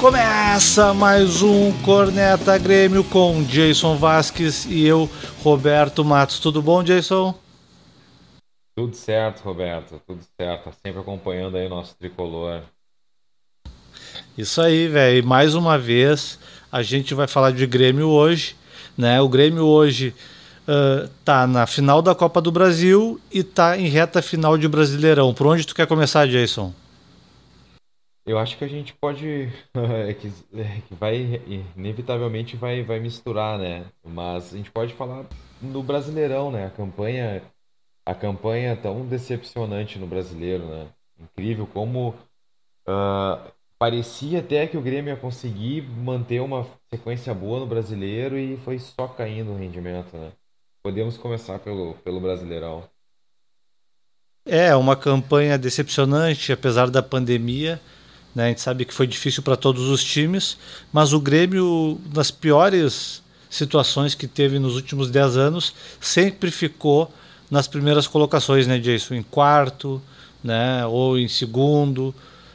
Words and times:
Começa 0.00 0.94
mais 0.94 1.42
um 1.42 1.70
Corneta 1.82 2.56
Grêmio 2.56 3.04
com 3.04 3.42
Jason 3.42 3.96
Vasques 3.96 4.64
e 4.64 4.86
eu, 4.86 5.10
Roberto 5.42 6.02
Matos. 6.02 6.38
Tudo 6.38 6.62
bom, 6.62 6.82
Jason? 6.82 7.34
Tudo 8.74 8.96
certo, 8.96 9.42
Roberto. 9.42 10.00
Tudo 10.06 10.22
certo. 10.40 10.64
Tá 10.64 10.72
sempre 10.82 11.02
acompanhando 11.02 11.58
aí 11.58 11.66
o 11.66 11.68
nosso 11.68 11.94
tricolor. 11.96 12.62
Isso 14.38 14.62
aí, 14.62 14.88
velho. 14.88 15.26
Mais 15.26 15.54
uma 15.54 15.76
vez 15.76 16.38
a 16.72 16.82
gente 16.82 17.12
vai 17.12 17.26
falar 17.26 17.50
de 17.50 17.66
Grêmio 17.66 18.08
hoje, 18.08 18.56
né? 18.96 19.20
O 19.20 19.28
Grêmio 19.28 19.66
hoje 19.66 20.14
uh, 20.66 21.10
tá 21.26 21.46
na 21.46 21.66
final 21.66 22.00
da 22.00 22.14
Copa 22.14 22.40
do 22.40 22.50
Brasil 22.50 23.20
e 23.30 23.42
tá 23.42 23.76
em 23.76 23.88
reta 23.88 24.22
final 24.22 24.56
de 24.56 24.66
Brasileirão. 24.66 25.34
Por 25.34 25.46
onde 25.46 25.66
tu 25.66 25.74
quer 25.74 25.86
começar, 25.86 26.26
Jason? 26.26 26.72
Eu 28.26 28.38
acho 28.38 28.56
que 28.58 28.64
a 28.64 28.68
gente 28.68 28.94
pode. 28.94 29.48
É 30.08 30.14
que, 30.14 30.28
é 30.54 30.80
que 30.86 30.94
vai. 30.94 31.42
Inevitavelmente 31.76 32.56
vai, 32.56 32.82
vai 32.82 33.00
misturar, 33.00 33.58
né? 33.58 33.86
Mas 34.04 34.52
a 34.52 34.56
gente 34.56 34.70
pode 34.70 34.94
falar 34.94 35.26
no 35.60 35.82
Brasileirão, 35.82 36.50
né? 36.50 36.66
A 36.66 36.70
campanha. 36.70 37.42
A 38.06 38.14
campanha 38.14 38.76
tão 38.76 39.06
decepcionante 39.06 39.98
no 39.98 40.06
brasileiro, 40.06 40.64
né? 40.66 40.88
Incrível 41.18 41.66
como. 41.66 42.14
Uh, 42.88 43.50
parecia 43.78 44.40
até 44.40 44.66
que 44.66 44.76
o 44.76 44.82
Grêmio 44.82 45.12
ia 45.12 45.20
conseguir 45.20 45.82
manter 45.82 46.40
uma 46.40 46.66
sequência 46.90 47.32
boa 47.32 47.60
no 47.60 47.66
brasileiro 47.66 48.38
e 48.38 48.56
foi 48.58 48.78
só 48.78 49.06
caindo 49.08 49.52
o 49.52 49.56
rendimento, 49.56 50.16
né? 50.16 50.32
Podemos 50.82 51.16
começar 51.16 51.58
pelo, 51.58 51.94
pelo 51.96 52.20
Brasileirão. 52.20 52.84
É, 54.46 54.74
uma 54.74 54.96
campanha 54.96 55.58
decepcionante, 55.58 56.52
apesar 56.52 56.90
da 56.90 57.02
pandemia. 57.02 57.80
Né? 58.34 58.44
A 58.44 58.48
gente 58.48 58.60
sabe 58.60 58.84
que 58.84 58.94
foi 58.94 59.06
difícil 59.06 59.42
para 59.42 59.56
todos 59.56 59.88
os 59.88 60.02
times, 60.02 60.56
mas 60.92 61.12
o 61.12 61.20
Grêmio, 61.20 62.00
nas 62.14 62.30
piores 62.30 63.22
situações 63.48 64.14
que 64.14 64.28
teve 64.28 64.58
nos 64.58 64.76
últimos 64.76 65.10
10 65.10 65.36
anos, 65.36 65.74
sempre 66.00 66.50
ficou 66.50 67.12
nas 67.50 67.66
primeiras 67.66 68.06
colocações, 68.06 68.66
né, 68.66 68.78
Jason? 68.78 69.14
Em 69.14 69.22
quarto, 69.22 70.00
né? 70.42 70.86
ou 70.86 71.18
em 71.18 71.28
segundo. 71.28 72.14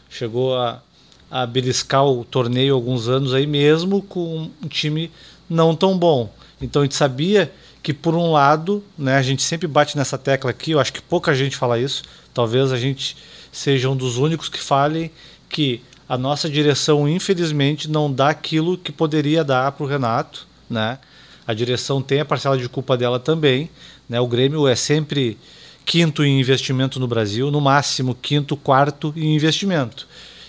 Chegou 0.09 0.57
a, 0.57 0.81
a 1.29 1.45
beliscar 1.45 2.05
o 2.05 2.23
torneio 2.23 2.73
alguns 2.73 3.09
anos 3.09 3.33
aí 3.33 3.45
mesmo 3.45 4.01
com 4.01 4.49
um 4.63 4.67
time 4.67 5.11
não 5.49 5.75
tão 5.75 5.97
bom. 5.97 6.33
Então 6.61 6.81
a 6.81 6.85
gente 6.85 6.95
sabia 6.95 7.51
que 7.83 7.93
por 7.93 8.15
um 8.15 8.31
lado, 8.31 8.83
né, 8.97 9.15
a 9.15 9.21
gente 9.21 9.43
sempre 9.43 9.67
bate 9.67 9.95
nessa 9.95 10.17
tecla 10.17 10.49
aqui, 10.49 10.71
eu 10.71 10.79
acho 10.79 10.91
que 10.91 11.01
pouca 11.01 11.35
gente 11.35 11.55
fala 11.55 11.77
isso, 11.77 12.01
talvez 12.33 12.71
a 12.71 12.77
gente 12.77 13.15
seja 13.51 13.89
um 13.89 13.95
dos 13.95 14.17
únicos 14.17 14.49
que 14.49 14.59
falem 14.59 15.11
que 15.49 15.81
a 16.07 16.17
nossa 16.17 16.49
direção, 16.49 17.07
infelizmente, 17.07 17.89
não 17.89 18.11
dá 18.11 18.29
aquilo 18.29 18.77
que 18.77 18.91
poderia 18.91 19.43
dar 19.43 19.71
para 19.71 19.83
o 19.83 19.87
Renato. 19.87 20.47
Né? 20.69 20.99
A 21.47 21.53
direção 21.53 22.01
tem 22.01 22.19
a 22.19 22.25
parcela 22.25 22.57
de 22.57 22.69
culpa 22.69 22.95
dela 22.95 23.19
também. 23.19 23.69
Né? 24.07 24.19
O 24.19 24.27
Grêmio 24.27 24.67
é 24.67 24.75
sempre 24.75 25.37
quinto 25.85 26.23
em 26.23 26.39
investimento 26.39 26.99
no 26.99 27.07
Brasil, 27.07 27.51
no 27.51 27.61
máximo 27.61 28.15
quinto, 28.15 28.57
quarto 28.57 29.13
em 29.15 29.35
investimento. 29.35 30.07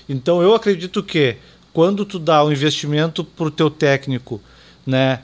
Então 0.08 0.42
eu 0.42 0.55
acredito 0.55 1.03
que 1.03 1.36
quando 1.72 2.05
tu 2.06 2.19
dá 2.19 2.42
o 2.42 2.48
um 2.48 2.53
investimento 2.53 3.22
para 3.22 3.47
o 3.47 3.50
teu 3.50 3.69
técnico, 3.69 4.41
né, 4.86 5.20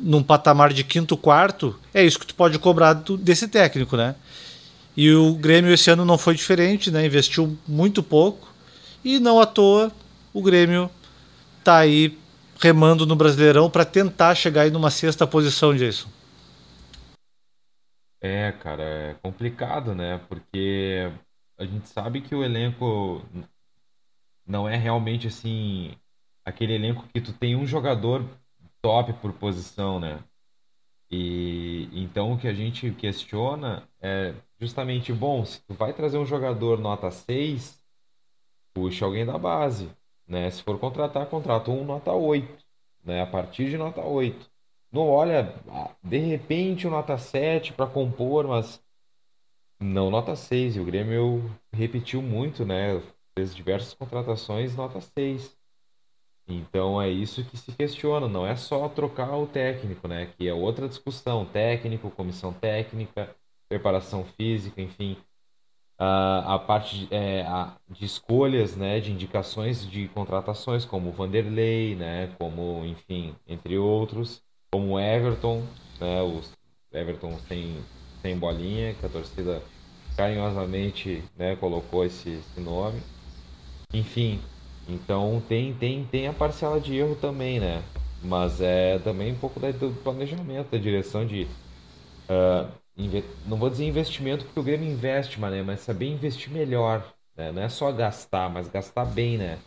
num 0.00 0.22
patamar 0.22 0.72
de 0.72 0.84
quinto, 0.84 1.16
quarto, 1.16 1.78
é 1.92 2.04
isso 2.04 2.18
que 2.18 2.26
tu 2.26 2.34
pode 2.34 2.58
cobrar 2.58 2.92
do, 2.92 3.16
desse 3.16 3.48
técnico, 3.48 3.96
né? 3.96 4.14
E 4.96 5.12
o 5.12 5.34
Grêmio 5.34 5.72
esse 5.72 5.90
ano 5.90 6.04
não 6.04 6.16
foi 6.16 6.34
diferente, 6.34 6.90
né? 6.90 7.04
Investiu 7.04 7.56
muito 7.66 8.02
pouco, 8.02 8.48
e 9.06 9.20
não 9.20 9.40
à 9.40 9.46
toa 9.46 9.92
o 10.34 10.42
Grêmio 10.42 10.90
está 11.60 11.78
aí 11.78 12.18
remando 12.58 13.06
no 13.06 13.14
Brasileirão 13.14 13.70
para 13.70 13.84
tentar 13.84 14.34
chegar 14.34 14.62
aí 14.62 14.70
numa 14.70 14.90
sexta 14.90 15.24
posição, 15.24 15.76
Jason. 15.76 16.08
É, 18.20 18.50
cara, 18.50 18.82
é 18.82 19.14
complicado, 19.22 19.94
né? 19.94 20.20
Porque 20.28 21.08
a 21.56 21.64
gente 21.64 21.88
sabe 21.88 22.20
que 22.20 22.34
o 22.34 22.42
elenco 22.42 23.22
não 24.44 24.68
é 24.68 24.76
realmente 24.76 25.28
assim 25.28 25.92
aquele 26.44 26.74
elenco 26.74 27.06
que 27.14 27.20
tu 27.20 27.32
tem 27.32 27.54
um 27.54 27.66
jogador 27.66 28.24
top 28.82 29.12
por 29.14 29.32
posição, 29.34 30.00
né? 30.00 30.18
E 31.08 31.88
então 31.92 32.32
o 32.32 32.38
que 32.38 32.48
a 32.48 32.54
gente 32.54 32.90
questiona 32.90 33.84
é 34.00 34.34
justamente, 34.60 35.12
bom, 35.12 35.44
se 35.44 35.60
tu 35.64 35.74
vai 35.74 35.92
trazer 35.92 36.18
um 36.18 36.26
jogador 36.26 36.80
nota 36.80 37.08
6, 37.12 37.85
puxa 38.76 39.06
alguém 39.06 39.24
da 39.24 39.38
base, 39.38 39.90
né? 40.28 40.50
Se 40.50 40.62
for 40.62 40.78
contratar, 40.78 41.26
contrata 41.30 41.70
um 41.70 41.82
nota 41.82 42.12
8, 42.12 42.62
né? 43.02 43.22
A 43.22 43.26
partir 43.26 43.70
de 43.70 43.78
nota 43.78 44.02
8. 44.02 44.50
Não 44.92 45.08
olha, 45.08 45.54
de 46.02 46.18
repente, 46.18 46.86
um 46.86 46.90
nota 46.90 47.16
7 47.16 47.72
para 47.72 47.86
compor, 47.86 48.46
mas 48.46 48.78
não 49.80 50.10
nota 50.10 50.36
6. 50.36 50.76
E 50.76 50.80
o 50.80 50.84
Grêmio 50.84 51.50
repetiu 51.72 52.20
muito, 52.20 52.66
né? 52.66 53.00
Fez 53.34 53.54
diversas 53.54 53.94
contratações 53.94 54.76
nota 54.76 55.00
6. 55.00 55.56
Então 56.46 57.00
é 57.00 57.08
isso 57.08 57.44
que 57.46 57.56
se 57.56 57.72
questiona, 57.72 58.28
não 58.28 58.46
é 58.46 58.56
só 58.56 58.88
trocar 58.90 59.34
o 59.36 59.46
técnico, 59.46 60.06
né? 60.06 60.26
Que 60.36 60.48
é 60.48 60.52
outra 60.52 60.86
discussão, 60.86 61.46
técnico, 61.46 62.10
comissão 62.10 62.52
técnica, 62.52 63.34
preparação 63.70 64.22
física, 64.22 64.82
enfim 64.82 65.16
a, 65.98 66.54
a 66.54 66.58
parte 66.58 67.06
de, 67.06 67.14
é, 67.14 67.44
de 67.90 68.04
escolhas, 68.04 68.76
né, 68.76 69.00
de 69.00 69.12
indicações 69.12 69.88
de 69.88 70.08
contratações, 70.08 70.84
como 70.84 71.12
Vanderlei, 71.12 71.94
né, 71.94 72.28
como, 72.38 72.84
enfim, 72.84 73.34
entre 73.46 73.78
outros, 73.78 74.42
como 74.70 74.98
Everton, 74.98 75.62
né, 76.00 76.22
o 76.22 76.40
Everton 76.92 77.38
sem, 77.48 77.76
sem 78.22 78.38
bolinha, 78.38 78.94
que 78.94 79.06
a 79.06 79.08
torcida 79.08 79.62
carinhosamente 80.16 81.22
né, 81.36 81.56
colocou 81.56 82.04
esse, 82.04 82.30
esse 82.30 82.60
nome. 82.60 83.00
Enfim, 83.92 84.40
então 84.88 85.42
tem, 85.48 85.74
tem, 85.74 86.04
tem 86.06 86.28
a 86.28 86.32
parcela 86.32 86.80
de 86.80 86.96
erro 86.96 87.16
também, 87.16 87.60
né? 87.60 87.82
Mas 88.22 88.60
é 88.60 88.98
também 89.00 89.32
um 89.32 89.38
pouco 89.38 89.60
do 89.60 90.02
planejamento, 90.02 90.70
da 90.70 90.78
direção 90.78 91.26
de 91.26 91.44
uh, 92.28 92.72
não 93.46 93.56
vou 93.58 93.68
dizer 93.68 93.84
investimento 93.84 94.44
porque 94.44 94.60
o 94.60 94.62
Grêmio 94.62 94.90
investe, 94.90 95.38
mané, 95.38 95.62
mas 95.62 95.80
saber 95.80 96.06
investir 96.06 96.50
melhor. 96.50 97.04
Né? 97.36 97.52
Não 97.52 97.62
é 97.62 97.68
só 97.68 97.92
gastar, 97.92 98.48
mas 98.48 98.68
gastar 98.68 99.04
bem, 99.04 99.36
né? 99.36 99.58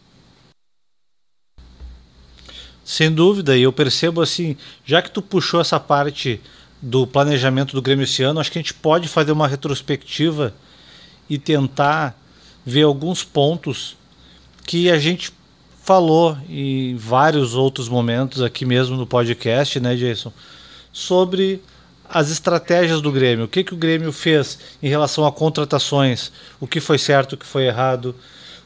Sem 2.84 3.14
dúvida, 3.14 3.56
e 3.56 3.62
eu 3.62 3.72
percebo 3.72 4.20
assim, 4.20 4.58
já 4.84 5.00
que 5.00 5.12
tu 5.12 5.22
puxou 5.22 5.62
essa 5.62 5.80
parte 5.80 6.42
do 6.82 7.06
planejamento 7.06 7.76
do 7.76 7.82
Grêmio 7.84 8.04
esse 8.04 8.24
ano, 8.24 8.40
acho 8.40 8.52
que 8.52 8.58
a 8.58 8.62
gente 8.62 8.74
pode 8.74 9.08
fazer 9.08 9.32
uma 9.32 9.48
retrospectiva 9.48 10.54
e 11.30 11.38
tentar 11.38 12.20
ver 12.66 12.84
alguns 12.84 13.24
pontos 13.24 13.96
que 14.66 14.90
a 14.90 14.98
gente 14.98 15.32
falou 15.84 16.36
em 16.48 16.96
vários 16.96 17.54
outros 17.54 17.88
momentos 17.88 18.42
aqui 18.42 18.66
mesmo 18.66 18.98
no 18.98 19.06
podcast, 19.06 19.80
né, 19.80 19.96
Jason, 19.96 20.34
sobre 20.92 21.62
as 22.10 22.32
estratégias 22.32 23.02
do 23.02 23.12
Grêmio. 23.12 23.46
O 23.46 23.48
que, 23.48 23.64
que 23.64 23.74
o 23.74 23.78
Grêmio 23.78 24.12
fez 24.12 24.58
em 24.82 24.90
relação 24.90 25.26
a 25.26 25.32
contratações? 25.32 26.32
O 26.60 26.68
que 26.68 26.80
foi 26.80 26.98
certo, 26.98 27.34
o 27.34 27.38
que 27.38 27.46
foi 27.46 27.68
errado? 27.68 28.16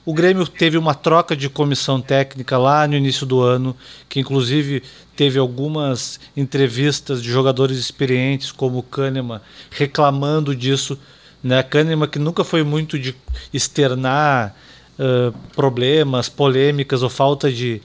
O 0.06 0.14
Grêmio 0.14 0.46
teve 0.48 0.78
uma 0.78 0.94
troca 0.94 1.36
de 1.36 1.50
comissão 1.50 2.02
técnica 2.02 2.58
lá 2.58 2.88
no 2.88 2.96
início 2.96 3.26
do 3.26 3.42
ano, 3.42 3.76
que 4.10 4.20
inclusive 4.20 4.84
teve 5.16 5.40
algumas 5.40 6.20
entrevistas 6.36 7.22
de 7.22 7.30
jogadores 7.30 7.78
experientes, 7.78 8.52
como 8.52 8.80
o 8.80 8.84
Kahneman, 8.84 9.40
reclamando 9.70 10.56
disso. 10.56 10.98
Né? 11.42 11.62
Kahneman, 11.64 12.08
que 12.08 12.20
nunca 12.20 12.44
foi 12.44 12.64
muito 12.64 12.98
de 13.00 13.16
externar 13.54 14.56
uh, 15.00 15.34
problemas, 15.56 16.28
polêmicas 16.28 17.02
ou 17.02 17.10
falta 17.10 17.52
de, 17.52 17.82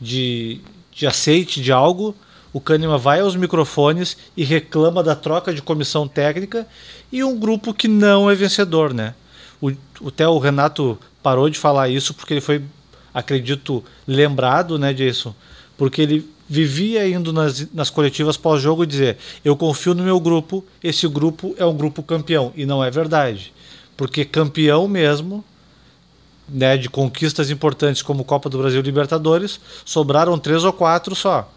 de, 0.00 0.60
de 0.92 1.06
aceite 1.06 1.60
de 1.60 1.70
algo, 1.70 2.16
o 2.52 2.60
Kahneman 2.60 2.98
vai 2.98 3.20
aos 3.20 3.36
microfones 3.36 4.16
e 4.36 4.44
reclama 4.44 5.02
da 5.02 5.14
troca 5.14 5.54
de 5.54 5.62
comissão 5.62 6.08
técnica 6.08 6.66
e 7.12 7.22
um 7.22 7.38
grupo 7.38 7.72
que 7.72 7.86
não 7.86 8.30
é 8.30 8.34
vencedor, 8.34 8.92
né? 8.92 9.14
O, 9.60 9.70
até 10.06 10.26
o 10.26 10.38
Renato 10.38 10.98
parou 11.22 11.48
de 11.48 11.58
falar 11.58 11.88
isso 11.88 12.12
porque 12.12 12.34
ele 12.34 12.40
foi, 12.40 12.62
acredito, 13.14 13.84
lembrado, 14.06 14.78
né, 14.78 14.92
disso, 14.92 15.34
porque 15.76 16.02
ele 16.02 16.28
vivia 16.48 17.08
indo 17.08 17.32
nas, 17.32 17.72
nas 17.72 17.90
coletivas 17.90 18.36
pós-jogo 18.36 18.86
dizer: 18.86 19.18
Eu 19.44 19.56
confio 19.56 19.94
no 19.94 20.02
meu 20.02 20.18
grupo, 20.18 20.64
esse 20.82 21.06
grupo 21.06 21.54
é 21.56 21.64
um 21.64 21.76
grupo 21.76 22.02
campeão. 22.02 22.52
E 22.56 22.66
não 22.66 22.82
é 22.82 22.90
verdade. 22.90 23.52
Porque 23.96 24.24
campeão 24.24 24.88
mesmo, 24.88 25.44
né, 26.48 26.76
de 26.76 26.88
conquistas 26.88 27.50
importantes 27.50 28.02
como 28.02 28.24
Copa 28.24 28.48
do 28.48 28.58
Brasil 28.58 28.80
e 28.80 28.82
Libertadores, 28.82 29.60
sobraram 29.84 30.38
três 30.38 30.64
ou 30.64 30.72
quatro 30.72 31.14
só 31.14 31.48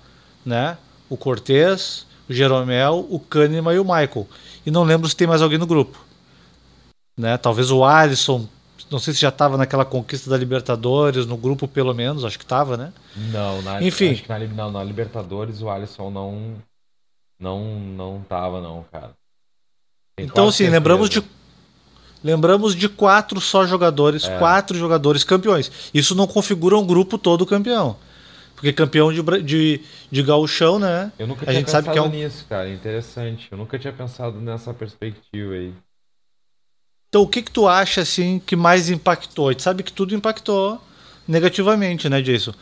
né? 0.46 0.78
O 1.10 1.18
Cortez, 1.18 2.06
o 2.30 2.34
Jeromel, 2.34 3.06
o 3.10 3.20
Kahneman 3.20 3.76
e 3.76 3.80
o 3.80 3.84
Michael. 3.84 4.28
E 4.66 4.72
não 4.72 4.84
lembro 4.84 5.08
se 5.08 5.16
tem 5.16 5.28
mais 5.28 5.42
alguém 5.42 5.58
no 5.58 5.68
grupo. 5.68 6.04
Né? 7.18 7.38
Talvez 7.38 7.70
o 7.70 7.84
Alisson 7.84 8.48
Não 8.90 8.98
sei 8.98 9.14
se 9.14 9.22
já 9.22 9.30
estava 9.30 9.56
naquela 9.56 9.86
conquista 9.86 10.30
da 10.30 10.38
Libertadores, 10.38 11.26
no 11.26 11.38
grupo 11.38 11.68
pelo 11.68 11.94
menos, 11.94 12.26
acho 12.26 12.38
que 12.38 12.46
estava, 12.46 12.76
né? 12.76 12.92
Não, 13.16 13.62
na, 13.62 13.82
Enfim. 13.84 14.12
acho 14.12 14.24
que 14.24 14.30
na, 14.30 14.40
não, 14.40 14.72
na 14.72 14.84
Libertadores 14.84 15.62
o 15.62 15.70
Alisson 15.70 16.10
não 16.10 16.56
não 17.40 17.64
não 17.80 18.22
tava 18.28 18.62
não, 18.62 18.86
cara. 18.92 19.12
Tenho 20.16 20.28
então 20.28 20.48
assim, 20.48 20.68
lembramos 20.70 21.10
de 21.10 21.24
lembramos 22.24 22.76
de 22.76 22.88
quatro 22.88 23.42
só 23.42 23.66
jogadores, 23.66 24.26
é. 24.26 24.38
quatro 24.38 24.78
jogadores 24.78 25.24
campeões. 25.24 25.72
Isso 25.94 26.16
não 26.16 26.26
configura 26.26 26.78
um 26.78 26.86
grupo 26.86 27.18
todo 27.18 27.46
campeão. 27.46 27.98
Porque 28.64 28.72
campeão 28.72 29.12
de, 29.12 29.22
de, 29.42 29.82
de 30.10 30.24
gauchão, 30.24 30.80
né? 30.80 31.12
Eu 31.20 31.28
nunca 31.28 31.42
tinha 31.42 31.52
a 31.52 31.54
gente 31.54 31.66
pensado 31.66 31.84
sabe 31.84 31.94
que 31.94 32.00
é 32.00 32.02
um... 32.02 32.10
nisso, 32.10 32.46
cara. 32.48 32.70
Interessante. 32.70 33.50
Eu 33.52 33.58
nunca 33.58 33.78
tinha 33.78 33.92
pensado 33.92 34.40
nessa 34.40 34.74
perspectiva 34.74 35.54
aí. 35.54 35.74
Então, 37.10 37.24
o 37.24 37.28
que 37.28 37.42
que 37.42 37.52
tu 37.52 37.68
acha, 37.68 38.00
assim, 38.00 38.40
que 38.40 38.56
mais 38.56 38.90
impactou? 38.90 39.50
A 39.50 39.52
gente 39.52 39.64
sabe 39.64 39.84
que 39.84 39.92
tudo 39.92 40.16
impactou 40.16 40.82
negativamente, 41.28 42.08
né, 42.08 42.22
Jason? 42.22 42.54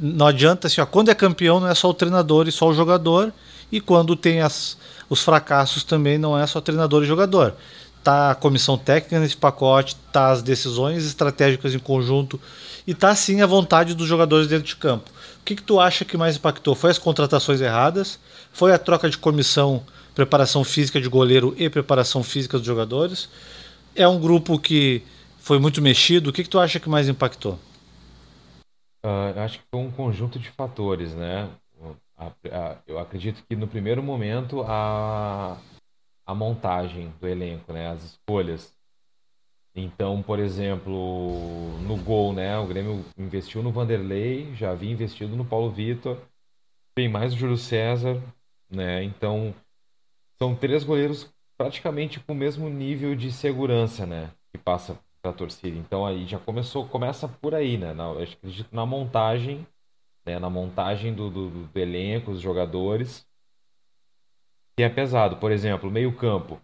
Não 0.00 0.26
adianta, 0.26 0.66
assim, 0.66 0.80
ó, 0.80 0.86
quando 0.86 1.10
é 1.10 1.14
campeão 1.14 1.60
não 1.60 1.68
é 1.68 1.74
só 1.74 1.90
o 1.90 1.94
treinador 1.94 2.48
e 2.48 2.52
só 2.52 2.66
o 2.66 2.72
jogador, 2.72 3.30
e 3.70 3.82
quando 3.82 4.16
tem 4.16 4.40
as, 4.40 4.78
os 5.10 5.20
fracassos 5.20 5.84
também 5.84 6.16
não 6.16 6.38
é 6.38 6.46
só 6.46 6.58
treinador 6.58 7.02
e 7.02 7.06
jogador. 7.06 7.54
Tá 8.02 8.30
a 8.30 8.34
comissão 8.34 8.78
técnica 8.78 9.20
nesse 9.20 9.36
pacote, 9.36 9.94
tá 10.10 10.30
as 10.30 10.40
decisões 10.40 11.04
estratégicas 11.04 11.74
em 11.74 11.78
conjunto 11.78 12.40
e 12.86 12.94
tá 12.94 13.14
sim 13.14 13.42
a 13.42 13.46
vontade 13.46 13.94
dos 13.94 14.08
jogadores 14.08 14.48
dentro 14.48 14.66
de 14.66 14.76
campo 14.76 15.17
que, 15.48 15.56
que 15.56 15.62
tu 15.62 15.80
acha 15.80 16.04
que 16.04 16.14
mais 16.14 16.36
impactou? 16.36 16.74
Foi 16.74 16.90
as 16.90 16.98
contratações 16.98 17.62
erradas? 17.62 18.20
Foi 18.52 18.70
a 18.70 18.78
troca 18.78 19.08
de 19.08 19.16
comissão, 19.16 19.82
preparação 20.14 20.62
física 20.62 21.00
de 21.00 21.08
goleiro 21.08 21.54
e 21.56 21.70
preparação 21.70 22.22
física 22.22 22.58
dos 22.58 22.66
jogadores? 22.66 23.30
É 23.96 24.06
um 24.06 24.20
grupo 24.20 24.58
que 24.58 25.02
foi 25.38 25.58
muito 25.58 25.80
mexido? 25.80 26.28
O 26.28 26.32
que, 26.34 26.42
que 26.42 26.50
tu 26.50 26.58
acha 26.58 26.78
que 26.78 26.90
mais 26.90 27.08
impactou? 27.08 27.58
Uh, 29.02 29.38
acho 29.38 29.58
que 29.58 29.64
foi 29.70 29.80
um 29.80 29.90
conjunto 29.90 30.38
de 30.38 30.50
fatores, 30.50 31.14
né? 31.14 31.48
Eu 32.86 32.98
acredito 32.98 33.42
que 33.48 33.56
no 33.56 33.66
primeiro 33.66 34.02
momento 34.02 34.62
a, 34.66 35.56
a 36.26 36.34
montagem 36.34 37.10
do 37.18 37.26
elenco, 37.26 37.72
né? 37.72 37.88
As 37.88 38.04
escolhas 38.04 38.70
então, 39.78 40.22
por 40.22 40.38
exemplo, 40.38 41.78
no 41.82 41.96
gol, 41.96 42.32
né? 42.32 42.58
O 42.58 42.66
Grêmio 42.66 43.04
investiu 43.16 43.62
no 43.62 43.72
Vanderlei, 43.72 44.54
já 44.54 44.72
havia 44.72 44.90
investido 44.90 45.36
no 45.36 45.44
Paulo 45.44 45.70
Vitor, 45.70 46.18
tem 46.94 47.08
mais 47.08 47.32
o 47.32 47.36
Júlio 47.36 47.56
César, 47.56 48.20
né? 48.70 49.02
Então, 49.04 49.54
são 50.38 50.54
três 50.54 50.84
goleiros 50.84 51.32
praticamente 51.56 52.20
com 52.20 52.32
o 52.32 52.36
mesmo 52.36 52.68
nível 52.68 53.14
de 53.14 53.32
segurança, 53.32 54.06
né? 54.06 54.30
Que 54.52 54.58
passa 54.58 54.98
para 55.20 55.32
a 55.32 55.34
torcida. 55.34 55.76
Então 55.76 56.06
aí 56.06 56.26
já 56.26 56.38
começou, 56.38 56.86
começa 56.86 57.28
por 57.28 57.54
aí, 57.54 57.76
né? 57.76 57.92
Na, 57.92 58.04
eu 58.04 58.22
acredito 58.22 58.74
na 58.74 58.86
montagem, 58.86 59.66
né? 60.24 60.38
Na 60.38 60.48
montagem 60.48 61.12
do, 61.14 61.30
do, 61.30 61.50
do 61.50 61.78
elenco, 61.78 62.30
os 62.30 62.40
jogadores. 62.40 63.26
Que 64.76 64.84
é 64.84 64.88
pesado. 64.88 65.36
Por 65.36 65.50
exemplo, 65.50 65.90
meio 65.90 66.14
campo 66.16 66.60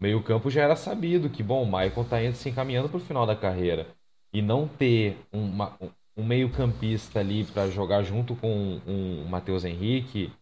meio 0.00 0.22
campo 0.22 0.50
já 0.50 0.62
era 0.62 0.74
sabido 0.74 1.28
que, 1.28 1.42
bom, 1.42 1.62
o 1.62 1.66
Michael 1.66 2.02
está 2.02 2.32
se 2.32 2.48
encaminhando 2.48 2.88
para 2.88 2.98
o 2.98 3.04
final 3.04 3.26
da 3.26 3.36
carreira. 3.36 3.86
E 4.32 4.40
não 4.40 4.66
ter 4.66 5.18
uma, 5.32 5.76
um 6.16 6.24
meio 6.24 6.50
campista 6.50 7.20
ali 7.20 7.44
para 7.44 7.68
jogar 7.68 8.02
junto 8.02 8.34
com 8.36 8.48
um, 8.48 8.80
um 8.86 9.24
Matheus 9.28 9.64
Henrique 9.64 10.32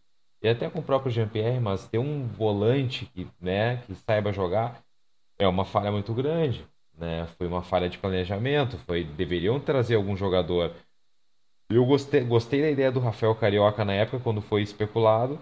e 0.41 0.47
até 0.47 0.69
com 0.69 0.79
o 0.79 0.83
próprio 0.83 1.11
Jean-Pierre, 1.11 1.59
mas 1.59 1.87
ter 1.87 1.97
um 1.97 2.27
volante 2.27 3.05
que, 3.07 3.27
né, 3.41 3.77
que 3.85 3.93
saiba 3.95 4.31
jogar 4.31 4.81
é 5.37 5.47
uma 5.47 5.65
falha 5.65 5.91
muito 5.91 6.13
grande. 6.13 6.65
Né? 6.97 7.25
Foi 7.37 7.47
uma 7.47 7.61
falha 7.61 7.89
de 7.89 7.97
planejamento, 7.97 8.77
foi 8.79 9.03
deveriam 9.03 9.59
trazer 9.59 9.95
algum 9.95 10.15
jogador. 10.15 10.73
Eu 11.69 11.85
gostei, 11.85 12.23
gostei 12.23 12.61
da 12.61 12.69
ideia 12.69 12.91
do 12.91 12.99
Rafael 12.99 13.35
Carioca 13.35 13.85
na 13.85 13.93
época, 13.93 14.19
quando 14.19 14.41
foi 14.41 14.61
especulado. 14.61 15.39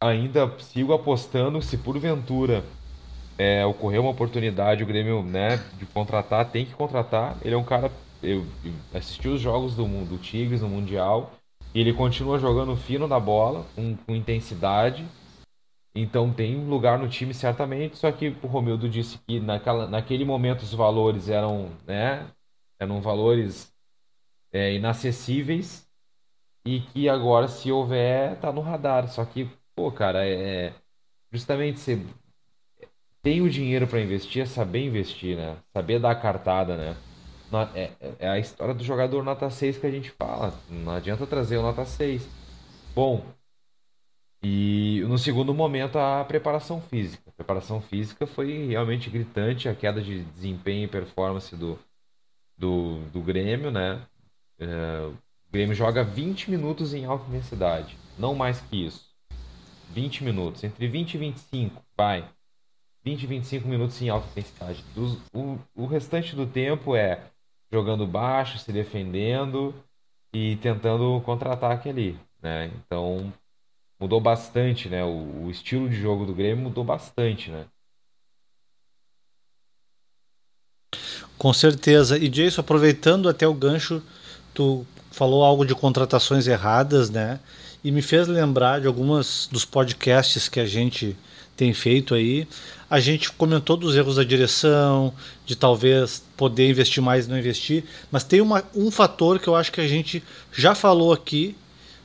Ainda 0.00 0.58
sigo 0.60 0.92
apostando, 0.92 1.60
se 1.60 1.76
porventura 1.76 2.64
é, 3.38 3.64
ocorreu 3.64 4.02
uma 4.02 4.10
oportunidade, 4.10 4.82
o 4.82 4.86
Grêmio, 4.86 5.22
né, 5.22 5.58
de 5.78 5.86
contratar, 5.86 6.50
tem 6.50 6.66
que 6.66 6.74
contratar. 6.74 7.36
Ele 7.42 7.54
é 7.54 7.58
um 7.58 7.64
cara. 7.64 7.90
Eu, 8.20 8.44
eu 8.64 8.72
assisti 8.92 9.28
os 9.28 9.40
jogos 9.40 9.76
do, 9.76 9.86
do 10.04 10.18
Tigres 10.18 10.60
no 10.60 10.68
Mundial. 10.68 11.32
E 11.74 11.80
ele 11.80 11.92
continua 11.92 12.38
jogando 12.38 12.74
fino 12.76 13.06
da 13.06 13.20
bola, 13.20 13.64
com, 13.76 13.94
com 13.96 14.16
intensidade. 14.16 15.06
Então 15.94 16.32
tem 16.32 16.64
lugar 16.64 16.98
no 16.98 17.08
time 17.08 17.34
certamente, 17.34 17.96
só 17.96 18.10
que 18.10 18.28
o 18.42 18.46
Romildo 18.46 18.88
disse 18.88 19.18
que 19.26 19.40
naquela, 19.40 19.86
naquele 19.86 20.24
momento 20.24 20.62
os 20.62 20.72
valores 20.72 21.28
eram, 21.28 21.70
né, 21.86 22.26
eram 22.78 23.00
valores 23.00 23.72
é, 24.52 24.74
inacessíveis 24.74 25.86
e 26.64 26.80
que 26.80 27.08
agora 27.08 27.48
se 27.48 27.70
houver 27.70 28.36
tá 28.40 28.52
no 28.52 28.60
radar. 28.60 29.08
Só 29.08 29.24
que, 29.24 29.50
pô, 29.74 29.90
cara, 29.90 30.26
é 30.26 30.72
justamente 31.32 31.80
você 31.80 32.00
tem 33.22 33.40
o 33.40 33.50
dinheiro 33.50 33.86
para 33.86 34.00
investir 34.00 34.42
é 34.42 34.46
saber 34.46 34.84
investir, 34.86 35.36
né? 35.36 35.56
Saber 35.72 35.98
dar 35.98 36.12
a 36.12 36.14
cartada, 36.16 36.76
né? 36.76 36.96
É, 37.74 37.90
é, 38.18 38.28
a 38.28 38.38
história 38.38 38.74
do 38.74 38.84
jogador 38.84 39.24
nota 39.24 39.48
6 39.48 39.78
que 39.78 39.86
a 39.86 39.90
gente 39.90 40.10
fala. 40.10 40.52
Não 40.68 40.92
adianta 40.92 41.26
trazer 41.26 41.56
o 41.56 41.62
nota 41.62 41.84
6. 41.84 42.28
Bom, 42.94 43.24
e 44.42 45.02
no 45.08 45.18
segundo 45.18 45.52
momento 45.52 45.98
a 45.98 46.24
preparação 46.24 46.80
física. 46.80 47.22
A 47.28 47.32
preparação 47.32 47.80
física 47.80 48.26
foi 48.26 48.66
realmente 48.68 49.10
gritante, 49.10 49.68
a 49.68 49.74
queda 49.74 50.00
de 50.00 50.22
desempenho 50.24 50.84
e 50.84 50.88
performance 50.88 51.54
do, 51.56 51.78
do, 52.56 53.00
do 53.12 53.20
Grêmio, 53.20 53.70
né? 53.70 54.00
É, 54.58 54.66
o 55.06 55.16
Grêmio 55.50 55.74
joga 55.74 56.04
20 56.04 56.50
minutos 56.50 56.94
em 56.94 57.04
alta 57.04 57.26
intensidade, 57.28 57.96
não 58.18 58.34
mais 58.34 58.60
que 58.60 58.86
isso. 58.86 59.08
20 59.90 60.22
minutos, 60.22 60.62
entre 60.62 60.86
20 60.86 61.14
e 61.14 61.18
25, 61.18 61.82
vai. 61.96 62.28
20, 63.04 63.26
25 63.26 63.68
minutos 63.68 64.00
em 64.02 64.08
alta 64.08 64.28
intensidade. 64.30 64.84
o, 65.32 65.58
o 65.74 65.86
restante 65.86 66.34
do 66.34 66.46
tempo 66.46 66.94
é 66.94 67.22
jogando 67.70 68.06
baixo, 68.06 68.58
se 68.58 68.72
defendendo 68.72 69.74
e 70.32 70.56
tentando 70.56 71.20
contra-ataque 71.24 71.88
ali, 71.88 72.18
né? 72.42 72.70
Então 72.74 73.32
mudou 73.98 74.20
bastante, 74.20 74.88
né? 74.88 75.04
O, 75.04 75.44
o, 75.44 75.50
estilo 75.50 75.88
de 75.88 75.96
jogo 75.96 76.24
do 76.24 76.34
Grêmio 76.34 76.64
mudou 76.64 76.84
bastante, 76.84 77.50
né? 77.50 77.66
Com 81.36 81.52
certeza. 81.52 82.18
E 82.18 82.28
Jason, 82.28 82.60
aproveitando 82.60 83.28
até 83.28 83.46
o 83.46 83.54
gancho, 83.54 84.02
tu 84.52 84.86
falou 85.10 85.44
algo 85.44 85.64
de 85.64 85.74
contratações 85.74 86.46
erradas, 86.46 87.10
né? 87.10 87.40
E 87.82 87.92
me 87.92 88.02
fez 88.02 88.26
lembrar 88.26 88.80
de 88.80 88.86
algumas 88.86 89.48
dos 89.50 89.64
podcasts 89.64 90.48
que 90.48 90.58
a 90.58 90.66
gente 90.66 91.16
tem 91.58 91.74
feito 91.74 92.14
aí. 92.14 92.46
A 92.88 93.00
gente 93.00 93.32
comentou 93.32 93.76
dos 93.76 93.96
erros 93.96 94.14
da 94.14 94.22
direção, 94.22 95.12
de 95.44 95.56
talvez 95.56 96.22
poder 96.36 96.70
investir 96.70 97.02
mais 97.02 97.26
e 97.26 97.28
não 97.28 97.36
investir, 97.36 97.84
mas 98.12 98.22
tem 98.22 98.40
uma, 98.40 98.62
um 98.74 98.90
fator 98.92 99.40
que 99.40 99.48
eu 99.48 99.56
acho 99.56 99.72
que 99.72 99.80
a 99.80 99.88
gente 99.88 100.22
já 100.52 100.74
falou 100.74 101.12
aqui, 101.12 101.56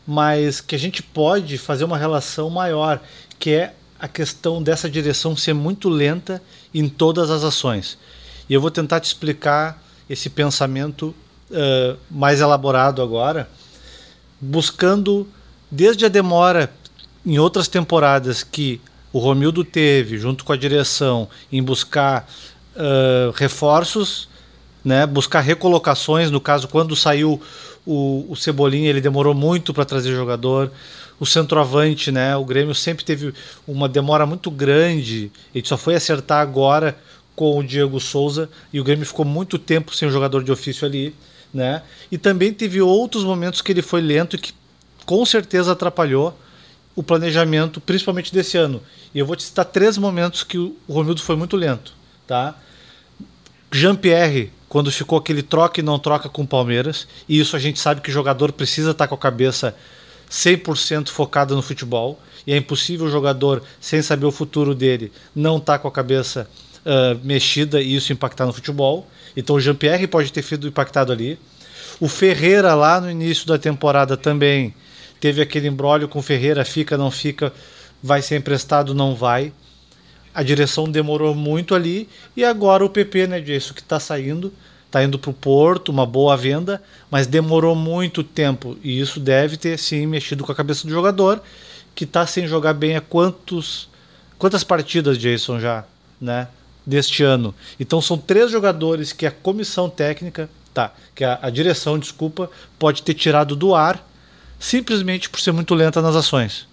mas 0.06 0.60
que 0.60 0.76
a 0.76 0.80
gente 0.80 1.04
pode 1.04 1.58
fazer 1.60 1.84
uma 1.86 1.98
relação 1.98 2.50
maior, 2.50 3.00
que 3.40 3.52
é 3.52 3.76
a 4.00 4.08
questão 4.08 4.62
dessa 4.62 4.90
direção 4.90 5.38
ser 5.38 5.54
muito 5.54 5.88
lenta 5.88 6.42
em 6.74 6.90
todas 6.90 7.30
as 7.30 7.44
ações. 7.44 7.98
E 8.50 8.54
eu 8.56 8.60
vou 8.60 8.72
tentar 8.72 9.00
te 9.00 9.06
explicar 9.06 9.82
esse 10.10 10.30
pensamento 10.32 11.16
uh, 11.52 11.98
mais 12.10 12.42
elaborado 12.42 13.04
agora, 13.04 13.48
buscando 14.42 15.28
desde 15.72 16.06
a 16.06 16.10
demora 16.10 16.74
em 17.26 17.38
outras 17.38 17.68
temporadas 17.68 18.44
que 18.44 18.82
o 19.14 19.20
Romildo 19.20 19.64
teve, 19.64 20.18
junto 20.18 20.44
com 20.44 20.52
a 20.52 20.58
direção, 20.58 21.30
em 21.52 21.62
buscar 21.62 22.28
uh, 22.76 23.32
reforços, 23.36 24.28
né, 24.84 25.06
buscar 25.06 25.42
recolocações. 25.42 26.32
No 26.32 26.42
caso, 26.42 26.68
quando 26.68 26.96
saiu 26.96 27.40
o, 27.86 28.26
o 28.28 28.36
Cebolinha, 28.36 28.90
ele 28.90 29.00
demorou 29.00 29.36
muito 29.36 29.72
para 29.72 29.86
trazer 29.86 30.16
jogador. 30.16 30.72
O 31.20 31.28
centroavante, 31.28 32.12
né, 32.12 32.36
o 32.36 32.44
Grêmio 32.44 32.74
sempre 32.74 33.06
teve 33.06 33.34
uma 33.68 33.88
demora 33.88 34.26
muito 34.26 34.50
grande. 34.50 35.32
Ele 35.54 35.66
só 35.66 35.78
foi 35.78 35.94
acertar 35.94 36.42
agora 36.42 36.98
com 37.36 37.60
o 37.60 37.64
Diego 37.64 38.00
Souza 38.00 38.50
e 38.74 38.80
o 38.80 38.84
Grêmio 38.84 39.06
ficou 39.06 39.26
muito 39.26 39.60
tempo 39.60 39.96
sem 39.96 40.08
o 40.08 40.12
jogador 40.12 40.44
de 40.44 40.52
ofício 40.52 40.88
ali. 40.88 41.14
Né? 41.54 41.84
E 42.12 42.18
também 42.18 42.52
teve 42.52 42.82
outros 42.82 43.24
momentos 43.24 43.62
que 43.62 43.72
ele 43.72 43.84
foi 43.84 44.02
lento 44.02 44.36
e 44.36 44.40
que 44.40 44.54
com 45.06 45.24
certeza 45.24 45.74
atrapalhou 45.74 46.36
o 46.96 47.02
planejamento, 47.02 47.82
principalmente 47.82 48.34
desse 48.34 48.58
ano. 48.58 48.82
E 49.14 49.20
eu 49.20 49.26
vou 49.26 49.36
te 49.36 49.44
citar 49.44 49.66
três 49.66 49.98
momentos 49.98 50.44
que 50.44 50.58
o 50.58 50.76
Romildo 50.88 51.22
foi 51.22 51.36
muito 51.36 51.56
lento. 51.56 51.94
Tá? 52.28 52.56
Jean-Pierre, 53.72 54.52
quando 54.70 54.92
ficou 54.92 55.18
aquele 55.18 55.42
troca 55.42 55.80
e 55.80 55.84
não 55.84 55.98
troca 55.98 56.30
com 56.30 56.44
o 56.44 56.48
Palmeiras, 56.48 57.08
e 57.28 57.40
isso 57.40 57.56
a 57.56 57.60
gente 57.60 57.80
sabe 57.80 58.02
que 58.02 58.10
o 58.10 58.14
jogador 58.14 58.52
precisa 58.52 58.92
estar 58.92 59.08
com 59.08 59.16
a 59.16 59.18
cabeça 59.18 59.76
100% 60.30 61.10
focada 61.10 61.56
no 61.56 61.62
futebol, 61.62 62.20
e 62.46 62.54
é 62.54 62.58
impossível 62.58 63.06
o 63.06 63.10
jogador, 63.10 63.64
sem 63.80 64.02
saber 64.02 64.26
o 64.26 64.32
futuro 64.32 64.76
dele, 64.76 65.12
não 65.36 65.58
estar 65.58 65.74
tá 65.74 65.80
com 65.80 65.88
a 65.88 65.92
cabeça 65.92 66.50
uh, 66.86 67.20
mexida 67.24 67.82
e 67.82 67.96
isso 67.96 68.12
impactar 68.12 68.46
no 68.46 68.54
futebol. 68.54 69.08
Então 69.36 69.56
o 69.56 69.60
Jean-Pierre 69.60 70.08
pode 70.08 70.32
ter 70.32 70.44
sido 70.44 70.68
impactado 70.68 71.12
ali. 71.12 71.40
O 72.00 72.08
Ferreira, 72.08 72.74
lá 72.76 73.00
no 73.00 73.10
início 73.10 73.48
da 73.48 73.58
temporada, 73.58 74.18
também 74.18 74.74
teve 75.24 75.42
aquele 75.42 75.70
embrólio 75.70 76.10
com 76.10 76.22
Ferreira: 76.22 76.66
fica, 76.66 76.98
não 76.98 77.10
fica, 77.10 77.54
vai 78.02 78.22
ser 78.22 78.36
emprestado, 78.36 78.94
não 78.94 79.16
vai. 79.16 79.54
A 80.36 80.44
direção 80.44 80.92
demorou 80.92 81.34
muito 81.34 81.74
ali. 81.74 82.10
E 82.36 82.44
agora 82.44 82.84
o 82.84 82.90
PP, 82.90 83.28
né, 83.28 83.40
disso 83.40 83.74
que 83.74 83.80
está 83.80 84.02
saindo, 84.02 84.52
está 84.86 85.02
indo 85.02 85.18
para 85.18 85.30
o 85.30 85.34
Porto, 85.34 85.94
uma 85.94 86.06
boa 86.06 86.36
venda, 86.36 86.84
mas 87.10 87.26
demorou 87.26 87.74
muito 87.74 88.22
tempo. 88.22 88.78
E 88.84 89.00
isso 89.00 89.18
deve 89.18 89.56
ter, 89.56 89.80
sim, 89.80 90.06
mexido 90.06 90.44
com 90.44 90.52
a 90.52 90.56
cabeça 90.56 90.86
do 90.86 90.92
jogador, 90.92 91.42
que 91.96 92.04
está 92.04 92.28
sem 92.28 92.46
jogar 92.46 92.74
bem 92.74 92.98
há 92.98 93.02
quantos, 93.02 93.88
quantas 94.38 94.62
partidas, 94.62 95.18
Jason, 95.18 95.58
já, 95.58 95.86
né? 96.20 96.50
Deste 96.86 97.24
ano. 97.24 97.56
Então 97.80 98.02
são 98.02 98.18
três 98.18 98.52
jogadores 98.52 99.14
que 99.14 99.26
a 99.26 99.32
comissão 99.32 99.90
técnica 99.90 100.50
tá, 100.74 100.92
que 101.16 101.24
a, 101.24 101.40
a 101.42 101.50
direção, 101.50 101.98
desculpa, 101.98 102.50
pode 102.78 103.04
ter 103.04 103.14
tirado 103.14 103.56
do 103.56 103.74
ar 103.74 104.04
simplesmente 104.64 105.30
por 105.30 105.42
ser 105.42 105.52
muito 105.52 105.76
lenta 105.76 106.02
nas 106.02 106.16
ações. 106.16 106.66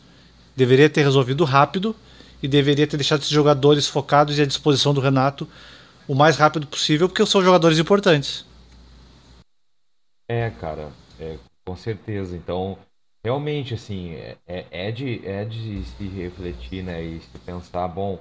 Deveria 0.55 0.89
ter 0.89 1.03
resolvido 1.03 1.45
rápido 1.45 1.95
e 2.41 2.47
deveria 2.47 2.87
ter 2.87 2.97
deixado 2.97 3.19
esses 3.19 3.33
jogadores 3.33 3.89
focados 3.89 4.39
e 4.39 4.43
à 4.43 4.47
disposição 4.47 4.95
do 4.95 5.01
Renato 5.01 5.47
o 6.07 6.15
mais 6.15 6.37
rápido 6.37 6.69
possível, 6.69 7.09
porque 7.09 7.27
são 7.27 7.43
jogadores 7.43 7.81
importantes. 7.81 8.47
É, 10.29 10.51
cara, 10.51 10.93
é, 11.19 11.37
com 11.67 11.75
certeza. 11.75 12.37
Então, 12.37 12.79
realmente, 13.25 13.75
assim, 13.75 14.15
é, 14.15 14.37
é, 14.47 14.93
de, 14.93 15.27
é 15.27 15.45
de 15.45 15.85
se 15.85 16.07
refletir, 16.07 16.85
né, 16.85 17.03
e 17.03 17.19
se 17.19 17.39
pensar, 17.45 17.89
bom, 17.89 18.21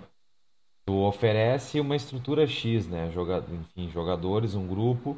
tu 0.83 0.95
oferece 0.95 1.79
uma 1.79 1.95
estrutura 1.95 2.47
X, 2.47 2.87
né, 2.87 3.11
joga, 3.13 3.45
enfim, 3.51 3.91
jogadores, 3.91 4.55
um 4.55 4.65
grupo, 4.65 5.15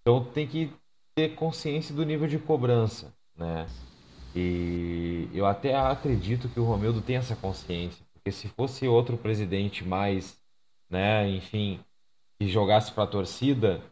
então 0.00 0.24
tem 0.24 0.46
que 0.46 0.72
ter 1.14 1.36
consciência 1.36 1.94
do 1.94 2.04
nível 2.04 2.26
de 2.26 2.38
cobrança, 2.38 3.12
né? 3.36 3.66
E 4.34 5.28
eu 5.34 5.46
até 5.46 5.74
acredito 5.74 6.48
que 6.48 6.60
o 6.60 6.64
Romildo 6.64 7.00
tem 7.02 7.16
essa 7.16 7.36
consciência, 7.36 8.04
porque 8.12 8.32
se 8.32 8.48
fosse 8.48 8.86
outro 8.88 9.16
presidente 9.18 9.84
mais, 9.84 10.40
né, 10.88 11.28
enfim, 11.28 11.80
que 12.38 12.48
jogasse 12.48 12.92
para 12.92 13.04
a 13.04 13.06
torcida, 13.06 13.82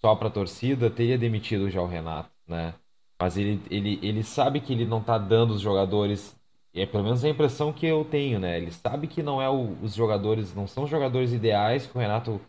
só 0.00 0.14
para 0.16 0.28
a 0.28 0.30
torcida, 0.30 0.90
teria 0.90 1.18
demitido 1.18 1.70
já 1.70 1.80
o 1.82 1.86
Renato, 1.86 2.30
né? 2.46 2.74
Mas 3.20 3.36
ele, 3.36 3.62
ele, 3.70 4.00
ele 4.02 4.22
sabe 4.22 4.60
que 4.60 4.72
ele 4.72 4.86
não 4.86 5.00
está 5.00 5.18
dando 5.18 5.52
os 5.52 5.60
jogadores, 5.60 6.36
é 6.74 6.86
pelo 6.86 7.04
menos 7.04 7.24
a 7.24 7.28
impressão 7.28 7.72
que 7.72 7.86
eu 7.86 8.04
tenho, 8.04 8.38
né? 8.38 8.56
Ele 8.58 8.70
sabe 8.72 9.06
que 9.06 9.22
não 9.22 9.42
é 9.42 9.48
o, 9.50 9.72
os 9.82 9.94
jogadores, 9.94 10.54
não 10.54 10.66
são 10.66 10.84
os 10.84 10.90
jogadores 10.90 11.32
ideais 11.32 11.86
que 11.86 11.96
o 11.96 12.00
Renato 12.00 12.40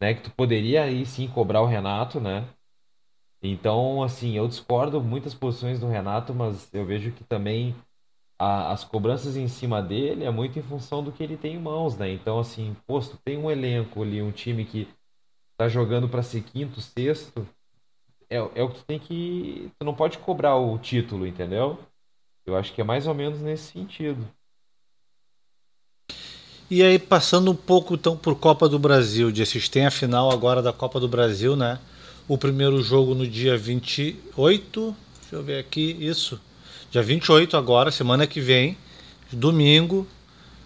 né? 0.00 0.14
Que 0.14 0.22
tu 0.22 0.30
poderia 0.32 0.84
aí 0.84 1.04
sim 1.06 1.28
cobrar 1.28 1.62
o 1.62 1.66
Renato, 1.66 2.20
né? 2.20 2.48
Então, 3.42 4.02
assim, 4.02 4.36
eu 4.36 4.46
discordo 4.46 5.00
muitas 5.00 5.34
posições 5.34 5.80
do 5.80 5.88
Renato, 5.88 6.34
mas 6.34 6.68
eu 6.74 6.84
vejo 6.84 7.12
que 7.12 7.24
também 7.24 7.74
a, 8.38 8.72
as 8.72 8.84
cobranças 8.84 9.36
em 9.36 9.48
cima 9.48 9.82
dele 9.82 10.24
é 10.24 10.30
muito 10.30 10.58
em 10.58 10.62
função 10.62 11.02
do 11.02 11.12
que 11.12 11.22
ele 11.22 11.36
tem 11.36 11.54
em 11.54 11.60
mãos, 11.60 11.96
né? 11.96 12.10
Então, 12.12 12.38
assim, 12.38 12.76
posto 12.86 13.18
tem 13.24 13.38
um 13.38 13.50
elenco 13.50 14.02
ali, 14.02 14.22
um 14.22 14.32
time 14.32 14.64
que 14.64 14.88
tá 15.56 15.68
jogando 15.68 16.08
para 16.08 16.22
ser 16.22 16.42
quinto, 16.42 16.80
sexto, 16.80 17.46
é, 18.30 18.36
é 18.36 18.62
o 18.62 18.70
que 18.70 18.78
tu 18.78 18.84
tem 18.84 18.98
que. 18.98 19.70
Tu 19.78 19.84
não 19.84 19.94
pode 19.94 20.18
cobrar 20.18 20.56
o 20.56 20.78
título, 20.78 21.26
entendeu? 21.26 21.78
Eu 22.46 22.56
acho 22.56 22.72
que 22.72 22.80
é 22.80 22.84
mais 22.84 23.06
ou 23.06 23.14
menos 23.14 23.40
nesse 23.40 23.72
sentido. 23.72 24.26
E 26.70 26.84
aí, 26.84 27.00
passando 27.00 27.50
um 27.50 27.56
pouco 27.56 27.94
então 27.94 28.16
por 28.16 28.36
Copa 28.36 28.68
do 28.68 28.78
Brasil, 28.78 29.32
de 29.32 29.42
assistir 29.42 29.80
a 29.80 29.90
final 29.90 30.30
agora 30.30 30.62
da 30.62 30.72
Copa 30.72 31.00
do 31.00 31.08
Brasil, 31.08 31.56
né? 31.56 31.80
O 32.30 32.38
primeiro 32.38 32.80
jogo 32.80 33.12
no 33.12 33.26
dia 33.26 33.58
28, 33.58 34.96
deixa 35.20 35.34
eu 35.34 35.42
ver 35.42 35.58
aqui, 35.58 35.96
isso. 35.98 36.40
Dia 36.88 37.02
28 37.02 37.56
agora, 37.56 37.90
semana 37.90 38.24
que 38.24 38.40
vem, 38.40 38.78
domingo, 39.32 40.06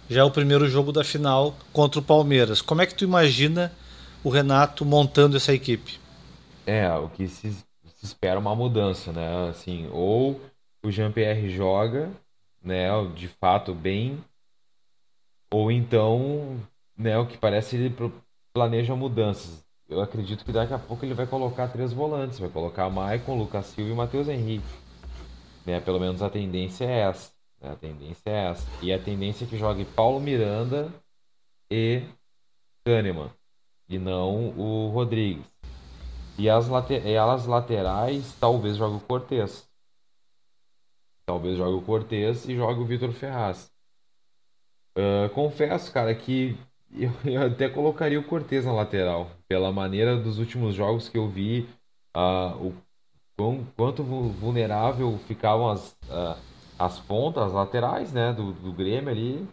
já 0.07 0.21
é 0.21 0.23
o 0.23 0.29
primeiro 0.29 0.69
jogo 0.69 0.91
da 0.91 1.03
final 1.03 1.57
contra 1.73 1.99
o 1.99 2.03
Palmeiras. 2.03 2.61
Como 2.61 2.83
é 2.83 2.85
que 2.85 2.93
tu 2.93 3.03
imagina 3.03 3.73
o 4.23 4.29
Renato 4.29 4.85
montando 4.85 5.37
essa 5.37 5.55
equipe? 5.55 5.99
É, 6.67 6.87
o 6.93 7.09
que 7.09 7.27
se, 7.27 7.51
se 7.51 7.65
espera 8.05 8.39
uma 8.39 8.53
mudança, 8.53 9.11
né? 9.11 9.49
Assim, 9.49 9.89
ou 9.91 10.39
o 10.83 10.91
Jean-Pierre 10.91 11.49
joga, 11.49 12.11
né, 12.63 12.89
de 13.15 13.27
fato 13.27 13.73
bem 13.73 14.23
ou 15.51 15.71
então, 15.71 16.59
né, 16.95 17.17
o 17.17 17.25
que 17.25 17.39
parece 17.39 17.75
ele 17.75 17.95
planeja 18.53 18.95
mudanças. 18.95 19.64
Eu 19.87 20.01
acredito 20.01 20.43
que 20.43 20.51
daqui 20.51 20.73
a 20.73 20.79
pouco 20.79 21.05
ele 21.05 21.13
vai 21.13 21.27
colocar 21.27 21.67
três 21.67 21.93
volantes, 21.93 22.39
vai 22.39 22.49
colocar 22.49 22.89
Maicon, 22.89 23.37
Lucas 23.37 23.67
Silva 23.67 23.91
e 23.91 23.95
Matheus 23.95 24.27
Henrique. 24.27 24.65
Né, 25.65 25.79
pelo 25.79 25.99
menos 25.99 26.21
a 26.21 26.29
tendência 26.29 26.85
é 26.85 27.01
essa. 27.01 27.31
Né, 27.61 27.71
a 27.71 27.75
tendência 27.75 28.29
é 28.29 28.49
essa. 28.49 28.67
E 28.81 28.91
a 28.91 28.99
tendência 28.99 29.45
é 29.45 29.47
que 29.47 29.57
jogue 29.57 29.85
Paulo 29.85 30.19
Miranda 30.19 30.91
e 31.69 32.01
Kahneman. 32.83 33.29
E 33.87 33.99
não 33.99 34.49
o 34.57 34.89
Rodrigues. 34.89 35.45
E 36.37 36.49
as, 36.49 36.67
later... 36.67 37.05
e 37.05 37.15
as 37.15 37.45
laterais, 37.45 38.35
talvez 38.39 38.77
jogue 38.77 38.97
o 38.97 39.07
Cortez. 39.07 39.69
Talvez 41.25 41.57
jogue 41.57 41.77
o 41.77 41.85
Cortez 41.85 42.45
e 42.47 42.55
jogue 42.55 42.81
o 42.81 42.85
Vitor 42.85 43.11
Ferraz. 43.11 43.71
Uh, 44.97 45.29
confesso, 45.33 45.91
cara, 45.91 46.13
que 46.15 46.57
eu, 46.97 47.11
eu, 47.25 47.41
até 47.43 47.69
colocaria 47.69 48.19
o 48.19 48.23
Cortez 48.23 48.65
na 48.65 48.73
lateral, 48.73 49.31
pela 49.47 49.71
maneira 49.71 50.17
dos 50.17 50.39
últimos 50.39 50.75
jogos 50.75 51.09
que 51.09 51.17
eu 51.17 51.27
vi, 51.29 51.67
uh, 52.15 52.67
o 52.67 52.73
quão, 53.35 53.65
quanto 53.75 54.03
vulnerável 54.03 55.17
ficavam 55.27 55.69
as, 55.69 55.91
uh, 56.09 56.37
as 56.79 56.99
pontas, 56.99 57.43
as 57.43 57.53
laterais, 57.53 58.13
né, 58.13 58.33
do, 58.33 58.53
do 58.53 58.71
Grêmio 58.71 59.09
ali, 59.09 59.47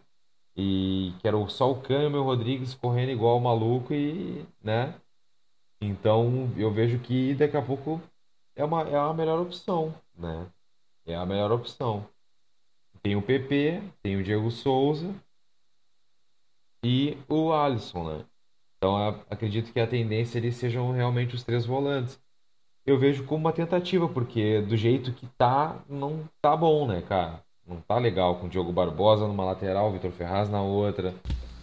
e 0.56 1.14
que 1.20 1.28
era 1.28 1.37
só 1.49 1.70
o 1.70 1.80
Cano 1.80 2.16
e 2.16 2.20
o 2.20 2.25
Rodrigues 2.25 2.75
correndo 2.75 3.11
igual 3.11 3.40
maluco 3.40 3.94
e, 3.94 4.46
né, 4.62 4.94
então 5.80 6.52
eu 6.56 6.70
vejo 6.72 6.99
que 6.99 7.34
daqui 7.34 7.56
a 7.56 7.62
pouco 7.62 8.00
é 8.54 8.64
uma, 8.64 8.82
é 8.82 8.96
a 8.96 9.12
melhor 9.12 9.40
opção, 9.40 9.94
né, 10.16 10.46
é 11.06 11.16
a 11.16 11.26
melhor 11.26 11.50
opção. 11.52 12.06
Tem 13.02 13.16
o 13.16 13.22
PP, 13.22 13.82
tem 14.00 14.16
o 14.16 14.22
Diego 14.22 14.50
Souza, 14.50 15.12
e 16.85 17.17
o 17.29 17.53
Alisson, 17.53 18.05
né? 18.05 18.25
Então 18.77 18.97
acredito 19.31 19.73
que 19.73 19.81
a 19.81 19.87
tendência 19.87 20.39
eles 20.39 20.57
sejam 20.57 20.91
realmente 20.91 21.35
os 21.35 21.45
três 21.45 21.65
volantes. 21.65 22.21
Eu 22.85 22.99
vejo 22.99 23.25
como 23.25 23.43
uma 23.45 23.53
tentativa, 23.53 24.09
porque 24.09 24.61
do 24.62 24.77
jeito 24.77 25.12
que 25.12 25.27
tá, 25.39 25.79
não 25.89 26.29
tá 26.41 26.57
bom, 26.57 26.87
né, 26.87 27.01
cara? 27.01 27.41
Não 27.65 27.81
tá 27.81 27.97
legal 27.97 28.37
com 28.37 28.47
o 28.47 28.49
Diogo 28.49 28.73
Barbosa 28.73 29.27
numa 29.29 29.45
lateral, 29.45 29.89
o 29.89 29.93
Vitor 29.93 30.11
Ferraz 30.11 30.49
na 30.51 30.61
outra. 30.61 31.15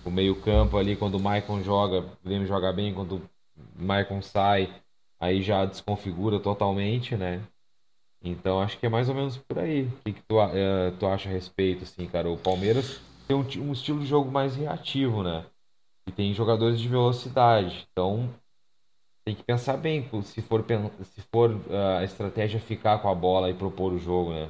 O 0.06 0.10
meio-campo 0.10 0.78
ali, 0.78 0.96
quando 0.96 1.16
o 1.16 1.20
Maicon 1.20 1.62
joga, 1.62 2.00
o 2.00 2.18
Grêmio 2.24 2.48
joga 2.48 2.72
bem, 2.72 2.94
quando 2.94 3.18
o 3.18 3.22
Maicon 3.84 4.22
sai, 4.22 4.74
aí 5.20 5.42
já 5.42 5.66
desconfigura 5.66 6.40
totalmente, 6.40 7.18
né? 7.18 7.42
Então 8.24 8.62
acho 8.62 8.78
que 8.78 8.86
é 8.86 8.90
mais 8.90 9.10
ou 9.10 9.16
menos 9.16 9.38
por 9.38 9.60
aí. 9.60 9.84
O 9.84 9.92
que, 10.06 10.14
que 10.14 10.22
tu, 10.22 10.40
uh, 10.42 10.92
tu 10.98 11.06
acha 11.06 11.28
a 11.28 11.32
respeito, 11.32 11.84
assim, 11.84 12.08
cara? 12.08 12.30
O 12.30 12.38
Palmeiras 12.38 13.02
tem 13.30 13.38
um, 13.38 13.70
um 13.70 13.72
estilo 13.72 14.00
de 14.00 14.08
jogo 14.08 14.32
mais 14.32 14.56
reativo, 14.56 15.22
né? 15.22 15.46
E 16.08 16.12
tem 16.12 16.34
jogadores 16.34 16.80
de 16.80 16.88
velocidade. 16.88 17.88
Então 17.92 18.28
tem 19.24 19.36
que 19.36 19.44
pensar 19.44 19.78
bem 19.78 20.10
se 20.24 20.42
for, 20.42 20.66
se 21.04 21.22
for 21.32 21.52
uh, 21.52 22.00
a 22.00 22.04
estratégia 22.04 22.60
ficar 22.60 22.98
com 22.98 23.08
a 23.08 23.14
bola 23.14 23.50
e 23.50 23.54
propor 23.54 23.94
o 23.94 24.00
jogo, 24.00 24.32
né? 24.32 24.50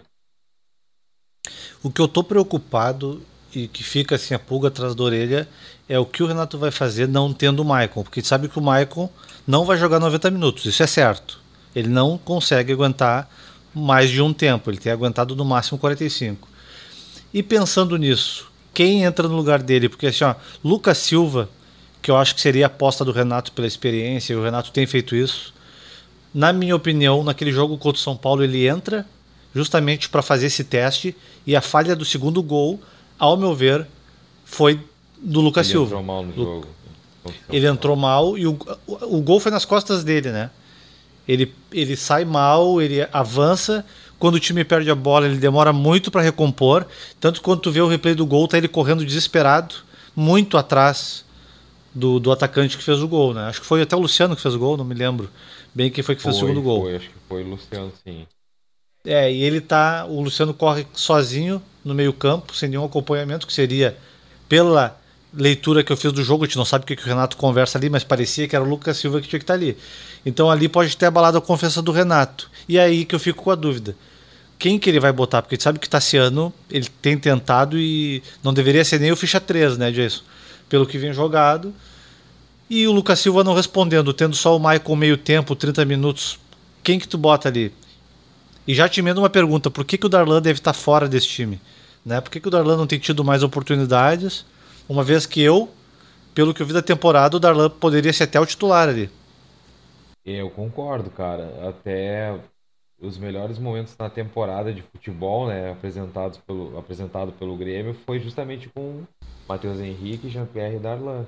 O 1.83 1.91
que 1.91 1.99
eu 1.99 2.07
tô 2.07 2.23
preocupado 2.23 3.21
e 3.53 3.67
que 3.67 3.83
fica 3.83 4.15
assim 4.15 4.33
a 4.33 4.39
pulga 4.39 4.69
atrás 4.69 4.95
da 4.95 5.03
orelha 5.03 5.49
é 5.87 5.99
o 5.99 6.05
que 6.05 6.23
o 6.23 6.27
Renato 6.27 6.57
vai 6.57 6.71
fazer 6.71 7.07
não 7.07 7.33
tendo 7.33 7.61
o 7.61 7.65
Maicon, 7.65 8.03
porque 8.03 8.21
sabe 8.21 8.47
que 8.47 8.59
o 8.59 8.61
Maicon 8.61 9.09
não 9.45 9.65
vai 9.65 9.77
jogar 9.77 9.99
90 9.99 10.31
minutos, 10.31 10.65
isso 10.65 10.83
é 10.83 10.87
certo. 10.87 11.41
Ele 11.75 11.89
não 11.89 12.17
consegue 12.17 12.71
aguentar 12.71 13.29
mais 13.73 14.09
de 14.09 14.21
um 14.21 14.33
tempo, 14.33 14.69
ele 14.69 14.77
tem 14.77 14.91
aguentado 14.91 15.35
no 15.35 15.43
máximo 15.43 15.79
45. 15.79 16.47
E 17.33 17.41
pensando 17.41 17.97
nisso, 17.97 18.48
quem 18.73 19.03
entra 19.03 19.27
no 19.27 19.35
lugar 19.35 19.61
dele, 19.61 19.89
porque 19.89 20.07
assim, 20.07 20.23
ó, 20.23 20.35
Lucas 20.63 20.97
Silva, 20.97 21.49
que 22.01 22.11
eu 22.11 22.17
acho 22.17 22.35
que 22.35 22.41
seria 22.41 22.65
a 22.65 22.67
aposta 22.67 23.03
do 23.03 23.11
Renato 23.11 23.51
pela 23.51 23.67
experiência, 23.67 24.33
e 24.33 24.35
o 24.35 24.43
Renato 24.43 24.71
tem 24.71 24.85
feito 24.85 25.15
isso. 25.15 25.53
Na 26.33 26.53
minha 26.53 26.75
opinião, 26.75 27.23
naquele 27.23 27.51
jogo 27.51 27.77
contra 27.77 27.99
o 27.99 28.03
São 28.03 28.15
Paulo, 28.15 28.43
ele 28.43 28.67
entra 28.67 29.05
justamente 29.53 30.09
para 30.09 30.21
fazer 30.21 30.45
esse 30.45 30.63
teste 30.63 31.15
e 31.45 31.55
a 31.55 31.61
falha 31.61 31.95
do 31.95 32.05
segundo 32.05 32.41
gol, 32.43 32.79
ao 33.17 33.35
meu 33.35 33.55
ver, 33.55 33.87
foi 34.45 34.79
do 35.19 35.41
Lucas 35.41 35.67
ele 35.67 35.73
Silva. 35.73 35.87
Entrou 35.87 36.03
mal 36.03 36.23
no 36.23 36.33
jogo. 36.33 36.67
Ele 37.49 37.67
entrou 37.67 37.95
mal 37.95 38.37
e 38.37 38.47
o, 38.47 38.57
o, 38.87 39.17
o 39.17 39.21
gol 39.21 39.39
foi 39.39 39.51
nas 39.51 39.65
costas 39.65 40.03
dele, 40.03 40.31
né? 40.31 40.49
Ele, 41.27 41.53
ele 41.71 41.95
sai 41.95 42.25
mal, 42.25 42.81
ele 42.81 43.07
avança 43.11 43.85
quando 44.19 44.35
o 44.35 44.39
time 44.39 44.63
perde 44.63 44.91
a 44.91 44.95
bola, 44.95 45.25
ele 45.25 45.37
demora 45.37 45.71
muito 45.71 46.11
para 46.11 46.21
recompor. 46.21 46.85
Tanto 47.19 47.41
quando 47.41 47.61
tu 47.61 47.71
vê 47.71 47.81
o 47.81 47.87
replay 47.87 48.13
do 48.13 48.25
gol, 48.25 48.47
tá 48.47 48.57
ele 48.57 48.67
correndo 48.67 49.05
desesperado, 49.05 49.75
muito 50.15 50.57
atrás 50.57 51.25
do, 51.95 52.19
do 52.19 52.31
atacante 52.31 52.77
que 52.77 52.83
fez 52.83 53.01
o 53.01 53.07
gol, 53.07 53.33
né? 53.33 53.47
Acho 53.47 53.61
que 53.61 53.65
foi 53.65 53.81
até 53.81 53.95
o 53.95 53.99
Luciano 53.99 54.35
que 54.35 54.41
fez 54.41 54.53
o 54.53 54.59
gol, 54.59 54.77
não 54.77 54.85
me 54.85 54.93
lembro 54.93 55.29
bem 55.73 55.89
quem 55.89 56.03
foi 56.03 56.15
que 56.15 56.21
fez 56.21 56.37
foi, 56.37 56.43
o 56.43 56.47
segundo 56.47 56.63
gol. 56.63 56.81
Foi, 56.81 56.95
acho 56.97 57.09
que 57.09 57.15
foi 57.27 57.43
o 57.43 57.47
Luciano, 57.47 57.91
sim. 58.03 58.27
É, 59.05 59.31
e 59.31 59.41
ele 59.41 59.61
tá. 59.61 60.05
O 60.05 60.21
Luciano 60.21 60.53
corre 60.53 60.85
sozinho 60.93 61.61
no 61.85 61.95
meio-campo, 61.95 62.53
sem 62.53 62.67
nenhum 62.69 62.83
acompanhamento, 62.83 63.47
que 63.47 63.53
seria 63.53 63.97
pela 64.49 64.98
leitura 65.33 65.83
que 65.83 65.91
eu 65.91 65.97
fiz 65.97 66.11
do 66.11 66.23
jogo, 66.23 66.43
a 66.43 66.47
gente 66.47 66.57
não 66.57 66.65
sabe 66.65 66.83
o 66.83 66.87
que, 66.87 66.95
que 66.95 67.03
o 67.03 67.05
Renato 67.05 67.37
conversa 67.37 67.77
ali, 67.77 67.89
mas 67.89 68.03
parecia 68.03 68.47
que 68.47 68.55
era 68.55 68.63
o 68.63 68.67
Lucas 68.67 68.97
Silva 68.97 69.21
que 69.21 69.27
tinha 69.27 69.39
que 69.39 69.43
estar 69.43 69.53
ali. 69.53 69.77
Então 70.25 70.49
ali 70.49 70.67
pode 70.67 70.95
ter 70.97 71.05
abalado 71.05 71.37
a 71.37 71.41
confiança 71.41 71.81
do 71.81 71.91
Renato. 71.91 72.49
E 72.67 72.77
é 72.77 72.81
aí 72.81 73.05
que 73.05 73.15
eu 73.15 73.19
fico 73.19 73.43
com 73.43 73.51
a 73.51 73.55
dúvida. 73.55 73.95
Quem 74.57 74.77
que 74.77 74.89
ele 74.89 74.99
vai 74.99 75.11
botar? 75.11 75.41
Porque 75.41 75.55
a 75.55 75.57
gente 75.57 75.63
sabe 75.63 75.79
que 75.79 75.87
o 75.87 75.89
Tassiano 75.89 76.53
ele 76.69 76.87
tem 77.01 77.17
tentado 77.17 77.79
e 77.79 78.21
não 78.43 78.53
deveria 78.53 78.83
ser 78.83 78.99
nem 78.99 79.11
o 79.11 79.15
ficha 79.15 79.39
3, 79.39 79.77
né, 79.77 79.91
Jason? 79.91 80.21
Pelo 80.67 80.85
que 80.85 80.97
vem 80.97 81.13
jogado. 81.13 81.73
E 82.69 82.85
o 82.87 82.91
Lucas 82.91 83.19
Silva 83.19 83.43
não 83.43 83.53
respondendo, 83.53 84.13
tendo 84.13 84.35
só 84.35 84.55
o 84.55 84.59
Michael 84.59 84.95
meio 84.95 85.17
tempo, 85.17 85.55
30 85.55 85.85
minutos. 85.85 86.37
Quem 86.83 86.99
que 86.99 87.07
tu 87.07 87.17
bota 87.17 87.47
ali? 87.47 87.73
E 88.67 88.73
já 88.75 88.87
te 88.87 88.99
emendo 88.99 89.21
uma 89.21 89.29
pergunta: 89.29 89.71
por 89.71 89.85
que, 89.85 89.97
que 89.97 90.05
o 90.05 90.09
Darlan 90.09 90.41
deve 90.41 90.59
estar 90.59 90.73
fora 90.73 91.07
desse 91.07 91.27
time? 91.27 91.59
Né? 92.05 92.19
Por 92.21 92.29
que, 92.29 92.39
que 92.39 92.47
o 92.47 92.51
Darlan 92.51 92.77
não 92.77 92.85
tem 92.85 92.99
tido 92.99 93.23
mais 93.23 93.41
oportunidades? 93.41 94.45
Uma 94.89 95.03
vez 95.03 95.27
que 95.27 95.39
eu, 95.39 95.69
pelo 96.33 96.51
que 96.51 96.63
eu 96.63 96.65
vi 96.65 96.73
da 96.73 96.81
temporada, 96.81 97.37
o 97.37 97.39
Darlan 97.39 97.69
poderia 97.69 98.11
ser 98.11 98.23
até 98.23 98.39
o 98.39 98.45
titular 98.45 98.89
ali. 98.89 99.07
Eu 100.25 100.49
concordo, 100.49 101.11
cara. 101.11 101.69
Até 101.69 102.39
os 102.99 103.15
melhores 103.15 103.59
momentos 103.59 103.95
na 103.97 104.09
temporada 104.09 104.73
de 104.73 104.81
futebol, 104.81 105.47
né, 105.47 105.71
apresentados 105.71 106.39
pelo, 106.39 106.75
apresentado 106.77 107.31
pelo 107.33 107.55
Grêmio, 107.55 107.93
foi 108.05 108.19
justamente 108.19 108.67
com 108.69 109.03
Matheus 109.47 109.79
Henrique, 109.79 110.27
Jean-Pierre 110.27 110.79
Darlan. 110.79 111.27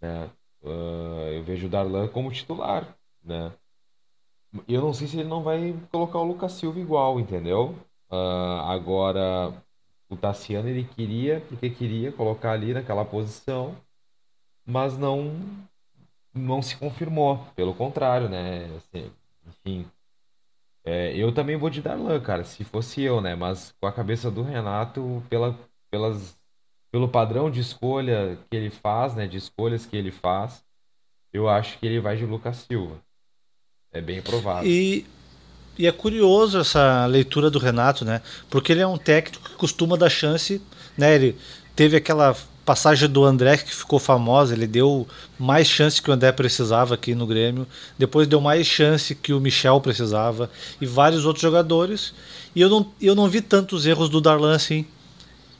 Né? 0.00 0.30
Uh, 0.62 1.32
eu 1.32 1.42
vejo 1.42 1.66
o 1.66 1.70
Darlan 1.70 2.06
como 2.06 2.30
titular, 2.30 2.96
né? 3.24 3.52
Eu 4.68 4.80
não 4.80 4.94
sei 4.94 5.08
se 5.08 5.18
ele 5.18 5.28
não 5.28 5.42
vai 5.42 5.74
colocar 5.90 6.20
o 6.20 6.24
Lucas 6.24 6.52
Silva 6.52 6.78
igual, 6.78 7.18
entendeu? 7.18 7.74
Uh, 8.10 8.62
agora, 8.66 9.52
o 10.08 10.16
Tassiano 10.16 10.68
ele 10.68 10.84
queria, 10.84 11.40
porque 11.48 11.70
queria 11.70 12.10
colocar 12.12 12.52
ali 12.52 12.72
naquela 12.72 13.04
posição, 13.04 13.76
mas 14.64 14.96
não 14.96 15.32
não 16.34 16.62
se 16.62 16.76
confirmou. 16.76 17.38
Pelo 17.56 17.74
contrário, 17.74 18.28
né? 18.28 18.66
Assim, 18.76 19.10
enfim. 19.46 19.86
É, 20.84 21.14
eu 21.16 21.32
também 21.32 21.56
vou 21.56 21.68
de 21.68 21.82
Darlan, 21.82 22.20
cara, 22.20 22.44
se 22.44 22.64
fosse 22.64 23.02
eu, 23.02 23.20
né? 23.20 23.34
Mas 23.34 23.74
com 23.80 23.86
a 23.86 23.92
cabeça 23.92 24.30
do 24.30 24.42
Renato, 24.42 25.22
pela, 25.28 25.58
pelas, 25.90 26.38
pelo 26.90 27.08
padrão 27.08 27.50
de 27.50 27.60
escolha 27.60 28.38
que 28.48 28.56
ele 28.56 28.70
faz, 28.70 29.14
né? 29.14 29.26
De 29.26 29.36
escolhas 29.36 29.84
que 29.84 29.96
ele 29.96 30.10
faz, 30.10 30.64
eu 31.32 31.48
acho 31.48 31.78
que 31.78 31.86
ele 31.86 32.00
vai 32.00 32.16
de 32.16 32.24
Lucas 32.24 32.58
Silva. 32.58 33.02
É 33.92 34.00
bem 34.00 34.22
provável. 34.22 34.70
E 34.70 35.04
e 35.78 35.86
é 35.86 35.92
curioso 35.92 36.58
essa 36.58 37.06
leitura 37.06 37.48
do 37.48 37.58
Renato, 37.58 38.04
né? 38.04 38.20
Porque 38.50 38.72
ele 38.72 38.80
é 38.80 38.86
um 38.86 38.98
técnico 38.98 39.48
que 39.48 39.56
costuma 39.56 39.96
dar 39.96 40.10
chance, 40.10 40.60
né? 40.96 41.14
Ele 41.14 41.36
teve 41.76 41.96
aquela 41.96 42.36
passagem 42.64 43.08
do 43.08 43.24
André 43.24 43.56
que 43.56 43.74
ficou 43.74 43.98
famosa, 43.98 44.52
ele 44.52 44.66
deu 44.66 45.06
mais 45.38 45.66
chance 45.68 46.02
que 46.02 46.10
o 46.10 46.12
André 46.12 46.32
precisava 46.32 46.94
aqui 46.94 47.14
no 47.14 47.26
Grêmio, 47.26 47.66
depois 47.96 48.26
deu 48.26 48.40
mais 48.40 48.66
chance 48.66 49.14
que 49.14 49.32
o 49.32 49.40
Michel 49.40 49.80
precisava 49.80 50.50
e 50.80 50.84
vários 50.84 51.24
outros 51.24 51.40
jogadores. 51.40 52.12
E 52.54 52.60
eu 52.60 52.68
não, 52.68 52.92
eu 53.00 53.14
não 53.14 53.28
vi 53.28 53.40
tantos 53.40 53.86
erros 53.86 54.10
do 54.10 54.20
Darlan 54.20 54.54
assim. 54.54 54.84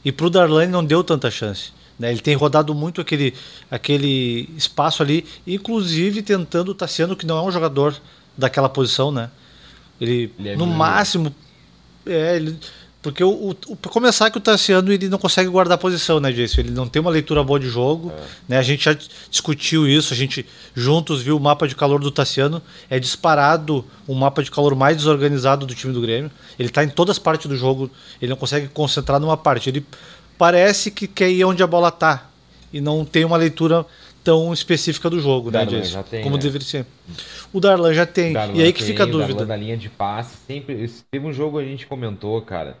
E 0.03 0.11
pro 0.11 0.29
Darlan 0.29 0.63
ele 0.63 0.71
não 0.71 0.85
deu 0.85 1.03
tanta 1.03 1.31
chance. 1.31 1.71
Né? 1.97 2.11
Ele 2.11 2.21
tem 2.21 2.35
rodado 2.35 2.75
muito 2.75 3.01
aquele, 3.01 3.33
aquele 3.71 4.49
espaço 4.55 5.01
ali, 5.01 5.25
inclusive 5.47 6.21
tentando 6.21 6.69
o 6.69 6.75
Tassiano, 6.75 7.15
que 7.15 7.25
não 7.25 7.37
é 7.37 7.41
um 7.41 7.51
jogador 7.51 7.95
daquela 8.37 8.69
posição, 8.69 9.11
né? 9.11 9.29
Ele, 9.99 10.31
ele 10.39 10.49
é 10.49 10.55
no 10.55 10.65
máximo. 10.65 11.33
É, 12.05 12.35
ele, 12.35 12.57
porque 13.01 13.23
o, 13.23 13.29
o, 13.29 13.49
o 13.67 13.77
começar 13.77 14.29
que 14.29 14.37
o 14.37 14.41
Tassiano 14.41 14.91
ele 14.91 15.07
não 15.07 15.17
consegue 15.17 15.49
guardar 15.49 15.77
posição, 15.77 16.19
né, 16.19 16.33
Jason? 16.33 16.59
Ele 16.61 16.71
não 16.71 16.85
tem 16.85 17.01
uma 17.01 17.09
leitura 17.09 17.41
boa 17.41 17.57
de 17.57 17.69
jogo. 17.69 18.11
É. 18.11 18.23
Né? 18.49 18.57
A 18.57 18.61
gente 18.61 18.83
já 18.83 18.97
discutiu 19.29 19.87
isso, 19.87 20.13
a 20.13 20.17
gente 20.17 20.45
juntos 20.75 21.21
viu 21.21 21.37
o 21.37 21.39
mapa 21.39 21.65
de 21.65 21.75
calor 21.75 22.01
do 22.01 22.11
Tassiano. 22.11 22.61
É 22.89 22.99
disparado 22.99 23.85
o 24.05 24.13
mapa 24.13 24.43
de 24.43 24.51
calor 24.51 24.75
mais 24.75 24.97
desorganizado 24.97 25.65
do 25.65 25.73
time 25.73 25.93
do 25.93 26.01
Grêmio. 26.01 26.29
Ele 26.57 26.67
está 26.67 26.83
em 26.83 26.89
todas 26.89 27.15
as 27.15 27.19
partes 27.19 27.47
do 27.47 27.55
jogo, 27.55 27.89
ele 28.21 28.31
não 28.31 28.37
consegue 28.37 28.67
concentrar 28.67 29.17
numa 29.17 29.37
parte. 29.37 29.69
Ele 29.69 29.85
parece 30.37 30.91
que 30.91 31.07
quer 31.07 31.29
ir 31.29 31.45
onde 31.45 31.63
a 31.63 31.67
bola 31.67 31.87
está 31.87 32.29
e 32.73 32.81
não 32.81 33.05
tem 33.05 33.23
uma 33.23 33.37
leitura 33.37 33.85
tão 34.23 34.53
específica 34.53 35.09
do 35.09 35.19
jogo, 35.19 35.51
né, 35.51 35.65
Jason? 35.65 36.03
Tem, 36.03 36.23
Como 36.23 36.35
né? 36.35 36.41
deveria 36.41 36.67
ser. 36.67 36.85
O 37.51 37.59
Darlan 37.59 37.93
já 37.93 38.05
tem. 38.05 38.33
Darlan 38.33 38.55
e 38.55 38.63
aí 38.63 38.73
que 38.73 38.79
tem, 38.79 38.87
fica 38.87 39.03
a 39.03 39.05
dúvida. 39.05 39.33
Darlan 39.33 39.47
da 39.47 39.55
linha 39.55 39.77
de 39.77 39.89
passe, 39.89 40.37
sempre. 40.45 40.87
Teve 41.09 41.25
um 41.25 41.33
jogo 41.33 41.57
que 41.57 41.65
a 41.65 41.67
gente 41.67 41.87
comentou, 41.87 42.41
cara, 42.41 42.77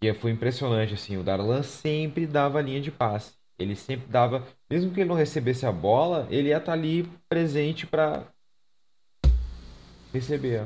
que 0.00 0.12
foi 0.14 0.30
impressionante, 0.30 0.94
assim. 0.94 1.16
O 1.16 1.22
Darlan 1.22 1.62
sempre 1.62 2.26
dava 2.26 2.60
linha 2.60 2.80
de 2.80 2.90
passe. 2.90 3.32
Ele 3.58 3.76
sempre 3.76 4.06
dava. 4.08 4.42
Mesmo 4.68 4.90
que 4.90 5.00
ele 5.00 5.08
não 5.08 5.16
recebesse 5.16 5.64
a 5.64 5.72
bola, 5.72 6.26
ele 6.30 6.48
ia 6.48 6.56
estar 6.56 6.66
tá 6.66 6.72
ali 6.72 7.08
presente 7.28 7.86
para 7.86 8.24
receber. 10.12 10.64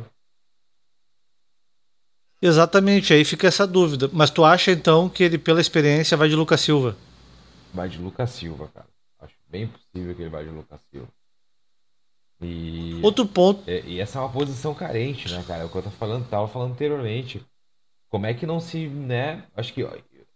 Exatamente, 2.40 3.12
aí 3.12 3.24
fica 3.24 3.48
essa 3.48 3.66
dúvida. 3.66 4.08
Mas 4.12 4.30
tu 4.30 4.44
acha 4.44 4.70
então 4.70 5.08
que 5.08 5.24
ele, 5.24 5.38
pela 5.38 5.60
experiência, 5.60 6.16
vai 6.16 6.28
de 6.28 6.36
Lucas 6.36 6.60
Silva? 6.60 6.96
Vai 7.74 7.88
de 7.88 7.98
Lucas 7.98 8.30
Silva, 8.30 8.70
cara. 8.72 8.86
Bem 9.48 9.66
possível 9.66 10.14
que 10.14 10.22
ele 10.22 10.30
vá 10.30 10.42
de 10.42 10.50
Lucas 10.50 10.80
Silva. 10.90 11.08
E, 12.40 13.00
Outro 13.02 13.26
ponto. 13.26 13.68
E, 13.68 13.94
e, 13.94 14.00
essa 14.00 14.18
é 14.18 14.22
uma 14.22 14.32
posição 14.32 14.74
carente, 14.74 15.32
né, 15.32 15.42
cara? 15.46 15.62
É 15.62 15.64
o 15.64 15.68
que 15.68 15.76
eu 15.76 15.82
tava 15.82 15.96
falando, 15.96 16.28
tava 16.28 16.48
falando 16.48 16.72
anteriormente. 16.72 17.44
Como 18.08 18.26
é 18.26 18.34
que 18.34 18.46
não 18.46 18.60
se, 18.60 18.88
né? 18.88 19.44
Acho 19.54 19.72
que 19.72 19.80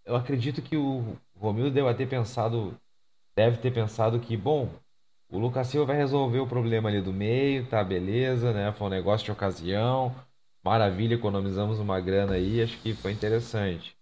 eu 0.05 0.17
acredito 0.17 0.61
que 0.61 0.77
o 0.77 1.17
Romildo 1.37 1.71
deve 1.71 1.95
ter 1.95 2.09
pensado, 2.09 2.77
deve 3.37 3.59
ter 3.59 3.73
pensado 3.73 4.19
que, 4.21 4.37
bom, 4.37 4.69
o 5.31 5.39
Lucas 5.39 5.69
Silva 5.69 5.87
vai 5.87 5.97
resolver 5.97 6.41
o 6.41 6.47
problema 6.47 6.89
ali 6.89 7.01
do 7.01 7.13
meio, 7.13 7.67
tá 7.67 7.83
beleza, 7.83 8.53
né? 8.53 8.73
Foi 8.73 8.89
um 8.89 8.91
negócio 8.91 9.25
de 9.25 9.33
ocasião, 9.33 10.15
maravilha, 10.63 11.15
economizamos 11.15 11.79
uma 11.79 12.01
grana 12.01 12.35
aí, 12.35 12.63
acho 12.63 12.79
que 12.79 12.95
foi 12.95 13.13
interessante. 13.13 13.97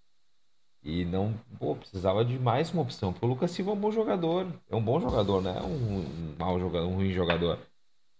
E 0.82 1.04
não, 1.04 1.34
pô, 1.58 1.76
precisava 1.76 2.24
de 2.24 2.38
mais 2.38 2.72
uma 2.72 2.82
opção, 2.82 3.12
porque 3.12 3.26
o 3.26 3.28
Lucas 3.28 3.50
Silva 3.50 3.70
é 3.70 3.74
um 3.74 3.78
bom 3.78 3.92
jogador, 3.92 4.46
é 4.70 4.74
um 4.74 4.82
bom 4.82 4.98
jogador, 4.98 5.42
não 5.42 5.50
é 5.50 5.60
um, 5.60 5.98
um 5.98 6.34
mau 6.38 6.58
jogador, 6.58 6.86
um 6.86 6.94
ruim 6.94 7.12
jogador. 7.12 7.58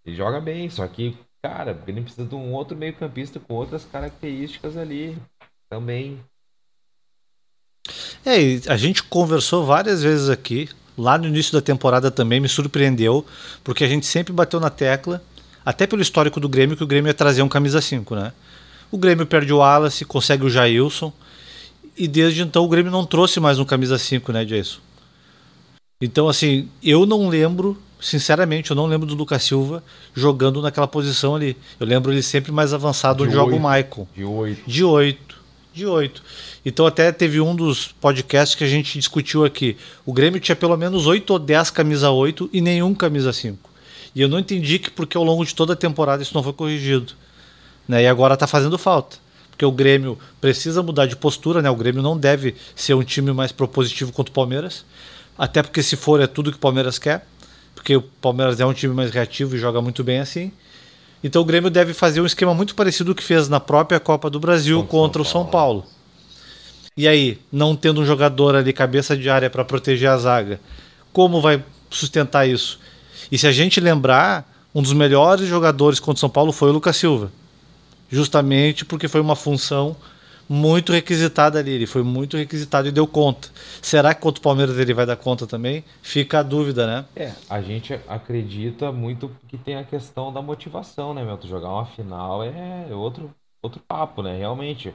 Ele 0.05 0.15
joga 0.15 0.39
bem, 0.39 0.69
só 0.69 0.87
que, 0.87 1.17
cara, 1.41 1.79
ele 1.87 2.01
precisa 2.01 2.27
de 2.27 2.35
um 2.35 2.53
outro 2.53 2.77
meio-campista 2.77 3.39
com 3.39 3.55
outras 3.55 3.83
características 3.85 4.77
ali 4.77 5.17
também. 5.69 6.19
É, 8.23 8.71
a 8.71 8.77
gente 8.77 9.01
conversou 9.03 9.65
várias 9.65 10.03
vezes 10.03 10.29
aqui, 10.29 10.69
lá 10.95 11.17
no 11.17 11.27
início 11.27 11.53
da 11.53 11.61
temporada 11.61 12.11
também 12.11 12.39
me 12.39 12.47
surpreendeu, 12.47 13.25
porque 13.63 13.83
a 13.83 13.87
gente 13.87 14.05
sempre 14.05 14.31
bateu 14.31 14.59
na 14.59 14.69
tecla, 14.69 15.23
até 15.65 15.87
pelo 15.87 16.01
histórico 16.01 16.39
do 16.39 16.47
Grêmio, 16.47 16.77
que 16.77 16.83
o 16.83 16.87
Grêmio 16.87 17.09
ia 17.09 17.13
trazer 17.13 17.41
um 17.41 17.49
camisa 17.49 17.81
5, 17.81 18.15
né? 18.15 18.31
O 18.91 18.97
Grêmio 18.97 19.25
perde 19.25 19.51
o 19.51 19.57
Wallace, 19.57 20.05
consegue 20.05 20.45
o 20.45 20.49
Jailson, 20.49 21.11
e 21.97 22.07
desde 22.07 22.41
então 22.41 22.63
o 22.63 22.67
Grêmio 22.67 22.91
não 22.91 23.05
trouxe 23.05 23.39
mais 23.39 23.59
um 23.59 23.65
camisa 23.65 23.97
5, 23.97 24.31
né, 24.31 24.45
Jason? 24.45 24.79
Então, 26.01 26.27
assim, 26.27 26.67
eu 26.81 27.05
não 27.05 27.29
lembro, 27.29 27.77
sinceramente, 27.99 28.71
eu 28.71 28.75
não 28.75 28.87
lembro 28.87 29.05
do 29.05 29.13
Lucas 29.13 29.43
Silva 29.43 29.83
jogando 30.15 30.61
naquela 30.61 30.87
posição 30.87 31.35
ali. 31.35 31.55
Eu 31.79 31.85
lembro 31.85 32.11
ele 32.11 32.23
sempre 32.23 32.51
mais 32.51 32.73
avançado 32.73 33.17
de 33.17 33.29
onde 33.29 33.37
8, 33.37 33.51
joga 33.51 33.55
o 33.55 33.59
Michael. 33.59 34.07
De 34.15 34.23
8. 34.23 34.63
De 34.65 34.83
8. 34.83 35.41
De 35.73 35.85
8. 35.85 36.23
Então 36.65 36.87
até 36.87 37.11
teve 37.11 37.39
um 37.39 37.55
dos 37.55 37.87
podcasts 37.87 38.55
que 38.55 38.63
a 38.63 38.67
gente 38.67 38.97
discutiu 38.97 39.45
aqui. 39.45 39.77
O 40.05 40.11
Grêmio 40.11 40.39
tinha 40.39 40.55
pelo 40.55 40.75
menos 40.75 41.05
8 41.05 41.29
ou 41.31 41.39
10 41.39 41.69
camisa 41.69 42.09
8 42.09 42.49
e 42.51 42.61
nenhum 42.61 42.95
camisa 42.95 43.31
5. 43.31 43.69
E 44.15 44.21
eu 44.21 44.27
não 44.27 44.39
entendi 44.39 44.79
que 44.79 44.89
porque 44.89 45.15
ao 45.15 45.23
longo 45.23 45.45
de 45.45 45.53
toda 45.53 45.73
a 45.73 45.75
temporada 45.75 46.23
isso 46.23 46.33
não 46.33 46.43
foi 46.43 46.53
corrigido. 46.53 47.13
Né? 47.87 48.03
E 48.03 48.07
agora 48.07 48.33
está 48.33 48.47
fazendo 48.47 48.77
falta 48.77 49.20
porque 49.61 49.65
o 49.67 49.71
Grêmio 49.71 50.17
precisa 50.39 50.81
mudar 50.81 51.05
de 51.05 51.15
postura, 51.15 51.61
né? 51.61 51.69
O 51.69 51.75
Grêmio 51.75 52.01
não 52.01 52.17
deve 52.17 52.55
ser 52.75 52.95
um 52.95 53.03
time 53.03 53.31
mais 53.31 53.51
propositivo 53.51 54.11
contra 54.11 54.31
o 54.31 54.33
Palmeiras, 54.33 54.83
até 55.37 55.61
porque 55.61 55.83
se 55.83 55.95
for 55.95 56.19
é 56.19 56.25
tudo 56.25 56.49
que 56.49 56.57
o 56.57 56.59
Palmeiras 56.59 56.97
quer, 56.97 57.27
porque 57.75 57.95
o 57.95 58.01
Palmeiras 58.01 58.59
é 58.59 58.65
um 58.65 58.73
time 58.73 58.91
mais 58.91 59.11
reativo 59.11 59.55
e 59.55 59.59
joga 59.59 59.79
muito 59.79 60.03
bem 60.03 60.17
assim. 60.17 60.51
Então 61.23 61.43
o 61.43 61.45
Grêmio 61.45 61.69
deve 61.69 61.93
fazer 61.93 62.21
um 62.21 62.25
esquema 62.25 62.55
muito 62.55 62.73
parecido 62.73 63.13
que 63.13 63.21
fez 63.21 63.47
na 63.47 63.59
própria 63.59 63.99
Copa 63.99 64.31
do 64.31 64.39
Brasil 64.39 64.83
contra, 64.85 65.21
o 65.21 65.25
São 65.25 65.45
Paulo. 65.45 65.85
E 66.97 67.07
aí, 67.07 67.39
não 67.51 67.75
tendo 67.75 68.01
um 68.01 68.05
jogador 68.05 68.55
ali 68.55 68.73
cabeça 68.73 69.15
de 69.15 69.29
área 69.29 69.47
para 69.47 69.63
proteger 69.63 70.09
a 70.09 70.17
zaga, 70.17 70.59
como 71.13 71.39
vai 71.39 71.63
sustentar 71.87 72.49
isso? 72.49 72.79
E 73.31 73.37
se 73.37 73.45
a 73.45 73.51
gente 73.51 73.79
lembrar, 73.79 74.51
um 74.73 74.81
dos 74.81 74.93
melhores 74.93 75.47
jogadores 75.47 75.99
contra 75.99 76.17
o 76.17 76.19
São 76.19 76.29
Paulo 76.31 76.51
foi 76.51 76.69
o 76.69 76.73
Lucas 76.73 76.97
Silva 76.97 77.31
justamente 78.11 78.85
porque 78.85 79.07
foi 79.07 79.21
uma 79.21 79.35
função 79.35 79.95
muito 80.51 80.91
requisitado 80.91 81.57
ali. 81.57 81.71
Ele 81.71 81.87
foi 81.87 82.03
muito 82.03 82.35
requisitado 82.35 82.87
e 82.89 82.91
deu 82.91 83.07
conta. 83.07 83.47
Será 83.81 84.13
que 84.13 84.21
contra 84.21 84.39
o 84.39 84.43
Palmeiras 84.43 84.77
ele 84.77 84.93
vai 84.93 85.05
dar 85.05 85.15
conta 85.15 85.47
também? 85.47 85.83
Fica 86.01 86.39
a 86.39 86.43
dúvida, 86.43 86.85
né? 86.85 87.05
É, 87.15 87.31
a 87.49 87.61
gente 87.61 87.93
acredita 88.07 88.91
muito 88.91 89.31
que 89.47 89.57
tem 89.57 89.77
a 89.77 89.83
questão 89.83 90.31
da 90.31 90.41
motivação, 90.41 91.13
né, 91.13 91.23
meu? 91.23 91.37
Tu 91.37 91.47
jogar 91.47 91.69
uma 91.69 91.85
final 91.85 92.43
é 92.43 92.87
outro, 92.93 93.33
outro 93.61 93.81
papo, 93.87 94.21
né? 94.21 94.37
Realmente. 94.37 94.93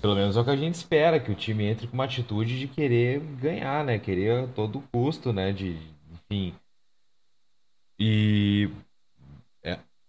Pelo 0.00 0.14
menos 0.14 0.36
é 0.36 0.40
o 0.40 0.44
que 0.44 0.50
a 0.50 0.56
gente 0.56 0.74
espera, 0.76 1.18
que 1.18 1.32
o 1.32 1.34
time 1.34 1.64
entre 1.64 1.88
com 1.88 1.94
uma 1.94 2.04
atitude 2.04 2.56
de 2.56 2.68
querer 2.68 3.18
ganhar, 3.18 3.84
né? 3.84 3.98
Querer 3.98 4.44
a 4.44 4.46
todo 4.46 4.84
custo, 4.92 5.32
né? 5.32 5.52
De, 5.52 5.76
enfim. 6.30 6.54
E 7.98 8.70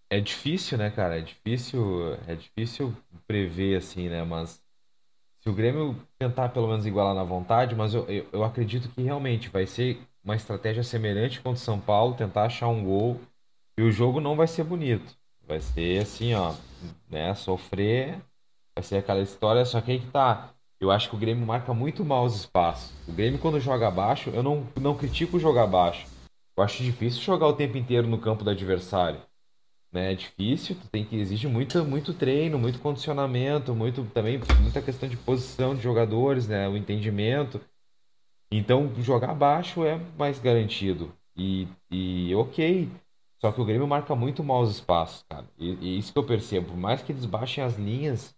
é, 0.09 0.19
difícil, 0.19 0.77
né, 0.77 0.89
cara? 0.89 1.17
É 1.19 1.21
difícil, 1.21 2.13
é 2.27 2.35
difícil 2.35 2.95
prever, 3.27 3.77
assim, 3.77 4.09
né? 4.09 4.23
Mas 4.23 4.61
se 5.41 5.49
o 5.49 5.53
Grêmio 5.53 5.95
tentar 6.17 6.49
pelo 6.49 6.67
menos 6.67 6.85
igualar 6.85 7.15
na 7.15 7.23
vontade, 7.23 7.75
mas 7.75 7.93
eu, 7.93 8.05
eu, 8.09 8.27
eu 8.31 8.43
acredito 8.43 8.89
que 8.89 9.01
realmente 9.01 9.49
vai 9.49 9.65
ser 9.65 9.99
uma 10.23 10.35
estratégia 10.35 10.83
semelhante 10.83 11.39
contra 11.39 11.61
o 11.61 11.63
São 11.63 11.79
Paulo, 11.79 12.15
tentar 12.15 12.43
achar 12.43 12.67
um 12.67 12.83
gol. 12.83 13.19
E 13.77 13.81
o 13.81 13.91
jogo 13.91 14.19
não 14.19 14.35
vai 14.35 14.47
ser 14.47 14.63
bonito. 14.63 15.17
Vai 15.47 15.61
ser 15.61 16.01
assim, 16.01 16.33
ó, 16.33 16.53
né? 17.09 17.33
Sofrer 17.35 18.21
Vai 18.79 18.83
ser 18.83 18.95
aquela 18.95 19.19
história, 19.19 19.65
só 19.65 19.81
que 19.81 19.91
aí 19.91 19.99
que 19.99 20.07
tá. 20.07 20.53
Eu 20.79 20.89
acho 20.89 21.09
que 21.09 21.15
o 21.15 21.19
Grêmio 21.19 21.45
marca 21.45 21.73
muito 21.73 22.05
mal 22.05 22.23
os 22.23 22.33
espaços. 22.33 22.93
O 23.05 23.11
Grêmio, 23.11 23.37
quando 23.37 23.59
joga 23.59 23.89
abaixo, 23.89 24.29
eu 24.29 24.41
não, 24.41 24.65
não 24.79 24.95
critico 24.95 25.37
jogar 25.37 25.63
abaixo. 25.63 26.07
Eu 26.55 26.63
acho 26.63 26.81
difícil 26.81 27.21
jogar 27.21 27.47
o 27.47 27.53
tempo 27.53 27.77
inteiro 27.77 28.07
no 28.07 28.17
campo 28.17 28.41
do 28.41 28.49
adversário. 28.49 29.19
Né? 29.91 30.13
É 30.13 30.15
difícil, 30.15 30.75
tu 30.75 30.87
tem 30.89 31.03
que 31.05 31.15
exige 31.15 31.47
muito, 31.47 31.83
muito 31.83 32.13
treino, 32.13 32.59
muito 32.59 32.79
condicionamento, 32.79 33.73
muito 33.73 34.03
também 34.13 34.39
muita 34.61 34.81
questão 34.81 35.09
de 35.09 35.17
posição 35.17 35.75
de 35.75 35.81
jogadores, 35.81 36.47
né? 36.47 36.67
O 36.67 36.77
entendimento. 36.77 37.59
Então, 38.51 38.93
jogar 39.01 39.31
abaixo 39.31 39.83
é 39.85 39.97
mais 40.17 40.39
garantido. 40.39 41.13
E, 41.35 41.67
e 41.91 42.33
ok. 42.35 42.89
Só 43.39 43.51
que 43.51 43.61
o 43.61 43.65
Grêmio 43.65 43.87
marca 43.87 44.15
muito 44.15 44.43
mal 44.43 44.61
os 44.61 44.71
espaços, 44.71 45.23
cara. 45.29 45.45
E, 45.57 45.73
e 45.75 45.97
isso 45.99 46.11
que 46.11 46.19
eu 46.19 46.25
percebo. 46.25 46.69
Por 46.69 46.77
mais 46.77 47.01
que 47.01 47.11
eles 47.11 47.25
baixem 47.25 47.63
as 47.63 47.77
linhas, 47.77 48.35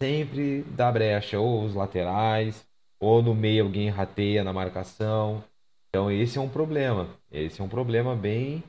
sempre 0.00 0.62
dá 0.64 0.90
brecha, 0.92 1.38
ou 1.40 1.64
os 1.64 1.74
laterais, 1.74 2.66
ou 3.00 3.22
no 3.22 3.34
meio 3.34 3.64
alguém 3.64 3.88
rateia 3.90 4.44
na 4.44 4.52
marcação. 4.52 5.42
Então 5.88 6.10
esse 6.10 6.38
é 6.38 6.40
um 6.40 6.48
problema. 6.48 7.08
Esse 7.30 7.60
é 7.60 7.64
um 7.64 7.68
problema 7.68 8.14
bem. 8.14 8.62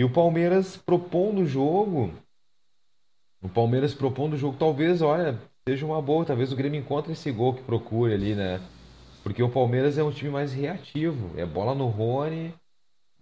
E 0.00 0.02
o 0.02 0.08
Palmeiras 0.08 0.78
propondo 0.78 1.42
o 1.42 1.46
jogo. 1.46 2.10
O 3.42 3.50
Palmeiras 3.50 3.92
propondo 3.92 4.32
o 4.32 4.36
jogo, 4.38 4.56
talvez, 4.56 5.02
olha, 5.02 5.38
seja 5.68 5.84
uma 5.84 6.00
boa. 6.00 6.24
Talvez 6.24 6.50
o 6.50 6.56
Grêmio 6.56 6.80
encontre 6.80 7.12
esse 7.12 7.30
gol 7.30 7.52
que 7.52 7.62
procure 7.62 8.14
ali, 8.14 8.34
né? 8.34 8.62
Porque 9.22 9.42
o 9.42 9.50
Palmeiras 9.50 9.98
é 9.98 10.02
um 10.02 10.10
time 10.10 10.30
mais 10.30 10.54
reativo. 10.54 11.38
É 11.38 11.44
bola 11.44 11.74
no 11.74 11.86
Rony, 11.88 12.54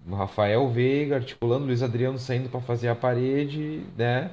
Rafael 0.09 0.69
Veiga 0.69 1.17
articulando, 1.17 1.67
Luiz 1.67 1.83
Adriano 1.83 2.17
saindo 2.17 2.49
para 2.49 2.61
fazer 2.61 2.87
a 2.87 2.95
parede, 2.95 3.85
né? 3.97 4.31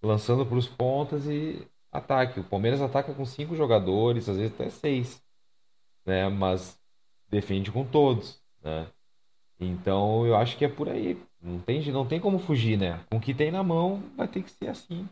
Lançando 0.00 0.46
para 0.46 0.56
os 0.56 0.68
pontas 0.68 1.26
e 1.26 1.66
ataque. 1.90 2.38
O 2.38 2.44
Palmeiras 2.44 2.80
ataca 2.80 3.12
com 3.12 3.24
cinco 3.24 3.56
jogadores, 3.56 4.28
às 4.28 4.36
vezes 4.36 4.52
até 4.54 4.70
seis, 4.70 5.20
né? 6.06 6.28
Mas 6.28 6.80
defende 7.28 7.72
com 7.72 7.84
todos, 7.84 8.40
né? 8.62 8.86
Então 9.58 10.24
eu 10.24 10.36
acho 10.36 10.56
que 10.56 10.64
é 10.64 10.68
por 10.68 10.88
aí. 10.88 11.20
Não 11.42 11.58
tem, 11.60 11.92
não 11.92 12.06
tem 12.06 12.20
como 12.20 12.38
fugir, 12.38 12.76
né? 12.76 13.00
Com 13.10 13.18
o 13.18 13.20
que 13.20 13.32
tem 13.32 13.50
na 13.50 13.62
mão, 13.62 14.02
vai 14.16 14.26
ter 14.26 14.42
que 14.42 14.50
ser 14.50 14.68
assim. 14.68 15.08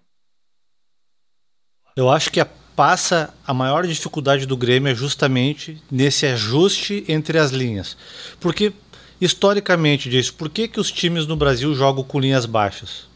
Eu 1.96 2.10
acho 2.10 2.30
que 2.30 2.40
a 2.40 2.48
passa 2.76 3.32
a 3.46 3.54
maior 3.54 3.86
dificuldade 3.86 4.44
do 4.44 4.56
Grêmio 4.56 4.92
é 4.92 4.94
justamente 4.94 5.82
nesse 5.90 6.26
ajuste 6.26 7.02
entre 7.08 7.38
as 7.38 7.50
linhas. 7.50 7.96
Porque 8.38 8.72
historicamente 9.18 10.10
diz, 10.10 10.30
por 10.30 10.50
que, 10.50 10.68
que 10.68 10.78
os 10.78 10.92
times 10.92 11.26
no 11.26 11.34
Brasil 11.34 11.74
jogam 11.74 12.04
com 12.04 12.20
linhas 12.20 12.44
baixas? 12.44 13.08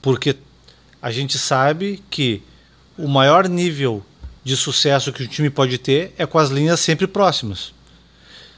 Porque 0.00 0.34
a 1.02 1.10
gente 1.10 1.38
sabe 1.38 2.02
que 2.08 2.42
o 2.96 3.06
maior 3.06 3.46
nível 3.46 4.02
de 4.42 4.56
sucesso 4.56 5.12
que 5.12 5.22
o 5.22 5.28
time 5.28 5.50
pode 5.50 5.76
ter 5.76 6.14
é 6.16 6.24
com 6.24 6.38
as 6.38 6.48
linhas 6.48 6.80
sempre 6.80 7.06
próximas, 7.06 7.74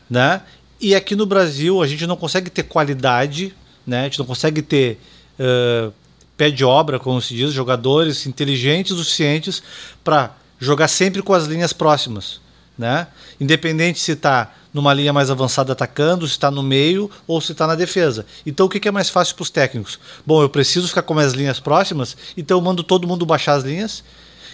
né? 0.09 0.43
E 0.81 0.95
aqui 0.95 1.17
no 1.17 1.27
Brasil 1.27 1.83
a 1.83 1.87
gente 1.87 2.07
não 2.07 2.17
consegue 2.17 2.49
ter 2.49 2.63
qualidade, 2.63 3.53
né? 3.87 4.01
A 4.01 4.05
gente 4.05 4.19
não 4.19 4.27
consegue 4.27 4.63
ter 4.63 4.99
uh, 5.39 5.93
pé 6.37 6.51
de 6.51 6.65
obra, 6.65 6.99
como 6.99 7.21
se 7.21 7.35
diz, 7.35 7.53
jogadores 7.53 8.27
inteligentes 8.27 8.93
o 8.93 8.99
suficientes 8.99 9.63
para 10.03 10.35
jogar 10.59 10.89
sempre 10.89 11.23
com 11.23 11.33
as 11.33 11.45
linhas 11.45 11.73
próximas, 11.73 12.41
né? 12.79 13.07
Independente 13.41 14.01
se 14.01 14.13
está 14.13 14.53
numa 14.73 14.95
linha 14.95 15.13
mais 15.13 15.31
avançada 15.31 15.73
atacando, 15.73 16.27
se 16.27 16.33
está 16.33 16.51
no 16.51 16.63
meio 16.63 17.11
ou 17.27 17.41
se 17.41 17.53
está 17.53 17.67
na 17.67 17.75
defesa. 17.75 18.25
Então 18.47 18.67
o 18.67 18.69
que, 18.69 18.81
que 18.81 18.89
é 18.89 18.91
mais 18.91 19.11
fácil 19.11 19.35
para 19.35 19.43
os 19.43 19.51
técnicos? 19.51 19.99
Bom, 20.25 20.43
eu 20.43 20.49
preciso 20.49 20.89
ficar 20.89 21.03
com 21.03 21.19
as 21.19 21.33
linhas 21.33 21.61
próximas, 21.61 22.17
então 22.37 22.57
eu 22.57 22.63
mando 22.63 22.83
todo 22.83 23.07
mundo 23.07 23.27
baixar 23.27 23.55
as 23.55 23.65
linhas 23.65 24.03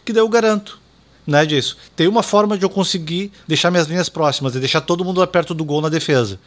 que 0.04 0.12
daí 0.12 0.22
eu 0.22 0.28
garanto. 0.28 0.80
Né, 1.26 1.44
disso. 1.44 1.76
Tem 1.94 2.08
uma 2.08 2.22
forma 2.22 2.56
de 2.56 2.64
eu 2.64 2.70
conseguir 2.70 3.30
deixar 3.46 3.70
minhas 3.70 3.86
linhas 3.86 4.08
próximas 4.08 4.54
e 4.54 4.58
deixar 4.58 4.80
todo 4.80 5.04
mundo 5.04 5.26
perto 5.26 5.52
do 5.52 5.62
gol 5.62 5.82
na 5.82 5.90
defesa. 5.90 6.40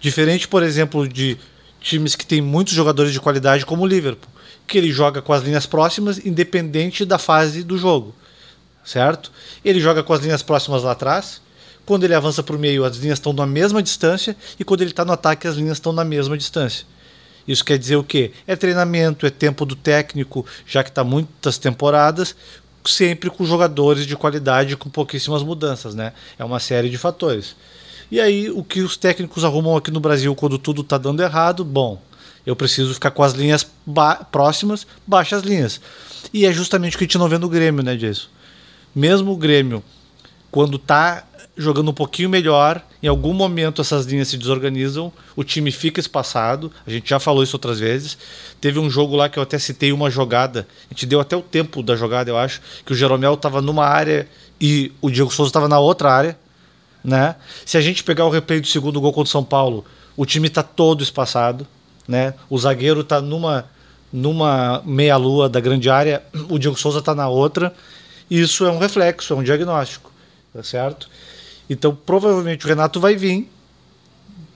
Diferente, 0.00 0.46
por 0.46 0.62
exemplo, 0.62 1.08
de 1.08 1.36
times 1.82 2.14
que 2.14 2.24
têm 2.24 2.40
muitos 2.40 2.72
jogadores 2.72 3.12
de 3.12 3.20
qualidade, 3.20 3.66
como 3.66 3.82
o 3.82 3.86
Liverpool, 3.86 4.30
que 4.66 4.78
ele 4.78 4.90
joga 4.90 5.20
com 5.20 5.32
as 5.32 5.42
linhas 5.42 5.66
próximas, 5.66 6.24
independente 6.24 7.04
da 7.04 7.18
fase 7.18 7.62
do 7.62 7.76
jogo. 7.76 8.14
Certo? 8.84 9.30
Ele 9.64 9.80
joga 9.80 10.02
com 10.02 10.12
as 10.12 10.20
linhas 10.20 10.42
próximas 10.42 10.82
lá 10.82 10.92
atrás. 10.92 11.40
Quando 11.84 12.04
ele 12.04 12.14
avança 12.14 12.42
para 12.42 12.56
o 12.56 12.58
meio, 12.58 12.84
as 12.84 12.96
linhas 12.96 13.18
estão 13.18 13.32
na 13.32 13.46
mesma 13.46 13.82
distância. 13.82 14.36
E 14.58 14.64
quando 14.64 14.80
ele 14.80 14.90
está 14.90 15.04
no 15.04 15.12
ataque, 15.12 15.46
as 15.46 15.56
linhas 15.56 15.76
estão 15.76 15.92
na 15.92 16.04
mesma 16.04 16.36
distância. 16.36 16.86
Isso 17.46 17.64
quer 17.64 17.76
dizer 17.76 17.96
o 17.96 18.04
quê? 18.04 18.32
É 18.46 18.54
treinamento, 18.54 19.26
é 19.26 19.30
tempo 19.30 19.66
do 19.66 19.74
técnico, 19.74 20.46
já 20.66 20.82
que 20.82 20.90
está 20.90 21.02
muitas 21.02 21.58
temporadas, 21.58 22.36
sempre 22.84 23.30
com 23.30 23.44
jogadores 23.44 24.06
de 24.06 24.16
qualidade 24.16 24.76
com 24.76 24.88
pouquíssimas 24.88 25.42
mudanças, 25.42 25.94
né? 25.94 26.12
É 26.38 26.44
uma 26.44 26.60
série 26.60 26.88
de 26.88 26.98
fatores. 26.98 27.56
E 28.12 28.20
aí, 28.20 28.50
o 28.50 28.62
que 28.62 28.82
os 28.82 28.94
técnicos 28.94 29.42
arrumam 29.42 29.74
aqui 29.74 29.90
no 29.90 29.98
Brasil 29.98 30.34
quando 30.34 30.58
tudo 30.58 30.82
está 30.82 30.98
dando 30.98 31.22
errado? 31.22 31.64
Bom, 31.64 31.98
eu 32.44 32.54
preciso 32.54 32.92
ficar 32.92 33.10
com 33.10 33.22
as 33.22 33.32
linhas 33.32 33.66
ba 33.86 34.16
próximas, 34.16 34.86
baixa 35.06 35.34
as 35.34 35.42
linhas. 35.42 35.80
E 36.30 36.44
é 36.44 36.52
justamente 36.52 36.94
o 36.94 36.98
que 36.98 37.04
a 37.04 37.06
gente 37.06 37.16
não 37.16 37.26
vê 37.26 37.38
no 37.38 37.48
Grêmio, 37.48 37.82
né, 37.82 37.96
disso. 37.96 38.30
Mesmo 38.94 39.32
o 39.32 39.36
Grêmio, 39.38 39.82
quando 40.50 40.76
está 40.76 41.24
jogando 41.56 41.90
um 41.90 41.94
pouquinho 41.94 42.28
melhor, 42.28 42.82
em 43.02 43.08
algum 43.08 43.32
momento 43.32 43.80
essas 43.80 44.04
linhas 44.04 44.28
se 44.28 44.36
desorganizam, 44.36 45.10
o 45.34 45.42
time 45.42 45.72
fica 45.72 45.98
espaçado. 45.98 46.70
A 46.86 46.90
gente 46.90 47.08
já 47.08 47.18
falou 47.18 47.42
isso 47.42 47.56
outras 47.56 47.80
vezes. 47.80 48.18
Teve 48.60 48.78
um 48.78 48.90
jogo 48.90 49.16
lá 49.16 49.30
que 49.30 49.38
eu 49.38 49.42
até 49.42 49.58
citei 49.58 49.90
uma 49.90 50.10
jogada, 50.10 50.68
a 50.90 50.92
gente 50.92 51.06
deu 51.06 51.18
até 51.18 51.34
o 51.34 51.40
tempo 51.40 51.82
da 51.82 51.96
jogada, 51.96 52.28
eu 52.28 52.36
acho, 52.36 52.60
que 52.84 52.92
o 52.92 52.94
Jeromel 52.94 53.32
estava 53.32 53.62
numa 53.62 53.86
área 53.86 54.28
e 54.60 54.92
o 55.00 55.10
Diego 55.10 55.32
Souza 55.32 55.48
estava 55.48 55.66
na 55.66 55.78
outra 55.78 56.12
área. 56.12 56.42
Né? 57.02 57.34
Se 57.64 57.76
a 57.76 57.80
gente 57.80 58.04
pegar 58.04 58.24
o 58.26 58.30
replay 58.30 58.60
do 58.60 58.66
segundo 58.66 59.00
gol 59.00 59.12
contra 59.12 59.28
o 59.28 59.32
São 59.32 59.44
Paulo, 59.44 59.84
o 60.16 60.24
time 60.24 60.48
está 60.48 60.62
todo 60.62 61.02
espaçado. 61.02 61.66
Né? 62.06 62.34
O 62.48 62.58
zagueiro 62.58 63.00
está 63.00 63.20
numa, 63.20 63.66
numa 64.12 64.82
meia-lua 64.84 65.48
da 65.48 65.60
grande 65.60 65.88
área, 65.88 66.22
o 66.48 66.58
Diego 66.58 66.78
Souza 66.78 66.98
está 66.98 67.14
na 67.14 67.28
outra. 67.28 67.74
Isso 68.30 68.64
é 68.64 68.70
um 68.70 68.78
reflexo, 68.78 69.32
é 69.32 69.36
um 69.36 69.42
diagnóstico. 69.42 70.12
Tá 70.52 70.62
certo? 70.62 71.08
Então, 71.68 71.94
provavelmente 71.94 72.64
o 72.64 72.68
Renato 72.68 73.00
vai 73.00 73.16
vir 73.16 73.48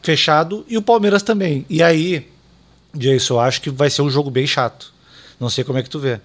fechado 0.03 0.65
e 0.69 0.77
o 0.77 0.83
Palmeiras 0.83 1.23
também. 1.23 1.65
E 1.69 1.83
aí, 1.83 2.29
Jason, 2.95 3.35
eu 3.35 3.41
acho 3.41 3.61
que 3.61 3.71
vai 3.71 3.91
ser 3.91 4.03
um 4.03 4.11
jogo 4.11 4.31
bem 4.31 4.47
chato. 4.47 4.93
Não 5.41 5.51
sei 5.51 5.65
como 5.65 5.79
é 5.79 5.83
que 5.83 5.91
tu 5.91 5.99
vê. 5.99 6.21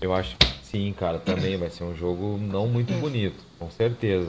Eu 0.00 0.12
acho 0.14 0.36
que 0.36 0.46
sim, 0.70 0.94
cara, 0.98 1.18
também 1.18 1.56
vai 1.56 1.70
ser 1.70 1.84
um 1.84 1.96
jogo 1.96 2.38
não 2.40 2.66
muito 2.66 2.92
bonito, 2.94 3.42
com 3.58 3.70
certeza. 3.70 4.28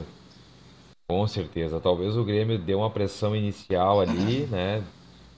Com 1.10 1.26
certeza. 1.26 1.80
Talvez 1.80 2.16
o 2.16 2.24
Grêmio 2.24 2.56
dê 2.56 2.72
uma 2.72 2.88
pressão 2.88 3.34
inicial 3.34 4.00
ali, 4.00 4.46
né? 4.46 4.80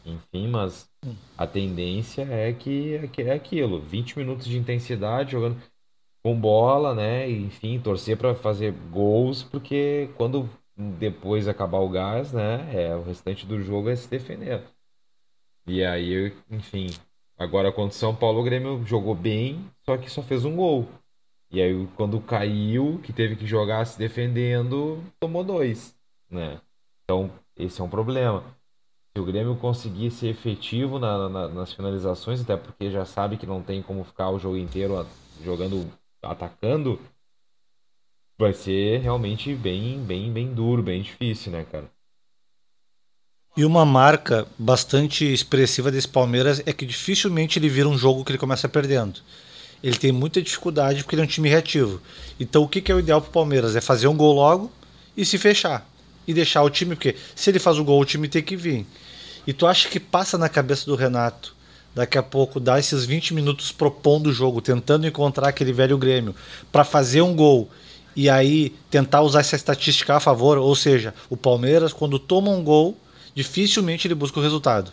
Enfim, 0.04 0.46
mas 0.46 0.87
a 1.38 1.46
tendência 1.46 2.24
é 2.24 2.52
que, 2.52 2.96
é 2.96 3.06
que 3.06 3.22
é 3.22 3.32
aquilo. 3.32 3.80
20 3.80 4.18
minutos 4.18 4.46
de 4.46 4.58
intensidade 4.58 5.32
jogando 5.32 5.56
com 6.22 6.38
bola, 6.38 6.94
né? 6.94 7.30
Enfim, 7.30 7.80
torcer 7.80 8.18
para 8.18 8.35
fazer 8.35 8.74
gols, 8.90 9.42
porque 9.42 10.11
quando 10.18 10.46
depois 10.76 11.48
acabar 11.48 11.78
o 11.78 11.88
gás, 11.88 12.35
né? 12.35 12.68
É, 12.74 12.94
o 12.94 13.02
restante 13.02 13.46
do 13.46 13.58
jogo 13.62 13.88
é 13.88 13.96
se 13.96 14.11
defender. 14.11 14.62
E 15.66 15.82
aí, 15.82 16.35
enfim, 16.50 16.88
agora 17.38 17.72
contra 17.72 17.96
o 17.96 17.98
São 17.98 18.14
Paulo, 18.14 18.40
o 18.40 18.44
Grêmio 18.44 18.85
jogou 18.85 19.14
bem, 19.14 19.64
só 19.87 19.96
que 19.96 20.11
só 20.11 20.22
fez 20.22 20.44
um 20.44 20.54
gol. 20.54 20.87
E 21.52 21.60
aí, 21.60 21.86
quando 21.96 22.18
caiu, 22.18 22.98
que 23.04 23.12
teve 23.12 23.36
que 23.36 23.46
jogar 23.46 23.84
se 23.84 23.98
defendendo, 23.98 25.04
tomou 25.20 25.44
dois, 25.44 25.94
né? 26.30 26.58
Então, 27.04 27.30
esse 27.54 27.78
é 27.80 27.84
um 27.84 27.90
problema. 27.90 28.42
Se 29.14 29.20
o 29.20 29.26
Grêmio 29.26 29.54
conseguir 29.56 30.10
ser 30.10 30.28
efetivo 30.28 30.98
na, 30.98 31.28
na, 31.28 31.48
nas 31.48 31.72
finalizações, 31.74 32.40
até 32.40 32.56
porque 32.56 32.90
já 32.90 33.04
sabe 33.04 33.36
que 33.36 33.46
não 33.46 33.62
tem 33.62 33.82
como 33.82 34.02
ficar 34.02 34.30
o 34.30 34.38
jogo 34.38 34.56
inteiro 34.56 35.06
jogando 35.44 35.92
atacando, 36.22 36.98
vai 38.38 38.54
ser 38.54 39.00
realmente 39.00 39.54
bem, 39.54 40.02
bem, 40.02 40.32
bem 40.32 40.54
duro, 40.54 40.82
bem 40.82 41.02
difícil, 41.02 41.52
né, 41.52 41.66
cara? 41.70 41.90
E 43.54 43.66
uma 43.66 43.84
marca 43.84 44.48
bastante 44.58 45.30
expressiva 45.30 45.90
desse 45.90 46.08
Palmeiras 46.08 46.62
é 46.64 46.72
que 46.72 46.86
dificilmente 46.86 47.58
ele 47.58 47.68
vira 47.68 47.88
um 47.88 47.98
jogo 47.98 48.24
que 48.24 48.32
ele 48.32 48.38
começa 48.38 48.66
perdendo. 48.66 49.20
Ele 49.83 49.97
tem 49.97 50.12
muita 50.12 50.40
dificuldade 50.40 51.03
porque 51.03 51.14
ele 51.14 51.23
é 51.23 51.25
um 51.25 51.29
time 51.29 51.49
reativo. 51.49 52.01
Então 52.38 52.62
o 52.62 52.68
que 52.68 52.90
é 52.90 52.95
o 52.95 53.01
ideal 53.01 53.21
para 53.21 53.31
o 53.31 53.33
Palmeiras? 53.33 53.75
É 53.75 53.81
fazer 53.81 54.07
um 54.07 54.16
gol 54.16 54.35
logo 54.35 54.71
e 55.16 55.25
se 55.25 55.38
fechar. 55.38 55.88
E 56.27 56.33
deixar 56.33 56.62
o 56.62 56.71
time, 56.71 56.95
porque 56.95 57.16
se 57.35 57.51
ele 57.51 57.59
faz 57.59 57.79
o 57.79 57.85
gol, 57.85 58.01
o 58.01 58.05
time 58.05 58.29
tem 58.29 58.42
que 58.42 58.57
vir. 58.57 58.87
E 59.45 59.53
tu 59.53 59.66
acha 59.66 59.88
que 59.88 59.99
passa 59.99 60.38
na 60.38 60.49
cabeça 60.49 60.87
do 60.87 60.95
Renato 60.95 61.55
daqui 61.95 62.16
a 62.16 62.23
pouco 62.23 62.61
dar 62.61 62.79
esses 62.79 63.05
20 63.05 63.35
minutos 63.35 63.73
propondo 63.73 64.29
o 64.29 64.33
jogo, 64.33 64.62
tentando 64.62 65.07
encontrar 65.07 65.49
aquele 65.49 65.73
velho 65.73 65.99
Grêmio 65.99 66.35
para 66.71 66.85
fazer 66.85 67.23
um 67.23 67.35
gol 67.35 67.68
e 68.14 68.31
aí 68.31 68.71
tentar 68.90 69.23
usar 69.23 69.40
essa 69.40 69.57
estatística 69.57 70.14
a 70.14 70.21
favor, 70.21 70.59
ou 70.59 70.75
seja, 70.75 71.14
o 71.29 71.37
Palmeiras 71.37 71.92
quando 71.92 72.18
toma 72.18 72.51
um 72.51 72.62
gol, 72.62 72.97
dificilmente 73.35 74.07
ele 74.07 74.14
busca 74.14 74.38
o 74.38 74.42
resultado. 74.42 74.92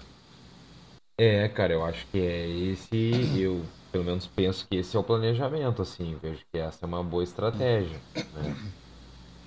É, 1.18 1.48
cara, 1.50 1.74
eu 1.74 1.84
acho 1.84 2.06
que 2.12 2.20
é 2.20 2.48
esse, 2.50 3.40
eu 3.42 3.62
pelo 3.92 4.04
menos 4.04 4.28
penso 4.28 4.68
que 4.68 4.78
esse 4.78 4.96
é 4.96 5.00
o 5.00 5.04
planejamento, 5.04 5.82
assim, 5.82 6.18
vejo 6.22 6.42
que 6.52 6.58
essa 6.58 6.86
é 6.86 6.88
uma 6.88 7.04
boa 7.04 7.24
estratégia, 7.24 8.00
né? 8.34 8.56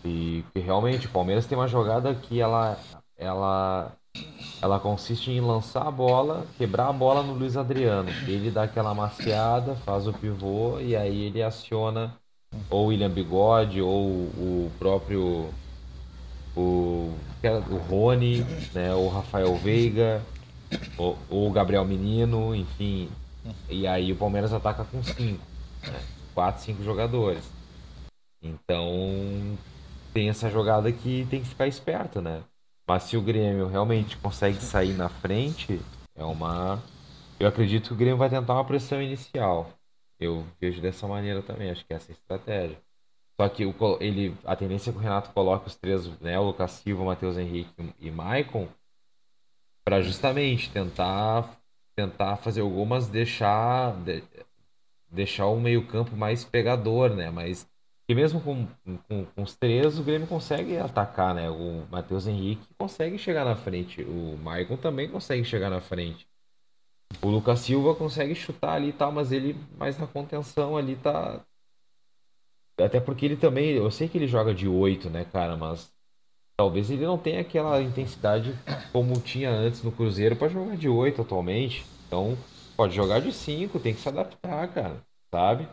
E 0.05 0.45
que 0.53 0.61
realmente 0.61 1.07
o 1.07 1.11
Palmeiras 1.11 1.47
tem 1.47 1.57
uma 1.57 1.69
jogada 1.69 2.13
que 2.15 2.41
ela, 2.41 2.77
ela, 3.17 3.93
ela 4.61 4.81
consiste 4.81 5.31
em 5.31 5.41
lançar 5.41 5.87
a 5.87 5.91
bola, 5.91 6.45
quebrar 6.59 6.89
a 6.89 6.93
bola 6.93 7.23
no 7.23 7.35
Luiz 7.35 7.57
Adriano. 7.57 8.11
Ele 8.27 8.51
dá 8.51 8.65
aquela 8.65 8.93
maciada, 8.95 9.77
faz 9.77 10.09
o 10.09 10.13
pivô 10.13 10.81
e 10.81 10.97
aí 10.97 11.23
ele 11.23 11.43
aciona 11.43 12.15
ou 12.69 12.87
William 12.87 13.11
Bigode 13.11 13.81
ou 13.81 14.07
o 14.09 14.73
próprio 14.79 15.49
o, 16.57 17.15
o 17.71 17.77
Rony, 17.89 18.45
né, 18.75 18.95
o 18.95 19.09
Rafael 19.09 19.55
Veiga, 19.57 20.23
ou 20.99 21.17
o 21.31 21.51
Gabriel 21.51 21.85
Menino, 21.85 22.55
enfim. 22.55 23.09
E 23.69 23.87
aí 23.87 24.13
o 24.13 24.17
Palmeiras 24.17 24.53
ataca 24.53 24.85
com 24.85 25.03
cinco, 25.03 25.45
né, 25.83 26.01
quatro, 26.35 26.63
cinco 26.63 26.83
jogadores. 26.83 27.43
Então 28.41 29.57
tem 30.13 30.29
essa 30.29 30.51
jogada 30.51 30.93
que 30.93 31.27
tem 31.31 31.43
que 31.43 31.49
ficar 31.49 31.67
esperto, 31.67 32.21
né? 32.21 32.43
Mas 32.87 33.05
se 33.05 33.17
o 33.17 33.23
Grêmio 33.23 33.69
realmente 33.69 34.17
consegue 34.17 34.59
sair 34.59 34.95
na 34.95 35.09
frente, 35.09 35.81
é 36.15 36.25
uma. 36.25 36.83
Eu 37.39 37.49
acredito 37.49 37.89
que 37.89 37.95
o 37.95 37.97
Grêmio 37.97 38.19
vai 38.19 38.29
tentar 38.29 38.55
uma 38.55 38.65
pressão 38.65 39.01
inicial. 39.01 39.71
Eu 40.21 40.47
vejo 40.61 40.81
dessa 40.81 41.07
maneira 41.07 41.43
também, 41.43 41.71
acho 41.71 41.85
que 41.85 41.95
essa 41.95 42.11
é 42.11 42.13
a 42.13 42.17
estratégia. 42.17 42.79
Só 43.41 43.49
que 43.49 43.65
o, 43.65 43.75
ele, 44.01 44.37
a 44.45 44.55
tendência 44.55 44.91
é 44.91 44.93
que 44.93 44.99
o 44.99 45.03
Renato 45.03 45.31
coloque 45.31 45.67
os 45.67 45.75
três, 45.75 46.07
né, 46.21 46.39
o 46.39 46.45
Lucas 46.45 46.73
Silva, 46.73 47.03
o 47.03 47.07
Matheus 47.07 47.37
Henrique 47.37 47.95
e 47.99 48.11
Maicon, 48.11 48.69
para 49.85 50.01
justamente 50.01 50.71
tentar 50.71 51.51
tentar 52.03 52.37
fazer 52.37 52.61
algumas 52.61 53.09
deixar 53.09 53.93
de, 54.03 54.23
deixar 55.11 55.47
o 55.47 55.61
meio 55.61 55.87
campo 55.87 56.17
mais 56.17 56.45
pegador, 56.45 57.15
né? 57.15 57.31
Mas 57.31 57.67
que 58.07 58.15
mesmo 58.15 58.41
com, 58.41 58.67
com, 59.09 59.25
com, 59.27 59.43
os 59.43 59.55
três, 59.55 59.99
o 59.99 60.03
Grêmio 60.03 60.27
consegue 60.27 60.77
atacar, 60.79 61.35
né? 61.35 61.49
O 61.51 61.87
Matheus 61.91 62.27
Henrique 62.27 62.67
consegue 62.77 63.19
chegar 63.19 63.45
na 63.45 63.55
frente. 63.55 64.03
O 64.03 64.37
Maicon 64.39 64.77
também 64.77 65.09
consegue 65.09 65.45
chegar 65.45 65.71
na 65.71 65.81
frente. 65.81 66.27
O 67.23 67.29
Lucas 67.29 67.61
Silva 67.61 67.95
consegue 67.95 68.35
chutar 68.35 68.75
ali 68.75 68.89
e 68.89 68.93
tal, 68.93 69.13
mas 69.13 69.33
ele 69.33 69.57
mais 69.79 69.99
na 69.99 70.07
contenção 70.07 70.77
ali 70.77 70.97
tá. 70.97 71.41
Até 72.79 73.01
porque 73.01 73.27
ele 73.27 73.37
também. 73.37 73.71
Eu 73.71 73.91
sei 73.91 74.09
que 74.09 74.19
ele 74.19 74.27
joga 74.27 74.55
de 74.55 74.67
8, 74.67 75.11
né, 75.11 75.25
cara? 75.25 75.57
Mas 75.57 75.92
talvez 76.63 76.89
ele 76.93 77.05
não 77.05 77.19
tenha 77.19 77.41
aquela 77.41 77.83
intensidade 77.83 78.57
como 78.93 79.19
tinha 79.19 79.51
antes 79.51 79.83
no 79.83 79.91
Cruzeiro 79.91 80.37
para 80.37 80.47
jogar 80.47 80.77
de 80.77 80.89
8 80.89 81.23
atualmente. 81.23 81.85
Então, 82.07 82.39
pode 82.77 82.95
jogar 82.95 83.21
de 83.21 83.33
5, 83.33 83.81
tem 83.81 83.93
que 83.93 84.01
se 84.01 84.09
adaptar, 84.09 84.69
cara. 84.69 84.97
Sabe? 85.35 85.67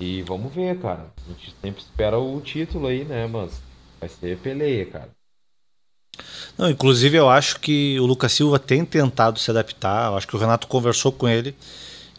E 0.00 0.22
vamos 0.22 0.54
ver, 0.54 0.80
cara. 0.80 1.12
A 1.26 1.28
gente 1.28 1.54
sempre 1.60 1.82
espera 1.82 2.18
o 2.18 2.40
título 2.40 2.86
aí, 2.86 3.04
né? 3.04 3.26
Mas 3.26 3.60
vai 4.00 4.08
ser 4.08 4.38
peleia, 4.38 4.86
cara. 4.86 5.10
Não, 6.56 6.70
inclusive 6.70 7.18
eu 7.18 7.28
acho 7.28 7.60
que 7.60 8.00
o 8.00 8.06
Lucas 8.06 8.32
Silva 8.32 8.58
tem 8.58 8.86
tentado 8.86 9.38
se 9.38 9.50
adaptar. 9.50 10.10
Eu 10.10 10.16
acho 10.16 10.26
que 10.26 10.36
o 10.36 10.38
Renato 10.38 10.66
conversou 10.68 11.12
com 11.12 11.28
ele 11.28 11.54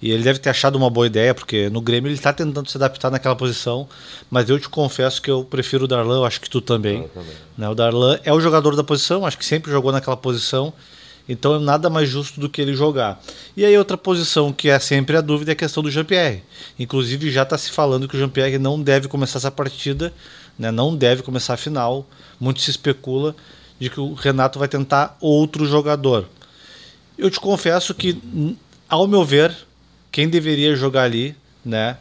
e 0.01 0.11
ele 0.11 0.23
deve 0.23 0.39
ter 0.39 0.49
achado 0.49 0.75
uma 0.77 0.89
boa 0.89 1.07
ideia, 1.07 1.33
porque 1.33 1.69
no 1.69 1.81
Grêmio 1.81 2.07
ele 2.07 2.15
está 2.15 2.31
tentando 2.31 2.69
se 2.69 2.77
adaptar 2.77 3.11
naquela 3.11 3.35
posição. 3.35 3.87
Mas 4.31 4.49
eu 4.49 4.57
te 4.59 4.69
confesso 4.69 5.21
que 5.21 5.29
eu 5.29 5.43
prefiro 5.43 5.83
o 5.83 5.87
Darlan, 5.87 6.17
eu 6.17 6.25
acho 6.25 6.39
que 6.39 6.49
tu 6.49 6.61
também. 6.61 7.03
também. 7.09 7.33
Né? 7.57 7.69
O 7.69 7.75
Darlan 7.75 8.17
é 8.23 8.33
o 8.33 8.39
jogador 8.39 8.75
da 8.75 8.83
posição, 8.83 9.25
acho 9.25 9.37
que 9.37 9.45
sempre 9.45 9.71
jogou 9.71 9.91
naquela 9.91 10.15
posição. 10.15 10.73
Então 11.27 11.55
é 11.55 11.59
nada 11.59 11.89
mais 11.89 12.09
justo 12.09 12.39
do 12.39 12.49
que 12.49 12.59
ele 12.59 12.73
jogar. 12.73 13.21
E 13.55 13.63
aí 13.63 13.77
outra 13.77 13.95
posição 13.95 14.51
que 14.51 14.69
é 14.69 14.79
sempre 14.79 15.15
a 15.15 15.21
dúvida 15.21 15.51
é 15.51 15.53
a 15.53 15.55
questão 15.55 15.83
do 15.83 15.91
Jean-Pierre. 15.91 16.43
Inclusive 16.79 17.29
já 17.29 17.43
está 17.43 17.57
se 17.57 17.69
falando 17.69 18.07
que 18.07 18.15
o 18.15 18.19
Jean-Pierre 18.19 18.57
não 18.57 18.81
deve 18.81 19.07
começar 19.07 19.37
essa 19.37 19.51
partida, 19.51 20.11
né? 20.57 20.71
não 20.71 20.95
deve 20.95 21.21
começar 21.21 21.53
a 21.53 21.57
final. 21.57 22.07
Muito 22.39 22.61
se 22.61 22.71
especula 22.71 23.35
de 23.79 23.89
que 23.89 23.99
o 23.99 24.13
Renato 24.13 24.57
vai 24.57 24.67
tentar 24.67 25.17
outro 25.21 25.65
jogador. 25.65 26.25
Eu 27.17 27.29
te 27.29 27.39
confesso 27.39 27.93
que, 27.93 28.19
ao 28.87 29.05
meu 29.07 29.23
ver, 29.23 29.55
quem 30.11 30.29
deveria 30.29 30.75
jogar 30.75 31.03
ali, 31.03 31.35
né, 31.63 31.97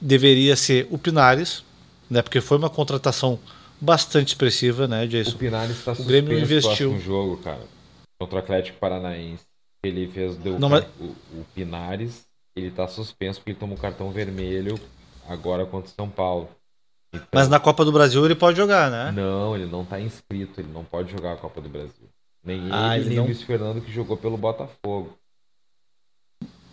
deveria 0.00 0.56
ser 0.56 0.86
o 0.90 0.98
Pinares, 0.98 1.64
né, 2.08 2.22
porque 2.22 2.40
foi 2.40 2.58
uma 2.58 2.70
contratação 2.70 3.38
bastante 3.80 4.28
expressiva, 4.28 4.88
né, 4.88 5.06
Jason? 5.06 5.32
O 5.32 5.38
Pinares 5.38 5.76
está 5.78 5.94
suspenso 5.94 6.02
o 6.02 6.06
Grêmio 6.06 6.38
investiu. 6.38 6.92
no 6.92 7.00
jogo, 7.00 7.36
cara 7.38 7.78
contra 8.18 8.36
o 8.36 8.38
Atlético 8.40 8.78
Paranaense. 8.78 9.46
Ele 9.82 10.08
fez 10.08 10.36
deu 10.36 10.58
Não, 10.58 10.68
mas... 10.68 10.84
o, 10.98 11.04
o 11.40 11.46
Pinares, 11.54 12.26
ele 12.56 12.70
tá 12.70 12.88
suspenso 12.88 13.38
porque 13.38 13.52
ele 13.52 13.58
tomou 13.58 13.78
cartão 13.78 14.10
vermelho 14.10 14.78
agora 15.28 15.64
contra 15.64 15.90
o 15.90 15.94
São 15.94 16.08
Paulo. 16.10 16.48
Então, 17.12 17.28
mas 17.32 17.48
na 17.48 17.60
Copa 17.60 17.84
do 17.84 17.92
Brasil 17.92 18.24
ele 18.24 18.34
pode 18.34 18.56
jogar, 18.56 18.90
né? 18.90 19.12
Não, 19.12 19.54
ele 19.54 19.66
não 19.66 19.84
tá 19.84 20.00
inscrito, 20.00 20.60
ele 20.60 20.70
não 20.72 20.84
pode 20.84 21.10
jogar 21.10 21.34
a 21.34 21.36
Copa 21.36 21.60
do 21.60 21.68
Brasil. 21.68 22.08
Nem 22.44 22.68
ah, 22.70 22.98
ele, 22.98 23.10
nem 23.10 23.20
o 23.20 23.24
Luiz 23.24 23.42
Fernando 23.42 23.80
que 23.80 23.92
jogou 23.92 24.16
pelo 24.16 24.36
Botafogo. 24.36 25.16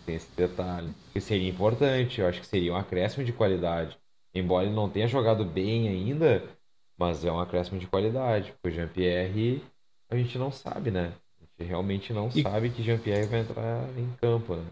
Tem 0.06 0.14
esse 0.14 0.28
detalhe. 0.36 0.88
Que 1.12 1.20
seria 1.20 1.50
importante, 1.50 2.20
eu 2.20 2.26
acho 2.26 2.40
que 2.40 2.46
seria 2.46 2.72
um 2.72 2.76
acréscimo 2.76 3.24
de 3.24 3.32
qualidade. 3.32 3.98
Embora 4.34 4.64
ele 4.64 4.74
não 4.74 4.88
tenha 4.88 5.08
jogado 5.08 5.44
bem 5.44 5.88
ainda, 5.88 6.42
mas 6.96 7.24
é 7.24 7.32
um 7.32 7.40
acréscimo 7.40 7.78
de 7.78 7.86
qualidade. 7.86 8.52
Porque 8.52 8.68
o 8.68 8.80
Jean-Pierre, 8.80 9.62
a 10.08 10.16
gente 10.16 10.38
não 10.38 10.52
sabe, 10.52 10.90
né? 10.90 11.12
gente 11.58 11.68
realmente 11.68 12.12
não 12.12 12.30
e... 12.34 12.42
sabe 12.42 12.70
que 12.70 12.82
Jean-Pierre 12.82 13.26
vai 13.26 13.40
entrar 13.40 13.88
em 13.96 14.08
campo, 14.20 14.54
né? 14.54 14.64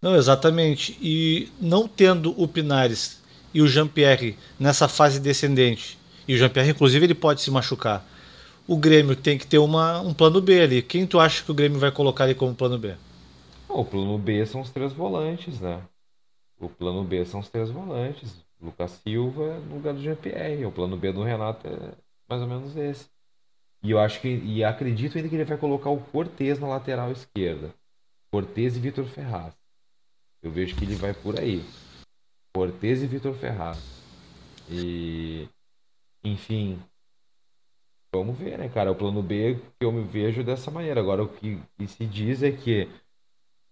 Não, 0.00 0.16
exatamente. 0.16 0.96
E 1.00 1.50
não 1.60 1.86
tendo 1.86 2.34
o 2.40 2.48
Pinares 2.48 3.22
e 3.54 3.62
o 3.62 3.68
Jean-Pierre 3.68 4.36
nessa 4.58 4.88
fase 4.88 5.20
descendente, 5.20 5.98
e 6.26 6.34
o 6.34 6.38
Jean-Pierre, 6.38 6.70
inclusive, 6.70 7.04
ele 7.04 7.14
pode 7.14 7.40
se 7.40 7.50
machucar. 7.50 8.06
O 8.66 8.76
Grêmio 8.76 9.16
tem 9.16 9.36
que 9.36 9.46
ter 9.46 9.58
uma, 9.58 10.00
um 10.00 10.14
plano 10.14 10.40
B 10.40 10.60
ali. 10.60 10.82
Quem 10.82 11.06
tu 11.06 11.18
acha 11.18 11.42
que 11.42 11.50
o 11.50 11.54
Grêmio 11.54 11.78
vai 11.78 11.90
colocar 11.90 12.24
ali 12.24 12.34
como 12.34 12.54
plano 12.54 12.78
B? 12.78 12.94
O 13.74 13.84
plano 13.84 14.18
B 14.18 14.44
são 14.44 14.60
os 14.60 14.70
três 14.70 14.92
volantes, 14.92 15.60
né? 15.60 15.82
O 16.60 16.68
plano 16.68 17.02
B 17.02 17.24
são 17.24 17.40
os 17.40 17.48
três 17.48 17.70
volantes. 17.70 18.44
Lucas 18.60 18.92
Silva 19.02 19.58
no 19.60 19.76
lugar 19.76 19.94
do 19.94 20.00
Jean-Pierre. 20.00 20.64
O 20.66 20.72
plano 20.72 20.96
B 20.96 21.12
do 21.12 21.22
Renato 21.22 21.66
é 21.66 21.94
mais 22.28 22.42
ou 22.42 22.48
menos 22.48 22.76
esse. 22.76 23.08
E 23.82 23.90
eu 23.90 23.98
acho 23.98 24.20
que 24.20 24.28
e 24.28 24.62
acredito 24.62 25.16
ainda 25.16 25.28
que 25.28 25.34
ele 25.34 25.44
vai 25.44 25.58
colocar 25.58 25.90
o 25.90 26.00
Cortez 26.00 26.60
na 26.60 26.68
lateral 26.68 27.10
esquerda. 27.10 27.74
Cortez 28.30 28.76
e 28.76 28.80
Vitor 28.80 29.04
Ferraz. 29.06 29.54
Eu 30.42 30.50
vejo 30.50 30.76
que 30.76 30.84
ele 30.84 30.94
vai 30.94 31.12
por 31.12 31.38
aí. 31.40 31.64
Cortez 32.54 33.02
e 33.02 33.06
Vitor 33.06 33.34
Ferraz. 33.34 33.78
E 34.70 35.48
enfim, 36.22 36.78
vamos 38.14 38.38
ver, 38.38 38.58
né, 38.58 38.68
cara? 38.68 38.92
O 38.92 38.94
plano 38.94 39.22
B 39.22 39.58
que 39.78 39.84
eu 39.84 39.90
me 39.90 40.04
vejo 40.04 40.44
dessa 40.44 40.70
maneira. 40.70 41.00
Agora 41.00 41.24
o 41.24 41.28
que 41.28 41.58
se 41.88 42.06
diz 42.06 42.42
é 42.42 42.52
que 42.52 42.88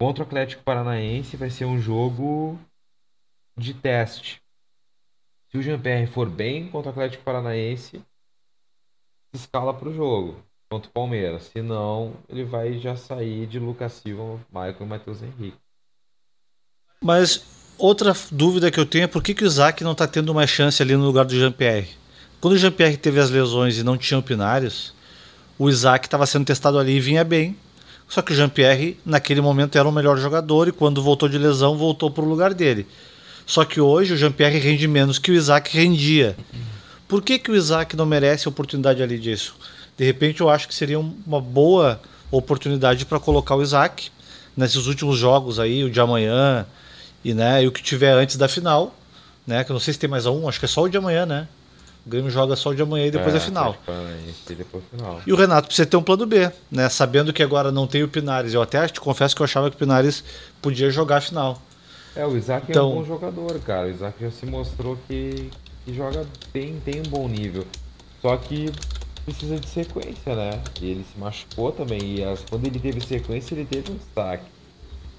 contra 0.01 0.25
o 0.25 0.27
Atlético 0.27 0.63
Paranaense 0.63 1.37
vai 1.37 1.51
ser 1.51 1.67
um 1.67 1.79
jogo 1.79 2.59
de 3.55 3.75
teste. 3.75 4.41
Se 5.51 5.59
o 5.59 5.63
Jean-Pierre 5.63 6.07
for 6.07 6.27
bem 6.27 6.69
contra 6.71 6.89
o 6.89 6.93
Atlético 6.93 7.23
Paranaense, 7.23 8.01
escala 9.35 9.75
para 9.75 9.91
o 9.91 9.95
jogo 9.95 10.43
contra 10.71 10.89
o 10.89 10.93
Palmeiras. 10.93 11.51
Se 11.53 11.61
não, 11.61 12.15
ele 12.31 12.45
vai 12.45 12.79
já 12.79 12.97
sair 12.97 13.47
de 13.47 13.59
Lucas 13.59 13.93
Silva, 13.93 14.41
Michael 14.49 14.77
e 14.81 14.85
Matheus 14.85 15.23
Henrique. 15.23 15.59
Mas 17.05 17.45
outra 17.77 18.15
dúvida 18.33 18.71
que 18.71 18.81
eu 18.81 18.87
tenho 18.87 19.05
é 19.05 19.09
por 19.09 19.23
que, 19.23 19.35
que 19.35 19.45
o 19.45 19.47
Isaac 19.47 19.85
não 19.85 19.93
está 19.93 20.07
tendo 20.07 20.33
mais 20.33 20.49
chance 20.49 20.81
ali 20.81 20.97
no 20.97 21.05
lugar 21.05 21.27
do 21.27 21.39
Jean-Pierre? 21.39 21.95
Quando 22.41 22.55
o 22.55 22.59
Jean-Pierre 22.59 22.97
teve 22.97 23.21
as 23.21 23.29
lesões 23.29 23.77
e 23.77 23.83
não 23.83 23.99
tinha 23.99 24.19
o 24.19 24.23
Pinares, 24.23 24.95
o 25.59 25.69
Isaac 25.69 26.07
estava 26.07 26.25
sendo 26.25 26.47
testado 26.47 26.79
ali 26.79 26.93
e 26.93 27.01
vinha 27.01 27.23
bem. 27.23 27.55
Só 28.11 28.21
que 28.21 28.33
o 28.33 28.35
Jean-Pierre, 28.35 28.99
naquele 29.07 29.41
momento, 29.41 29.79
era 29.79 29.89
o 29.89 29.93
melhor 29.93 30.19
jogador 30.19 30.67
e 30.67 30.73
quando 30.73 31.01
voltou 31.01 31.29
de 31.29 31.39
lesão, 31.39 31.79
voltou 31.79 32.11
para 32.11 32.25
o 32.25 32.29
lugar 32.29 32.53
dele. 32.53 32.85
Só 33.47 33.65
que 33.65 33.81
hoje 33.81 34.15
o 34.15 34.17
Jean-Pierre 34.17 34.59
rende 34.59 34.89
menos 34.89 35.17
que 35.17 35.31
o 35.31 35.35
Isaac 35.35 35.73
rendia. 35.73 36.37
Por 37.07 37.23
que, 37.23 37.39
que 37.39 37.53
o 37.53 37.57
Isaac 37.57 37.97
não 37.97 38.05
merece 38.05 38.49
a 38.49 38.51
oportunidade 38.51 39.01
ali 39.01 39.17
disso? 39.17 39.55
De 39.97 40.05
repente 40.05 40.41
eu 40.41 40.51
acho 40.51 40.67
que 40.67 40.75
seria 40.75 40.99
uma 40.99 41.41
boa 41.41 42.01
oportunidade 42.33 43.07
para 43.07 43.21
colocar 43.21 43.55
o 43.55 43.63
Isaac 43.63 44.11
nesses 44.57 44.87
últimos 44.87 45.17
jogos 45.17 45.61
aí, 45.61 45.85
o 45.85 45.91
de 45.91 46.01
amanhã 46.01 46.67
e, 47.25 47.33
né, 47.33 47.63
e 47.63 47.69
o 47.69 47.73
que 47.73 47.83
tiver 47.83 48.13
antes 48.13 48.37
da 48.37 48.49
final, 48.49 48.93
né? 49.47 49.63
Que 49.63 49.71
eu 49.71 49.75
não 49.75 49.81
sei 49.81 49.95
se 49.95 50.01
tem 50.01 50.11
mais 50.11 50.27
um, 50.27 50.49
acho 50.49 50.59
que 50.59 50.65
é 50.65 50.69
só 50.69 50.83
o 50.83 50.89
de 50.89 50.97
amanhã, 50.97 51.27
né? 51.27 51.47
O 52.11 52.19
Grêmio 52.19 52.29
joga 52.29 52.57
só 52.57 52.71
o 52.71 52.75
de 52.75 52.83
amanhã 52.83 53.07
e 53.07 53.11
depois 53.13 53.33
é, 53.33 53.39
a 53.39 53.41
final. 53.41 53.77
Depois 54.49 54.83
final. 54.91 55.21
E 55.25 55.33
o 55.33 55.37
Renato 55.37 55.69
precisa 55.69 55.87
ter 55.87 55.97
um 55.97 56.03
plano 56.03 56.27
B, 56.27 56.51
né? 56.69 56.89
Sabendo 56.89 57.33
que 57.33 57.41
agora 57.41 57.71
não 57.71 57.87
tem 57.87 58.03
o 58.03 58.09
Pinares. 58.09 58.53
Eu 58.53 58.61
até 58.61 58.85
te 58.89 59.01
confesso 59.01 59.37
que 59.37 59.41
eu 59.41 59.45
achava 59.45 59.71
que 59.71 59.77
o 59.77 59.79
Pinares 59.79 60.25
podia 60.61 60.91
jogar 60.91 61.19
a 61.19 61.21
final. 61.21 61.63
É, 62.17 62.27
o 62.27 62.37
Isaac 62.37 62.67
então, 62.69 62.83
é 62.83 62.87
um 62.87 62.91
então- 62.91 63.03
bom 63.03 63.07
jogador, 63.07 63.61
cara. 63.61 63.87
O 63.87 63.91
Isaac 63.91 64.21
já 64.21 64.29
se 64.29 64.45
mostrou 64.45 64.99
que, 65.07 65.53
que 65.85 65.95
joga 65.95 66.27
bem, 66.53 66.81
tem 66.85 66.99
um 66.99 67.09
bom 67.09 67.29
nível. 67.29 67.65
Só 68.21 68.37
que 68.37 68.73
precisa 69.25 69.61
de 69.61 69.69
sequência, 69.69 70.35
né? 70.35 70.61
E 70.83 70.91
ele 70.91 71.05
se 71.05 71.17
machucou 71.17 71.71
também. 71.71 72.17
E 72.17 72.25
as, 72.25 72.41
quando 72.41 72.67
ele 72.67 72.81
teve 72.81 73.01
sequência, 73.03 73.55
ele 73.55 73.67
teve 73.67 73.93
um 73.93 73.95
destaque. 73.95 74.47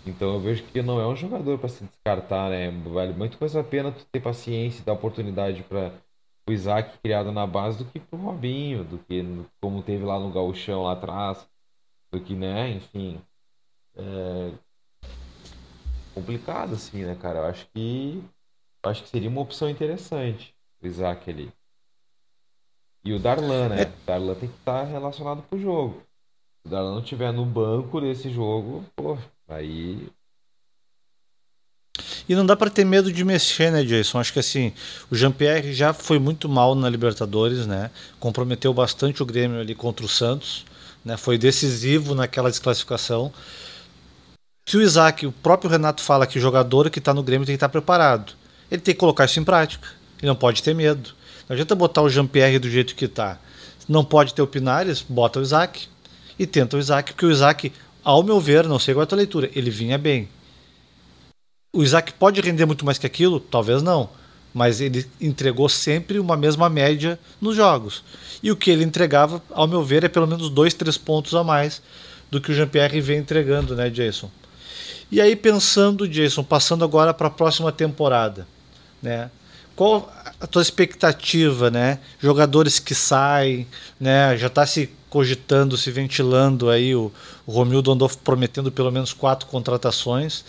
Então 0.05 0.33
eu 0.33 0.41
vejo 0.41 0.61
que 0.63 0.81
não 0.81 0.99
é 0.99 1.07
um 1.07 1.15
jogador 1.15 1.57
para 1.57 1.69
se 1.69 1.85
descartar, 1.85 2.49
né? 2.49 2.69
Vale 2.85 3.13
muito 3.13 3.37
mais 3.39 3.55
a 3.55 3.63
pena 3.63 3.93
tu 3.93 4.05
ter 4.11 4.19
paciência 4.19 4.81
e 4.81 4.85
dar 4.85 4.91
oportunidade 4.91 5.63
para 5.69 5.93
o 6.51 6.53
Isaac 6.53 6.97
criado 6.99 7.31
na 7.31 7.47
base 7.47 7.77
do 7.77 7.85
que 7.85 7.99
pro 7.99 8.19
Robinho, 8.19 8.83
do 8.83 8.97
que 8.99 9.23
como 9.59 9.81
teve 9.81 10.03
lá 10.05 10.19
no 10.19 10.31
Gauchão 10.31 10.83
lá 10.83 10.93
atrás, 10.93 11.47
do 12.11 12.19
que, 12.21 12.35
né, 12.35 12.71
enfim. 12.71 13.19
É 13.95 14.51
complicado 16.13 16.73
assim, 16.73 17.03
né, 17.03 17.15
cara? 17.15 17.39
Eu 17.39 17.45
acho 17.45 17.67
que 17.73 18.23
eu 18.83 18.91
acho 18.91 19.03
que 19.03 19.09
seria 19.09 19.29
uma 19.29 19.41
opção 19.41 19.69
interessante 19.69 20.55
o 20.81 20.87
Isaac 20.87 21.29
ali. 21.29 21.51
E 23.03 23.13
o 23.13 23.19
Darlan, 23.19 23.69
né? 23.69 23.83
É. 23.83 23.85
O 23.85 24.05
Darlan 24.05 24.35
tem 24.35 24.49
que 24.49 24.57
estar 24.57 24.83
relacionado 24.83 25.43
pro 25.43 25.59
jogo. 25.59 26.01
Se 26.61 26.67
o 26.67 26.69
Darlan 26.69 26.93
não 26.93 27.01
estiver 27.01 27.31
no 27.31 27.45
banco 27.45 28.01
desse 28.01 28.29
jogo, 28.29 28.83
pô, 28.95 29.17
aí. 29.47 30.09
E 32.27 32.35
não 32.35 32.45
dá 32.45 32.55
para 32.55 32.69
ter 32.69 32.85
medo 32.85 33.11
de 33.11 33.23
mexer, 33.23 33.71
né, 33.71 33.83
Jason? 33.83 34.19
Acho 34.19 34.33
que 34.33 34.39
assim, 34.39 34.71
o 35.09 35.15
Jean-Pierre 35.15 35.73
já 35.73 35.93
foi 35.93 36.19
muito 36.19 36.47
mal 36.47 36.75
na 36.75 36.89
Libertadores, 36.89 37.65
né? 37.65 37.89
Comprometeu 38.19 38.73
bastante 38.73 39.21
o 39.21 39.25
Grêmio 39.25 39.59
ali 39.59 39.75
contra 39.75 40.05
o 40.05 40.09
Santos, 40.09 40.65
né? 41.03 41.17
Foi 41.17 41.37
decisivo 41.37 42.15
naquela 42.15 42.49
desclassificação. 42.49 43.31
Se 44.67 44.77
o 44.77 44.81
Isaac, 44.81 45.25
o 45.25 45.31
próprio 45.31 45.69
Renato 45.69 46.01
fala 46.01 46.27
que 46.27 46.37
o 46.37 46.41
jogador 46.41 46.89
que 46.89 46.99
está 46.99 47.13
no 47.13 47.23
Grêmio 47.23 47.45
tem 47.45 47.53
que 47.53 47.57
estar 47.57 47.69
preparado. 47.69 48.33
Ele 48.69 48.81
tem 48.81 48.93
que 48.93 48.99
colocar 48.99 49.25
isso 49.25 49.39
em 49.39 49.43
prática. 49.43 49.89
Ele 50.19 50.27
não 50.27 50.35
pode 50.35 50.63
ter 50.63 50.73
medo. 50.73 51.09
Não 51.49 51.55
adianta 51.55 51.75
botar 51.75 52.01
o 52.01 52.09
Jean-Pierre 52.09 52.59
do 52.59 52.69
jeito 52.69 52.95
que 52.95 53.05
está. 53.05 53.37
Não 53.89 54.05
pode 54.05 54.33
ter 54.33 54.41
o 54.41 54.47
Pinares, 54.47 55.01
bota 55.01 55.39
o 55.39 55.41
Isaac. 55.41 55.87
E 56.39 56.47
tenta 56.47 56.77
o 56.77 56.79
Isaac, 56.79 57.11
porque 57.11 57.25
o 57.25 57.31
Isaac, 57.31 57.73
ao 58.03 58.23
meu 58.23 58.39
ver, 58.39 58.65
não 58.65 58.79
sei 58.79 58.93
qual 58.93 59.01
é 59.01 59.03
a 59.03 59.07
tua 59.07 59.17
leitura, 59.17 59.49
ele 59.53 59.69
vinha 59.69 59.97
bem. 59.97 60.29
O 61.73 61.83
Isaac 61.83 62.13
pode 62.13 62.41
render 62.41 62.65
muito 62.65 62.83
mais 62.83 62.97
que 62.97 63.07
aquilo? 63.07 63.39
Talvez 63.39 63.81
não. 63.81 64.09
Mas 64.53 64.81
ele 64.81 65.05
entregou 65.21 65.69
sempre 65.69 66.19
uma 66.19 66.35
mesma 66.35 66.69
média 66.69 67.17
nos 67.39 67.55
jogos. 67.55 68.03
E 68.43 68.51
o 68.51 68.57
que 68.57 68.69
ele 68.69 68.83
entregava, 68.83 69.41
ao 69.51 69.67
meu 69.67 69.81
ver, 69.81 70.03
é 70.03 70.09
pelo 70.09 70.27
menos 70.27 70.49
dois, 70.49 70.73
três 70.73 70.97
pontos 70.97 71.33
a 71.33 71.43
mais 71.43 71.81
do 72.29 72.41
que 72.41 72.51
o 72.51 72.53
Jean-Pierre 72.53 72.99
vem 72.99 73.19
entregando, 73.19 73.73
né, 73.75 73.89
Jason? 73.89 74.29
E 75.09 75.21
aí 75.21 75.35
pensando, 75.35 76.07
Jason, 76.07 76.43
passando 76.43 76.83
agora 76.83 77.13
para 77.13 77.27
a 77.27 77.31
próxima 77.31 77.71
temporada, 77.71 78.45
né? 79.01 79.29
Qual 79.73 80.11
a 80.39 80.47
tua 80.47 80.61
expectativa, 80.61 81.71
né? 81.71 81.99
Jogadores 82.19 82.79
que 82.79 82.93
saem, 82.93 83.65
né? 83.99 84.37
Já 84.37 84.47
está 84.47 84.65
se 84.65 84.89
cogitando, 85.09 85.77
se 85.77 85.91
ventilando 85.91 86.69
aí 86.69 86.95
o, 86.95 87.11
o 87.45 87.51
Romildo 87.51 87.91
andou 87.91 88.09
prometendo 88.23 88.71
pelo 88.71 88.91
menos 88.91 89.11
quatro 89.11 89.47
contratações, 89.47 90.45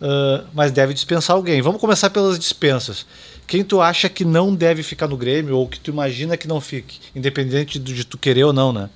uh, 0.00 0.46
mas 0.52 0.72
deve 0.72 0.94
dispensar 0.94 1.36
alguém. 1.36 1.62
Vamos 1.62 1.80
começar 1.80 2.10
pelas 2.10 2.38
dispensas. 2.38 3.06
Quem 3.46 3.64
tu 3.64 3.80
acha 3.80 4.08
que 4.08 4.24
não 4.24 4.54
deve 4.54 4.82
ficar 4.82 5.08
no 5.08 5.16
Grêmio 5.16 5.56
ou 5.56 5.68
que 5.68 5.80
tu 5.80 5.90
imagina 5.90 6.36
que 6.36 6.48
não 6.48 6.60
fique, 6.60 7.00
independente 7.14 7.78
de 7.78 8.04
tu 8.04 8.16
querer 8.16 8.44
ou 8.44 8.52
não, 8.52 8.72
né? 8.72 8.88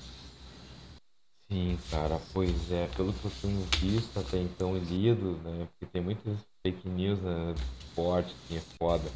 Sim, 1.50 1.78
cara, 1.90 2.20
pois 2.32 2.70
é, 2.72 2.88
pelo 2.96 3.12
que 3.12 3.24
eu 3.24 3.32
tenho 3.42 3.66
visto 3.80 4.18
até 4.18 4.38
então 4.38 4.76
e 4.76 4.80
lido, 4.80 5.38
né? 5.44 5.68
Porque 5.70 5.92
tem 5.92 6.02
muitas 6.02 6.38
fake 6.62 6.88
news 6.88 7.20
né, 7.20 7.54
esporte 7.80 8.34
que 8.48 8.56
é 8.56 8.62
foda. 8.78 9.08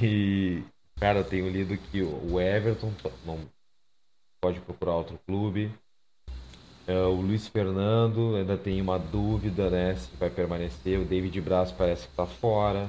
E, 0.00 0.62
cara, 0.96 1.20
eu 1.20 1.24
tenho 1.24 1.48
lido 1.48 1.76
que 1.76 2.02
o 2.02 2.40
Everton 2.40 2.92
não 3.24 3.38
pode 4.40 4.60
procurar 4.60 4.96
outro 4.96 5.18
clube. 5.26 5.72
É, 6.86 6.94
o 7.04 7.20
Luiz 7.20 7.46
Fernando 7.46 8.36
ainda 8.36 8.56
tem 8.56 8.80
uma 8.80 8.98
dúvida, 8.98 9.70
né? 9.70 9.94
Se 9.94 10.08
vai 10.16 10.30
permanecer. 10.30 10.98
O 10.98 11.04
David 11.04 11.40
Braz 11.40 11.70
parece 11.70 12.08
que 12.08 12.14
tá 12.14 12.26
fora. 12.26 12.88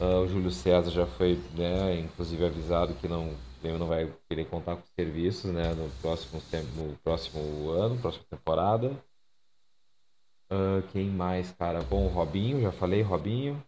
Uh, 0.00 0.24
o 0.24 0.28
Júlio 0.28 0.50
César 0.50 0.90
já 0.90 1.06
foi, 1.06 1.38
né, 1.54 2.00
inclusive 2.00 2.46
avisado 2.46 2.94
que 2.94 3.06
não 3.06 3.34
não 3.62 3.86
vai 3.86 4.10
querer 4.26 4.46
contar 4.46 4.76
com 4.76 4.82
serviços 4.98 5.52
né, 5.52 5.74
no, 5.74 5.90
próximo, 6.00 6.40
no 6.76 6.96
próximo 7.04 7.68
ano, 7.68 7.98
próxima 7.98 8.24
temporada. 8.30 8.92
Uh, 10.50 10.82
quem 10.92 11.10
mais, 11.10 11.52
cara? 11.52 11.82
Bom, 11.82 12.06
Robinho, 12.08 12.62
já 12.62 12.72
falei, 12.72 13.02
Robinho. 13.02 13.62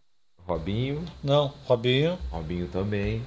Robinho. 0.46 1.04
Não, 1.22 1.48
Robinho. 1.66 2.18
Robinho 2.30 2.68
também. 2.68 3.22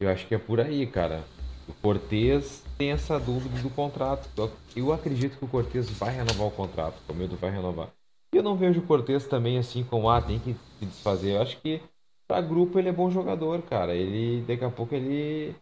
Eu 0.00 0.08
acho 0.08 0.26
que 0.26 0.34
é 0.34 0.38
por 0.38 0.60
aí, 0.60 0.86
cara. 0.86 1.24
O 1.68 1.72
Cortez 1.74 2.61
tem 2.76 2.90
essa 2.90 3.18
dúvida 3.18 3.60
do 3.60 3.70
contrato. 3.70 4.28
Eu 4.74 4.92
acredito 4.92 5.38
que 5.38 5.44
o 5.44 5.48
Cortez 5.48 5.88
vai 5.90 6.14
renovar 6.14 6.46
o 6.46 6.50
contrato. 6.50 6.96
O 7.08 7.14
medo 7.14 7.36
vai 7.36 7.50
renovar. 7.50 7.88
E 8.32 8.36
eu 8.36 8.42
não 8.42 8.56
vejo 8.56 8.80
o 8.80 8.86
Cortez 8.86 9.26
também 9.26 9.58
assim 9.58 9.84
como, 9.84 10.08
ah, 10.08 10.20
tem 10.20 10.38
que 10.38 10.54
se 10.78 10.86
desfazer. 10.86 11.36
Eu 11.36 11.42
acho 11.42 11.60
que 11.60 11.80
para 12.26 12.40
grupo 12.40 12.78
ele 12.78 12.88
é 12.88 12.92
bom 12.92 13.10
jogador, 13.10 13.60
cara. 13.62 13.94
Ele 13.94 14.42
daqui 14.46 14.64
a 14.64 14.70
pouco 14.70 14.94
ele 14.94 15.54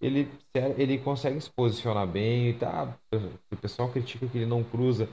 ele 0.00 0.28
ele 0.76 0.98
consegue 0.98 1.40
se 1.40 1.50
posicionar 1.50 2.06
bem 2.06 2.50
e 2.50 2.54
tá. 2.54 2.94
O 3.50 3.56
pessoal 3.56 3.88
critica 3.88 4.26
que 4.26 4.38
ele 4.38 4.46
não 4.46 4.62
cruza, 4.62 5.08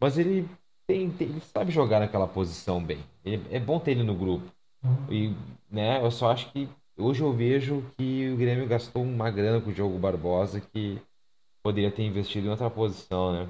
mas 0.00 0.16
ele 0.16 0.48
tem, 0.86 1.10
tem 1.10 1.28
ele 1.28 1.40
sabe 1.40 1.70
jogar 1.70 2.00
naquela 2.00 2.26
posição 2.26 2.82
bem. 2.82 3.00
Ele, 3.24 3.42
é 3.50 3.60
bom 3.60 3.78
ter 3.78 3.92
ele 3.92 4.02
no 4.02 4.14
grupo. 4.14 4.50
E 5.10 5.34
né, 5.70 6.02
eu 6.02 6.10
só 6.10 6.30
acho 6.30 6.50
que 6.52 6.68
hoje 7.00 7.22
eu 7.22 7.32
vejo 7.32 7.84
que 7.98 8.30
o 8.30 8.36
Grêmio 8.36 8.66
gastou 8.66 9.02
uma 9.02 9.30
grana 9.30 9.60
com 9.60 9.70
o 9.70 9.72
Diogo 9.72 9.98
Barbosa 9.98 10.60
que 10.60 10.98
poderia 11.62 11.90
ter 11.90 12.02
investido 12.02 12.46
em 12.46 12.50
outra 12.50 12.70
posição, 12.70 13.32
né? 13.32 13.48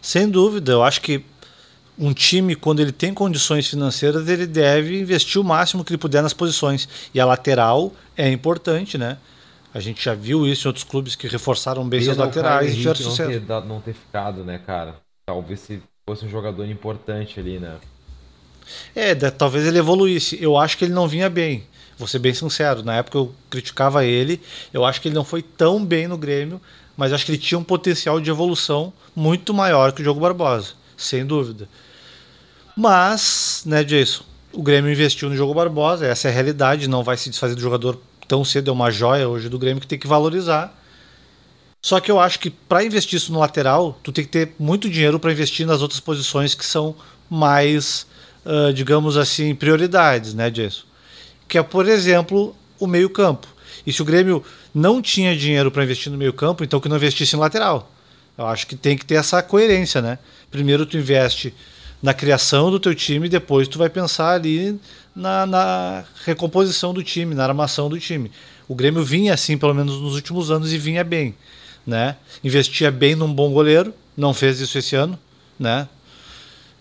Sem 0.00 0.28
dúvida, 0.28 0.72
eu 0.72 0.82
acho 0.82 1.00
que 1.00 1.24
um 1.98 2.12
time, 2.12 2.54
quando 2.54 2.80
ele 2.80 2.92
tem 2.92 3.14
condições 3.14 3.68
financeiras, 3.68 4.28
ele 4.28 4.46
deve 4.46 5.00
investir 5.00 5.40
o 5.40 5.44
máximo 5.44 5.84
que 5.84 5.92
ele 5.92 5.98
puder 5.98 6.22
nas 6.22 6.32
posições. 6.32 6.88
E 7.14 7.20
a 7.20 7.24
lateral 7.24 7.92
é 8.16 8.30
importante, 8.30 8.98
né? 8.98 9.18
A 9.72 9.80
gente 9.80 10.02
já 10.02 10.14
viu 10.14 10.46
isso 10.46 10.66
em 10.66 10.68
outros 10.68 10.84
clubes 10.84 11.14
que 11.14 11.26
reforçaram 11.26 11.86
bem 11.86 12.02
seus 12.02 12.16
laterais 12.16 12.72
e 12.72 12.76
tiveram 12.76 12.96
sucesso. 12.96 13.22
Não 13.22 13.40
ter, 13.40 13.40
dado, 13.40 13.66
não 13.68 13.80
ter 13.80 13.94
ficado, 13.94 14.44
né, 14.44 14.58
cara? 14.58 14.96
Talvez 15.26 15.60
se 15.60 15.82
fosse 16.08 16.24
um 16.24 16.30
jogador 16.30 16.64
importante 16.66 17.40
ali, 17.40 17.58
né? 17.58 17.76
É, 18.94 19.14
talvez 19.30 19.66
ele 19.66 19.78
evoluísse. 19.78 20.38
Eu 20.42 20.56
acho 20.56 20.78
que 20.78 20.84
ele 20.84 20.94
não 20.94 21.08
vinha 21.08 21.28
bem. 21.28 21.64
Vou 21.98 22.06
ser 22.06 22.18
bem 22.18 22.34
sincero. 22.34 22.82
Na 22.82 22.96
época 22.96 23.18
eu 23.18 23.34
criticava 23.48 24.04
ele. 24.04 24.40
Eu 24.72 24.84
acho 24.84 25.00
que 25.00 25.08
ele 25.08 25.14
não 25.14 25.24
foi 25.24 25.42
tão 25.42 25.84
bem 25.84 26.06
no 26.06 26.18
Grêmio, 26.18 26.60
mas 26.96 27.12
acho 27.12 27.24
que 27.24 27.32
ele 27.32 27.38
tinha 27.38 27.58
um 27.58 27.64
potencial 27.64 28.20
de 28.20 28.30
evolução 28.30 28.92
muito 29.14 29.54
maior 29.54 29.92
que 29.92 30.00
o 30.00 30.02
Diogo 30.02 30.20
Barbosa, 30.20 30.74
sem 30.96 31.24
dúvida. 31.24 31.68
Mas, 32.76 33.62
né, 33.64 33.82
Jason, 33.82 34.22
o 34.52 34.62
Grêmio 34.62 34.92
investiu 34.92 35.30
no 35.30 35.36
jogo 35.36 35.54
Barbosa, 35.54 36.06
essa 36.06 36.28
é 36.28 36.30
a 36.30 36.34
realidade, 36.34 36.88
não 36.88 37.02
vai 37.02 37.16
se 37.16 37.30
desfazer 37.30 37.54
do 37.54 37.60
jogador 37.60 37.98
tão 38.28 38.44
cedo, 38.44 38.70
é 38.70 38.72
uma 38.72 38.90
joia 38.90 39.28
hoje 39.28 39.48
do 39.48 39.58
Grêmio 39.58 39.80
que 39.80 39.86
tem 39.86 39.98
que 39.98 40.06
valorizar. 40.06 40.74
Só 41.80 42.00
que 42.00 42.10
eu 42.10 42.18
acho 42.18 42.40
que 42.40 42.50
para 42.50 42.84
investir 42.84 43.16
isso 43.16 43.32
no 43.32 43.38
lateral, 43.38 43.98
tu 44.02 44.10
tem 44.10 44.24
que 44.24 44.30
ter 44.30 44.52
muito 44.58 44.90
dinheiro 44.90 45.20
para 45.20 45.30
investir 45.30 45.66
nas 45.66 45.82
outras 45.82 46.00
posições 46.00 46.54
que 46.54 46.66
são 46.66 46.96
mais, 47.30 48.06
uh, 48.44 48.72
digamos 48.72 49.16
assim, 49.16 49.54
prioridades, 49.54 50.34
né, 50.34 50.50
Jason? 50.50 50.82
Que 51.48 51.58
é, 51.58 51.62
por 51.62 51.88
exemplo, 51.88 52.54
o 52.78 52.86
meio-campo. 52.86 53.46
E 53.86 53.92
se 53.92 54.02
o 54.02 54.04
Grêmio 54.04 54.42
não 54.74 55.00
tinha 55.00 55.36
dinheiro 55.36 55.70
para 55.70 55.84
investir 55.84 56.10
no 56.10 56.18
meio-campo, 56.18 56.64
então 56.64 56.80
que 56.80 56.88
não 56.88 56.96
investisse 56.96 57.36
em 57.36 57.38
lateral. 57.38 57.90
Eu 58.36 58.46
acho 58.46 58.66
que 58.66 58.76
tem 58.76 58.96
que 58.96 59.04
ter 59.04 59.14
essa 59.14 59.42
coerência, 59.42 60.02
né? 60.02 60.18
Primeiro 60.50 60.84
tu 60.84 60.96
investe 60.96 61.54
na 62.02 62.12
criação 62.12 62.70
do 62.70 62.78
teu 62.78 62.94
time, 62.94 63.28
depois 63.28 63.66
tu 63.66 63.78
vai 63.78 63.88
pensar 63.88 64.32
ali 64.34 64.78
na, 65.14 65.46
na, 65.46 66.04
recomposição 66.24 66.92
do 66.92 67.02
time, 67.02 67.34
na 67.34 67.44
armação 67.44 67.88
do 67.88 67.98
time. 67.98 68.30
O 68.68 68.74
Grêmio 68.74 69.02
vinha 69.02 69.32
assim, 69.32 69.56
pelo 69.56 69.72
menos 69.72 70.00
nos 70.00 70.14
últimos 70.14 70.50
anos, 70.50 70.72
e 70.72 70.78
vinha 70.78 71.02
bem. 71.02 71.34
Né? 71.86 72.16
Investia 72.44 72.90
bem 72.90 73.14
num 73.14 73.32
bom 73.32 73.50
goleiro, 73.52 73.94
não 74.16 74.34
fez 74.34 74.60
isso 74.60 74.76
esse 74.76 74.94
ano. 74.94 75.18
Né? 75.58 75.88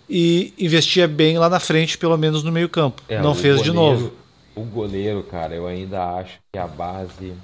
e 0.10 0.54
investia 0.58 1.08
bem 1.08 1.38
lá 1.38 1.50
na 1.50 1.60
frente, 1.60 1.98
pelo 1.98 2.18
menos 2.18 2.44
no 2.44 2.52
meio-campo. 2.52 3.02
É, 3.10 3.22
Não 3.22 3.34
fez 3.34 3.58
goleiro, 3.58 3.64
de 3.64 3.76
novo. 3.76 4.14
O 4.56 4.64
goleiro, 4.64 5.24
cara, 5.24 5.54
eu 5.54 5.68
ainda 5.68 6.18
acho 6.18 6.40
que 6.52 6.58
a 6.58 6.66
base. 6.66 7.36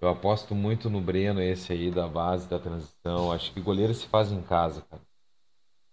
Eu 0.00 0.08
aposto 0.08 0.54
muito 0.54 0.90
no 0.90 1.00
Breno, 1.00 1.40
esse 1.40 1.72
aí 1.72 1.90
da 1.90 2.06
base 2.06 2.48
da 2.48 2.58
transição. 2.58 3.32
Acho 3.32 3.52
que 3.52 3.60
goleiro 3.60 3.94
se 3.94 4.06
faz 4.06 4.30
em 4.30 4.42
casa, 4.42 4.82
cara. 4.82 5.02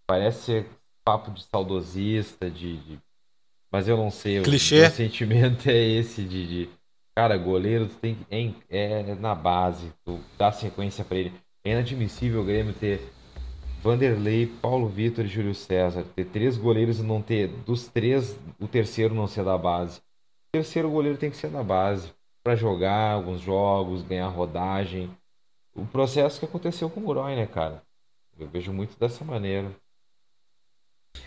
Parece 0.05 0.43
ser 0.43 0.69
papo 1.05 1.31
de 1.31 1.43
saudosista, 1.43 2.49
de. 2.49 2.77
de... 2.77 2.99
Mas 3.71 3.87
eu 3.87 3.95
não 3.95 4.11
sei. 4.11 4.41
Clichê. 4.41 4.87
O 4.87 4.91
sentimento 4.91 5.69
é 5.69 5.77
esse 5.77 6.23
de. 6.23 6.47
de... 6.47 6.69
Cara, 7.15 7.37
goleiro 7.37 7.87
tem 7.87 8.15
que. 8.15 8.25
É, 8.69 9.11
é 9.11 9.15
na 9.15 9.33
base, 9.33 9.93
tu 10.03 10.19
dá 10.37 10.51
sequência 10.51 11.05
para 11.05 11.17
ele. 11.17 11.33
É 11.63 11.71
inadmissível 11.71 12.41
o 12.41 12.45
Grêmio 12.45 12.73
ter 12.73 13.01
Vanderlei, 13.81 14.47
Paulo 14.47 14.87
Vitor 14.87 15.25
e 15.25 15.27
Júlio 15.29 15.55
César. 15.55 16.03
Ter 16.15 16.25
três 16.25 16.57
goleiros 16.57 16.99
e 16.99 17.03
não 17.03 17.21
ter. 17.21 17.47
Dos 17.47 17.87
três, 17.87 18.37
o 18.59 18.67
terceiro 18.67 19.13
não 19.15 19.27
ser 19.27 19.43
da 19.45 19.57
base. 19.57 20.01
Terceiro 20.51 20.89
goleiro 20.89 21.17
tem 21.17 21.29
que 21.29 21.37
ser 21.37 21.49
da 21.49 21.63
base. 21.63 22.11
para 22.43 22.55
jogar 22.55 23.11
alguns 23.11 23.41
jogos, 23.41 24.03
ganhar 24.03 24.29
rodagem. 24.29 25.09
O 25.75 25.85
processo 25.85 26.39
que 26.39 26.45
aconteceu 26.45 26.89
com 26.89 26.99
o 26.99 27.03
Murói, 27.03 27.35
né, 27.35 27.45
cara? 27.45 27.83
Eu 28.39 28.47
vejo 28.47 28.71
muito 28.71 28.97
dessa 28.97 29.25
maneira. 29.25 29.69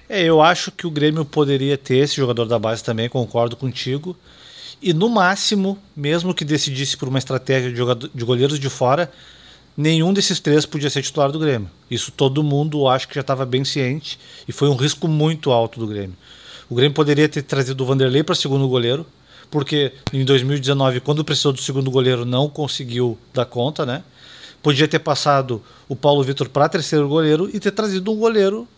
É, 0.08 0.22
eu 0.22 0.40
acho 0.40 0.72
que 0.72 0.86
o 0.86 0.90
Grêmio 0.90 1.24
poderia 1.24 1.76
ter 1.76 1.98
esse 1.98 2.16
jogador 2.16 2.46
da 2.46 2.58
base 2.58 2.82
também, 2.82 3.08
concordo 3.08 3.56
contigo. 3.56 4.16
E 4.80 4.94
no 4.94 5.08
máximo, 5.08 5.78
mesmo 5.94 6.34
que 6.34 6.44
decidisse 6.44 6.96
por 6.96 7.08
uma 7.08 7.18
estratégia 7.18 7.70
de, 7.70 7.76
jogador, 7.76 8.10
de 8.12 8.24
goleiros 8.24 8.58
de 8.58 8.70
fora, 8.70 9.12
nenhum 9.76 10.12
desses 10.12 10.40
três 10.40 10.64
podia 10.64 10.88
ser 10.88 11.02
titular 11.02 11.30
do 11.30 11.38
Grêmio. 11.38 11.70
Isso 11.90 12.10
todo 12.10 12.42
mundo 12.42 12.88
acho 12.88 13.06
que 13.06 13.14
já 13.14 13.20
estava 13.20 13.44
bem 13.44 13.64
ciente 13.64 14.18
e 14.48 14.52
foi 14.52 14.68
um 14.68 14.76
risco 14.76 15.06
muito 15.06 15.50
alto 15.50 15.78
do 15.78 15.86
Grêmio. 15.86 16.16
O 16.70 16.74
Grêmio 16.74 16.94
poderia 16.94 17.28
ter 17.28 17.42
trazido 17.42 17.82
o 17.82 17.86
Vanderlei 17.86 18.22
para 18.22 18.34
segundo 18.34 18.66
goleiro, 18.68 19.04
porque 19.50 19.92
em 20.12 20.24
2019, 20.24 21.00
quando 21.00 21.24
precisou 21.24 21.52
do 21.52 21.60
segundo 21.60 21.90
goleiro, 21.90 22.24
não 22.24 22.48
conseguiu 22.48 23.18
dar 23.34 23.44
conta, 23.44 23.84
né? 23.84 24.04
Podia 24.62 24.86
ter 24.86 25.00
passado 25.00 25.60
o 25.88 25.96
Paulo 25.96 26.22
Vitor 26.22 26.48
para 26.48 26.68
terceiro 26.68 27.08
goleiro 27.08 27.50
e 27.52 27.58
ter 27.58 27.72
trazido 27.72 28.12
um 28.12 28.16
goleiro 28.16 28.68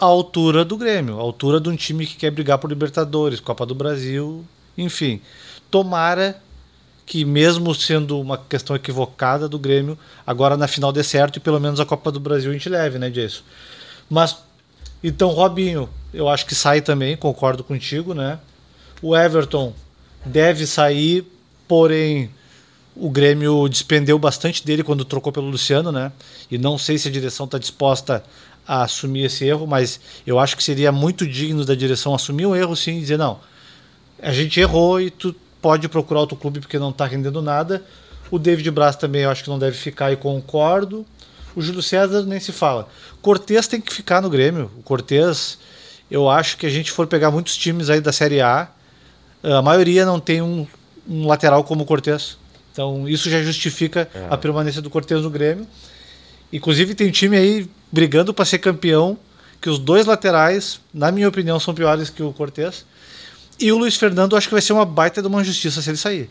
a 0.00 0.04
altura 0.06 0.64
do 0.64 0.76
Grêmio, 0.76 1.18
a 1.18 1.22
altura 1.22 1.60
de 1.60 1.68
um 1.68 1.76
time 1.76 2.06
que 2.06 2.16
quer 2.16 2.30
brigar 2.30 2.58
por 2.58 2.68
Libertadores, 2.68 3.40
Copa 3.40 3.66
do 3.66 3.74
Brasil, 3.74 4.44
enfim. 4.76 5.20
Tomara 5.70 6.40
que, 7.04 7.24
mesmo 7.24 7.74
sendo 7.74 8.18
uma 8.18 8.38
questão 8.38 8.74
equivocada 8.74 9.48
do 9.48 9.58
Grêmio, 9.58 9.98
agora 10.26 10.56
na 10.56 10.66
final 10.66 10.90
dê 10.90 11.04
certo 11.04 11.36
e 11.36 11.40
pelo 11.40 11.60
menos 11.60 11.78
a 11.78 11.84
Copa 11.84 12.10
do 12.10 12.18
Brasil 12.18 12.50
a 12.50 12.54
gente 12.54 12.68
leve, 12.68 12.98
né, 12.98 13.10
Jason? 13.10 13.42
Mas, 14.08 14.36
então, 15.08 15.28
Robinho, 15.30 15.88
eu 16.12 16.28
acho 16.28 16.46
que 16.46 16.54
sai 16.54 16.80
também, 16.80 17.16
concordo 17.16 17.62
contigo, 17.62 18.14
né? 18.14 18.38
O 19.00 19.16
Everton 19.16 19.72
deve 20.24 20.66
sair, 20.66 21.24
porém 21.68 22.30
o 22.96 23.10
Grêmio 23.10 23.68
despendeu 23.68 24.18
bastante 24.18 24.64
dele 24.64 24.82
quando 24.82 25.04
trocou 25.04 25.32
pelo 25.32 25.48
Luciano, 25.48 25.92
né? 25.92 26.10
E 26.50 26.56
não 26.56 26.78
sei 26.78 26.96
se 26.96 27.08
a 27.08 27.10
direção 27.10 27.44
está 27.44 27.58
disposta 27.58 28.24
a 28.66 28.82
assumir 28.82 29.26
esse 29.26 29.44
erro, 29.44 29.66
mas 29.66 30.00
eu 30.26 30.38
acho 30.38 30.56
que 30.56 30.64
seria 30.64 30.90
muito 30.90 31.26
digno 31.26 31.64
da 31.64 31.74
direção 31.74 32.14
assumir 32.14 32.46
o 32.46 32.56
erro 32.56 32.74
sim 32.74 32.96
e 32.96 33.00
dizer: 33.00 33.18
não, 33.18 33.38
a 34.20 34.32
gente 34.32 34.58
errou 34.58 35.00
e 35.00 35.10
tu 35.10 35.36
pode 35.60 35.88
procurar 35.88 36.20
outro 36.20 36.36
clube 36.36 36.60
porque 36.60 36.78
não 36.78 36.90
está 36.90 37.06
rendendo 37.06 37.42
nada. 37.42 37.84
O 38.30 38.38
David 38.38 38.70
Braz 38.70 38.96
também 38.96 39.22
eu 39.22 39.30
acho 39.30 39.44
que 39.44 39.50
não 39.50 39.58
deve 39.58 39.76
ficar 39.76 40.10
e 40.10 40.16
concordo. 40.16 41.06
O 41.56 41.62
Júlio 41.62 41.82
César 41.82 42.22
nem 42.22 42.38
se 42.38 42.52
fala. 42.52 42.86
Cortez 43.22 43.66
tem 43.66 43.80
que 43.80 43.92
ficar 43.92 44.20
no 44.20 44.28
Grêmio. 44.28 44.70
O 44.78 44.82
Cortez, 44.82 45.58
eu 46.10 46.28
acho 46.28 46.58
que 46.58 46.66
a 46.66 46.70
gente 46.70 46.92
for 46.92 47.06
pegar 47.06 47.30
muitos 47.30 47.56
times 47.56 47.88
aí 47.88 48.00
da 48.00 48.12
Série 48.12 48.42
A, 48.42 48.68
a 49.42 49.62
maioria 49.62 50.04
não 50.04 50.20
tem 50.20 50.42
um, 50.42 50.66
um 51.08 51.26
lateral 51.26 51.64
como 51.64 51.82
o 51.82 51.86
Cortez. 51.86 52.36
Então 52.72 53.08
isso 53.08 53.30
já 53.30 53.42
justifica 53.42 54.06
é. 54.14 54.26
a 54.28 54.36
permanência 54.36 54.82
do 54.82 54.90
Cortez 54.90 55.22
no 55.22 55.30
Grêmio. 55.30 55.66
Inclusive 56.52 56.94
tem 56.94 57.10
time 57.10 57.36
aí 57.36 57.70
brigando 57.90 58.34
para 58.34 58.44
ser 58.44 58.58
campeão, 58.58 59.18
que 59.60 59.70
os 59.70 59.78
dois 59.78 60.04
laterais, 60.04 60.78
na 60.92 61.10
minha 61.10 61.26
opinião, 61.26 61.58
são 61.58 61.74
piores 61.74 62.10
que 62.10 62.22
o 62.22 62.34
Cortez. 62.34 62.84
E 63.58 63.72
o 63.72 63.78
Luiz 63.78 63.96
Fernando 63.96 64.36
acho 64.36 64.48
que 64.48 64.54
vai 64.54 64.60
ser 64.60 64.74
uma 64.74 64.84
baita 64.84 65.22
de 65.22 65.28
uma 65.28 65.42
justiça 65.42 65.80
se 65.80 65.88
ele 65.88 65.96
sair. 65.96 66.28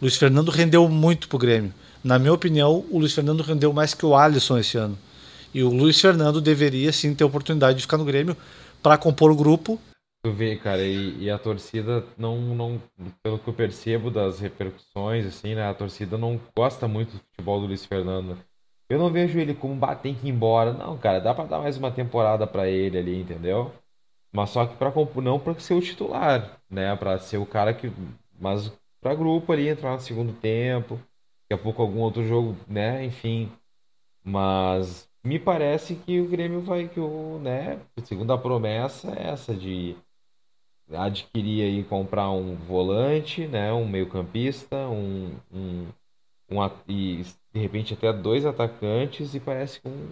Luiz 0.00 0.16
Fernando 0.16 0.50
rendeu 0.50 0.86
muito 0.88 1.26
pro 1.26 1.38
Grêmio. 1.38 1.72
Na 2.02 2.18
minha 2.18 2.32
opinião, 2.32 2.84
o 2.90 2.98
Luiz 2.98 3.12
Fernando 3.12 3.42
rendeu 3.42 3.72
mais 3.72 3.94
que 3.94 4.06
o 4.06 4.14
Alisson 4.14 4.58
esse 4.58 4.76
ano. 4.76 4.96
E 5.52 5.62
o 5.62 5.70
Luiz 5.70 6.00
Fernando 6.00 6.40
deveria 6.40 6.92
sim 6.92 7.14
ter 7.14 7.24
oportunidade 7.24 7.76
de 7.78 7.82
ficar 7.82 7.96
no 7.96 8.04
Grêmio 8.04 8.36
para 8.82 8.98
compor 8.98 9.30
o 9.30 9.36
grupo. 9.36 9.78
Tu 10.22 10.32
vê, 10.32 10.56
cara, 10.56 10.82
e, 10.82 11.24
e, 11.24 11.30
a 11.30 11.38
torcida 11.38 12.04
não, 12.16 12.38
não, 12.40 12.82
pelo 13.22 13.38
que 13.38 13.48
eu 13.48 13.54
percebo 13.54 14.10
das 14.10 14.40
repercussões, 14.40 15.26
assim, 15.26 15.54
né? 15.54 15.68
A 15.68 15.74
torcida 15.74 16.18
não 16.18 16.40
gosta 16.56 16.88
muito 16.88 17.12
do 17.12 17.20
futebol 17.30 17.60
do 17.60 17.66
Luiz 17.66 17.84
Fernando. 17.84 18.36
Eu 18.90 18.98
não 18.98 19.12
vejo 19.12 19.38
ele 19.38 19.54
como 19.54 19.80
tem 19.96 20.14
que 20.14 20.26
ir 20.26 20.30
embora. 20.30 20.72
Não, 20.72 20.96
cara, 20.98 21.20
dá 21.20 21.34
para 21.34 21.44
dar 21.44 21.58
mais 21.60 21.76
uma 21.76 21.90
temporada 21.90 22.46
para 22.46 22.68
ele 22.68 22.98
ali, 22.98 23.20
entendeu? 23.20 23.72
Mas 24.32 24.50
só 24.50 24.66
que 24.66 24.76
para 24.76 24.92
não 25.22 25.38
para 25.38 25.58
ser 25.58 25.74
o 25.74 25.80
titular, 25.80 26.58
né? 26.70 26.94
Para 26.96 27.18
ser 27.18 27.38
o 27.38 27.46
cara 27.46 27.72
que 27.72 27.90
mas 28.40 28.72
para 29.00 29.14
grupo 29.14 29.52
ali 29.52 29.68
entrar 29.68 29.92
no 29.92 30.00
segundo 30.00 30.32
tempo, 30.32 30.98
daqui 31.48 31.54
a 31.54 31.58
pouco 31.58 31.80
algum 31.80 32.00
outro 32.00 32.26
jogo, 32.26 32.56
né? 32.68 33.04
Enfim. 33.04 33.50
Mas 34.22 35.08
me 35.24 35.38
parece 35.38 35.94
que 35.94 36.20
o 36.20 36.28
Grêmio 36.28 36.60
vai 36.60 36.88
que 36.88 37.00
o, 37.00 37.38
né, 37.42 37.78
segundo 38.04 38.32
a 38.32 38.38
promessa 38.38 39.10
é 39.12 39.28
essa 39.28 39.54
de 39.54 39.96
adquirir 40.90 41.80
e 41.80 41.84
comprar 41.84 42.30
um 42.30 42.54
volante, 42.54 43.46
né, 43.46 43.72
um 43.72 43.86
meio-campista, 43.86 44.76
um, 44.88 45.34
um, 45.52 45.86
um, 46.50 46.70
e 46.88 47.24
de 47.52 47.60
repente 47.60 47.94
até 47.94 48.12
dois 48.12 48.46
atacantes 48.46 49.34
e 49.34 49.40
parece 49.40 49.80
que 49.80 49.88
um 49.88 50.10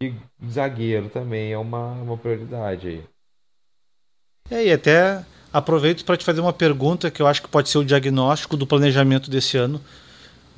e 0.00 0.14
zagueiro 0.48 1.08
também 1.08 1.52
é 1.52 1.58
uma, 1.58 1.92
uma 1.92 2.16
prioridade 2.16 2.88
aí. 2.88 3.04
É, 4.50 4.66
e 4.66 4.72
até 4.72 5.24
aproveito 5.52 6.04
para 6.04 6.16
te 6.16 6.24
fazer 6.24 6.40
uma 6.40 6.52
pergunta 6.52 7.10
que 7.10 7.20
eu 7.20 7.26
acho 7.26 7.42
que 7.42 7.48
pode 7.48 7.68
ser 7.68 7.78
o 7.78 7.84
diagnóstico 7.84 8.56
do 8.56 8.66
planejamento 8.66 9.28
desse 9.28 9.56
ano, 9.56 9.80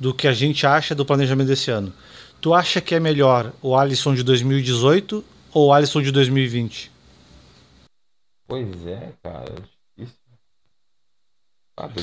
do 0.01 0.15
que 0.15 0.27
a 0.27 0.33
gente 0.33 0.65
acha 0.65 0.95
do 0.95 1.05
planejamento 1.05 1.47
desse 1.47 1.69
ano. 1.69 1.93
Tu 2.41 2.51
acha 2.55 2.81
que 2.81 2.95
é 2.95 2.99
melhor 2.99 3.53
o 3.61 3.77
Alisson 3.77 4.15
de 4.15 4.23
2018 4.23 5.23
ou 5.53 5.67
o 5.67 5.71
Alisson 5.71 6.01
de 6.01 6.11
2020? 6.11 6.91
Pois 8.47 8.87
é, 8.87 9.11
cara. 9.21 9.53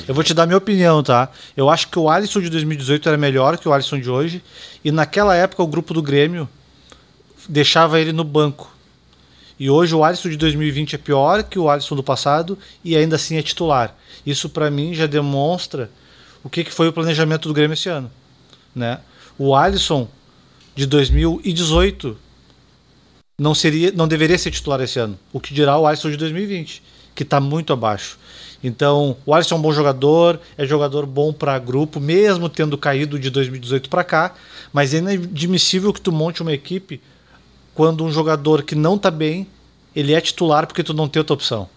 Eu 0.07 0.15
vou 0.15 0.23
te 0.23 0.33
dar 0.33 0.45
minha 0.45 0.57
opinião, 0.57 1.03
tá? 1.03 1.29
Eu 1.57 1.69
acho 1.69 1.89
que 1.89 1.99
o 1.99 2.09
Alisson 2.09 2.39
de 2.39 2.49
2018 2.49 3.09
era 3.09 3.17
melhor 3.17 3.57
que 3.57 3.67
o 3.67 3.73
Alisson 3.73 3.99
de 3.99 4.09
hoje. 4.09 4.41
E 4.81 4.93
naquela 4.93 5.35
época 5.35 5.61
o 5.61 5.67
grupo 5.67 5.93
do 5.93 6.01
Grêmio 6.01 6.47
deixava 7.49 7.99
ele 7.99 8.13
no 8.13 8.23
banco. 8.23 8.73
E 9.59 9.69
hoje 9.69 9.93
o 9.93 10.05
Alisson 10.05 10.29
de 10.29 10.37
2020 10.37 10.95
é 10.95 10.97
pior 10.97 11.43
que 11.43 11.59
o 11.59 11.69
Alisson 11.69 11.97
do 11.97 12.03
passado 12.03 12.57
e 12.81 12.95
ainda 12.95 13.17
assim 13.17 13.35
é 13.35 13.41
titular. 13.41 13.93
Isso 14.25 14.49
para 14.49 14.71
mim 14.71 14.93
já 14.93 15.05
demonstra 15.05 15.91
o 16.43 16.49
que, 16.49 16.63
que 16.63 16.71
foi 16.71 16.87
o 16.87 16.93
planejamento 16.93 17.47
do 17.47 17.53
Grêmio 17.53 17.73
esse 17.73 17.89
ano. 17.89 18.11
Né? 18.75 18.99
O 19.37 19.55
Alisson 19.55 20.07
de 20.75 20.85
2018 20.85 22.17
não 23.37 23.55
seria, 23.55 23.91
não 23.91 24.07
deveria 24.07 24.37
ser 24.37 24.51
titular 24.51 24.81
esse 24.81 24.99
ano. 24.99 25.17
O 25.31 25.39
que 25.39 25.53
dirá 25.53 25.77
o 25.77 25.87
Alisson 25.87 26.11
de 26.11 26.17
2020, 26.17 26.83
que 27.15 27.23
está 27.23 27.39
muito 27.39 27.73
abaixo. 27.73 28.17
Então, 28.63 29.15
o 29.25 29.33
Alisson 29.33 29.55
é 29.55 29.57
um 29.57 29.61
bom 29.61 29.71
jogador, 29.71 30.39
é 30.57 30.65
jogador 30.65 31.05
bom 31.05 31.31
para 31.31 31.57
grupo, 31.57 31.99
mesmo 31.99 32.49
tendo 32.49 32.77
caído 32.77 33.17
de 33.17 33.29
2018 33.29 33.89
para 33.89 34.03
cá, 34.03 34.33
mas 34.73 34.93
é 34.93 34.97
inadmissível 34.97 35.93
que 35.93 36.01
tu 36.01 36.11
monte 36.11 36.41
uma 36.41 36.53
equipe 36.53 37.01
quando 37.79 38.03
um 38.03 38.11
jogador 38.11 38.63
que 38.63 38.75
não 38.75 38.95
está 38.95 39.09
bem, 39.09 39.47
ele 39.95 40.13
é 40.13 40.19
titular 40.19 40.67
porque 40.67 40.83
tu 40.83 40.93
não 40.93 41.07
tem 41.07 41.21
outra 41.21 41.33
opção. 41.33 41.69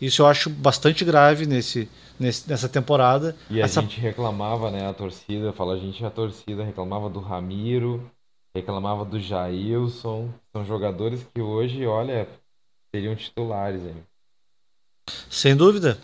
Isso 0.00 0.22
eu 0.22 0.26
acho 0.26 0.48
bastante 0.48 1.04
grave 1.04 1.44
nesse, 1.44 1.86
nesse 2.18 2.48
nessa 2.48 2.68
temporada. 2.68 3.36
E 3.50 3.60
Essa... 3.60 3.80
a 3.80 3.82
gente 3.82 4.00
reclamava, 4.00 4.70
né, 4.70 4.88
a 4.88 4.92
torcida, 4.92 5.52
fala 5.52 5.74
a 5.74 5.78
gente 5.78 6.04
a 6.04 6.10
torcida 6.10 6.64
reclamava 6.64 7.08
do 7.08 7.20
Ramiro, 7.20 8.10
reclamava 8.54 9.04
do 9.04 9.18
Jailson, 9.18 10.28
são 10.52 10.64
jogadores 10.64 11.26
que 11.34 11.40
hoje, 11.40 11.86
olha, 11.86 12.28
seriam 12.94 13.14
titulares, 13.14 13.82
hein? 13.82 13.96
Sem 15.28 15.56
dúvida. 15.56 15.98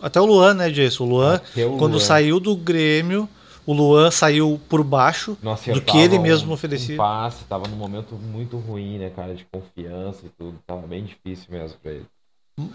Até 0.00 0.20
o 0.20 0.26
Luan, 0.26 0.54
né, 0.54 0.68
Jason? 0.68 1.04
O 1.04 1.08
Luan, 1.08 1.40
o 1.56 1.78
quando 1.78 1.92
Luan. 1.92 2.00
saiu 2.00 2.40
do 2.40 2.56
Grêmio, 2.56 3.28
o 3.64 3.72
Luan 3.72 4.10
saiu 4.10 4.60
por 4.68 4.82
baixo 4.82 5.38
do 5.72 5.80
que 5.80 5.96
ele 5.96 6.18
mesmo 6.18 6.50
um, 6.50 6.54
oferecia. 6.54 6.96
Um 6.96 6.98
passe, 6.98 7.44
tava 7.44 7.68
num 7.68 7.76
momento 7.76 8.16
muito 8.16 8.56
ruim, 8.56 8.98
né, 8.98 9.10
cara, 9.10 9.34
de 9.34 9.44
confiança 9.44 10.26
e 10.26 10.28
tudo. 10.30 10.58
Tava 10.66 10.84
bem 10.86 11.04
difícil 11.04 11.46
mesmo 11.50 11.78
pra 11.80 11.92
ele. 11.92 12.06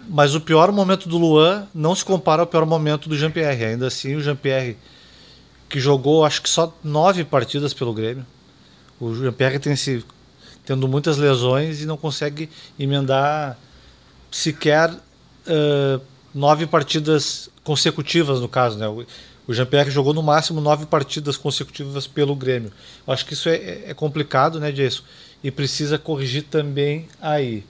Mas 0.08 0.34
o 0.34 0.40
pior 0.40 0.72
momento 0.72 1.08
do 1.08 1.18
Luan 1.18 1.66
não 1.74 1.94
se 1.94 2.04
compara 2.04 2.42
ao 2.42 2.46
pior 2.46 2.64
momento 2.66 3.08
do 3.08 3.16
Jean-Pierre. 3.16 3.64
Ainda 3.64 3.86
assim, 3.86 4.14
o 4.16 4.20
Jean-Pierre, 4.20 4.76
que 5.68 5.80
jogou 5.80 6.24
acho 6.24 6.42
que 6.42 6.48
só 6.48 6.74
nove 6.82 7.24
partidas 7.24 7.72
pelo 7.74 7.92
Grêmio. 7.92 8.26
O 9.00 9.14
Jean-Pierre 9.14 9.58
tem, 9.58 9.74
tendo 10.64 10.88
muitas 10.88 11.16
lesões 11.16 11.82
e 11.82 11.86
não 11.86 11.96
consegue 11.96 12.48
emendar 12.78 13.58
sequer 14.30 14.90
uh, 14.90 16.00
nove 16.34 16.66
partidas 16.66 17.48
consecutivas, 17.62 18.40
no 18.40 18.48
caso. 18.48 18.78
Né? 18.78 18.86
O 19.46 19.54
Jean-Pierre 19.54 19.90
jogou 19.90 20.12
no 20.12 20.22
máximo 20.22 20.60
nove 20.60 20.84
partidas 20.84 21.36
consecutivas 21.36 22.06
pelo 22.06 22.36
Grêmio. 22.36 22.70
Eu 23.06 23.12
acho 23.12 23.24
que 23.24 23.32
isso 23.32 23.48
é, 23.48 23.84
é 23.86 23.94
complicado, 23.94 24.60
né, 24.60 24.70
Jason? 24.70 25.02
E 25.42 25.50
precisa 25.50 25.98
corrigir 25.98 26.42
também 26.42 27.08
aí. 27.20 27.64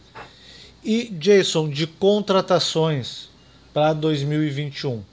E, 0.88 1.04
Jason, 1.10 1.68
de 1.68 1.86
contratações 1.86 3.28
para 3.74 3.92
2021. 3.92 5.04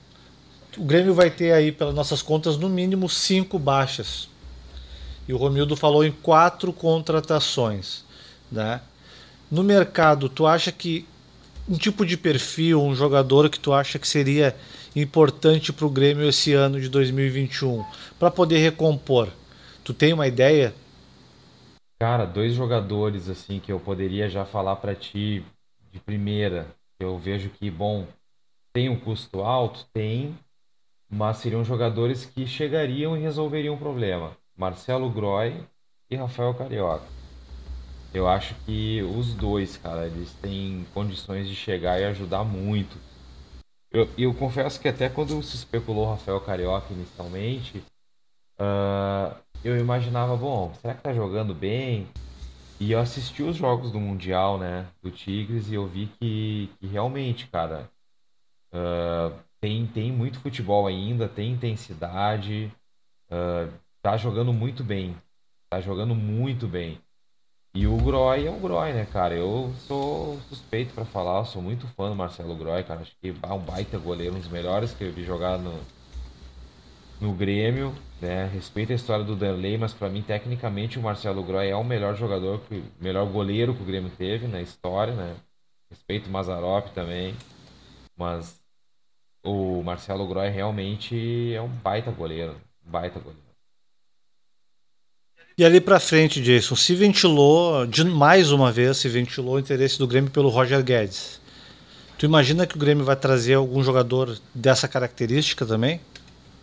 O 0.78 0.84
Grêmio 0.84 1.12
vai 1.12 1.28
ter 1.28 1.52
aí, 1.52 1.70
pelas 1.70 1.94
nossas 1.94 2.22
contas, 2.22 2.56
no 2.56 2.66
mínimo 2.66 3.10
cinco 3.10 3.58
baixas. 3.58 4.26
E 5.28 5.34
o 5.34 5.36
Romildo 5.36 5.76
falou 5.76 6.02
em 6.02 6.10
quatro 6.10 6.72
contratações. 6.72 8.06
Né? 8.50 8.80
No 9.50 9.62
mercado, 9.62 10.30
tu 10.30 10.46
acha 10.46 10.72
que 10.72 11.06
um 11.68 11.76
tipo 11.76 12.06
de 12.06 12.16
perfil, 12.16 12.82
um 12.82 12.94
jogador 12.94 13.50
que 13.50 13.60
tu 13.60 13.74
acha 13.74 13.98
que 13.98 14.08
seria 14.08 14.56
importante 14.94 15.74
para 15.74 15.84
o 15.84 15.90
Grêmio 15.90 16.26
esse 16.26 16.54
ano 16.54 16.80
de 16.80 16.88
2021 16.88 17.84
para 18.18 18.30
poder 18.30 18.60
recompor? 18.60 19.28
Tu 19.84 19.92
tem 19.92 20.14
uma 20.14 20.26
ideia? 20.26 20.74
Cara, 22.00 22.24
dois 22.24 22.54
jogadores 22.54 23.28
assim 23.28 23.60
que 23.60 23.70
eu 23.70 23.78
poderia 23.78 24.26
já 24.30 24.46
falar 24.46 24.76
para 24.76 24.94
ti 24.94 25.44
de 25.96 26.00
primeira. 26.00 26.66
Eu 27.00 27.18
vejo 27.18 27.50
que 27.50 27.70
bom, 27.70 28.06
tem 28.72 28.88
um 28.88 28.98
custo 28.98 29.42
alto, 29.42 29.86
tem, 29.92 30.38
mas 31.10 31.38
seriam 31.38 31.64
jogadores 31.64 32.24
que 32.24 32.46
chegariam 32.46 33.16
e 33.16 33.20
resolveriam 33.20 33.74
o 33.74 33.78
problema. 33.78 34.36
Marcelo 34.56 35.10
Groy 35.10 35.62
e 36.10 36.16
Rafael 36.16 36.54
Carioca. 36.54 37.06
Eu 38.14 38.28
acho 38.28 38.54
que 38.64 39.02
os 39.02 39.34
dois, 39.34 39.76
cara, 39.76 40.06
eles 40.06 40.32
têm 40.34 40.86
condições 40.94 41.48
de 41.48 41.54
chegar 41.54 42.00
e 42.00 42.04
ajudar 42.04 42.44
muito. 42.44 42.96
Eu, 43.90 44.08
eu 44.16 44.34
confesso 44.34 44.80
que 44.80 44.88
até 44.88 45.08
quando 45.08 45.42
se 45.42 45.56
especulou 45.56 46.08
Rafael 46.08 46.40
Carioca 46.40 46.92
inicialmente, 46.92 47.78
uh, 48.58 49.36
eu 49.64 49.76
imaginava, 49.78 50.36
bom, 50.36 50.72
será 50.80 50.94
que 50.94 51.02
tá 51.02 51.12
jogando 51.12 51.54
bem? 51.54 52.08
E 52.78 52.92
eu 52.92 53.00
assisti 53.00 53.42
os 53.42 53.56
jogos 53.56 53.90
do 53.90 53.98
Mundial, 53.98 54.58
né, 54.58 54.86
do 55.02 55.10
Tigres, 55.10 55.68
e 55.70 55.74
eu 55.74 55.86
vi 55.86 56.06
que, 56.20 56.70
que 56.78 56.86
realmente, 56.86 57.46
cara, 57.46 57.90
uh, 58.72 59.34
tem, 59.60 59.86
tem 59.86 60.12
muito 60.12 60.40
futebol 60.40 60.86
ainda, 60.86 61.28
tem 61.28 61.52
intensidade, 61.52 62.70
uh, 63.30 63.72
tá 64.02 64.16
jogando 64.16 64.52
muito 64.52 64.84
bem. 64.84 65.16
Tá 65.70 65.80
jogando 65.80 66.14
muito 66.14 66.68
bem. 66.68 67.00
E 67.74 67.86
o 67.86 67.96
Groy 67.96 68.46
é 68.46 68.50
o 68.50 68.60
Groy, 68.60 68.92
né, 68.92 69.04
cara? 69.06 69.34
Eu 69.34 69.74
sou 69.86 70.38
suspeito 70.48 70.94
para 70.94 71.04
falar, 71.04 71.44
sou 71.44 71.60
muito 71.60 71.86
fã 71.88 72.08
do 72.08 72.14
Marcelo 72.14 72.56
Groy, 72.56 72.82
cara. 72.84 73.00
Acho 73.00 73.16
que 73.20 73.34
é 73.42 73.52
um 73.52 73.58
baita 73.58 73.98
goleiro, 73.98 74.36
um 74.36 74.38
dos 74.38 74.48
melhores 74.48 74.92
que 74.94 75.04
eu 75.04 75.12
vi 75.12 75.24
jogar 75.24 75.58
no, 75.58 75.72
no 77.20 77.32
Grêmio, 77.32 77.94
né? 78.20 78.50
Respeito 78.52 78.92
a 78.92 78.96
história 78.96 79.24
do 79.24 79.36
Derlei, 79.36 79.78
mas 79.78 79.92
para 79.92 80.08
mim, 80.08 80.22
tecnicamente, 80.22 80.98
o 80.98 81.02
Marcelo 81.02 81.42
Groy 81.42 81.68
é 81.68 81.76
o 81.76 81.84
melhor 81.84 82.16
jogador, 82.16 82.60
melhor 83.00 83.26
goleiro 83.26 83.74
que 83.74 83.82
o 83.82 83.86
Grêmio 83.86 84.10
teve 84.16 84.46
na 84.46 84.60
história, 84.60 85.14
né? 85.14 85.36
Respeito 85.90 86.28
o 86.28 86.32
Mazarop 86.32 86.88
também, 86.92 87.34
mas 88.16 88.58
o 89.44 89.82
Marcelo 89.82 90.26
Groy 90.26 90.48
realmente 90.48 91.54
é 91.54 91.62
um 91.62 91.68
baita 91.68 92.10
goleiro, 92.10 92.56
um 92.86 92.90
baita 92.90 93.18
goleiro. 93.20 93.46
E 95.58 95.64
ali 95.64 95.80
para 95.80 95.98
frente, 95.98 96.42
Jason, 96.42 96.76
se 96.76 96.94
ventilou, 96.94 97.86
de 97.86 98.04
mais 98.04 98.50
uma 98.50 98.70
vez, 98.70 98.98
se 98.98 99.08
ventilou 99.08 99.54
o 99.54 99.58
interesse 99.58 99.98
do 99.98 100.06
Grêmio 100.06 100.30
pelo 100.30 100.50
Roger 100.50 100.82
Guedes. 100.82 101.40
Tu 102.18 102.26
imagina 102.26 102.66
que 102.66 102.76
o 102.76 102.78
Grêmio 102.78 103.04
vai 103.04 103.16
trazer 103.16 103.54
algum 103.54 103.82
jogador 103.82 104.38
dessa 104.54 104.86
característica 104.86 105.64
também? 105.64 106.00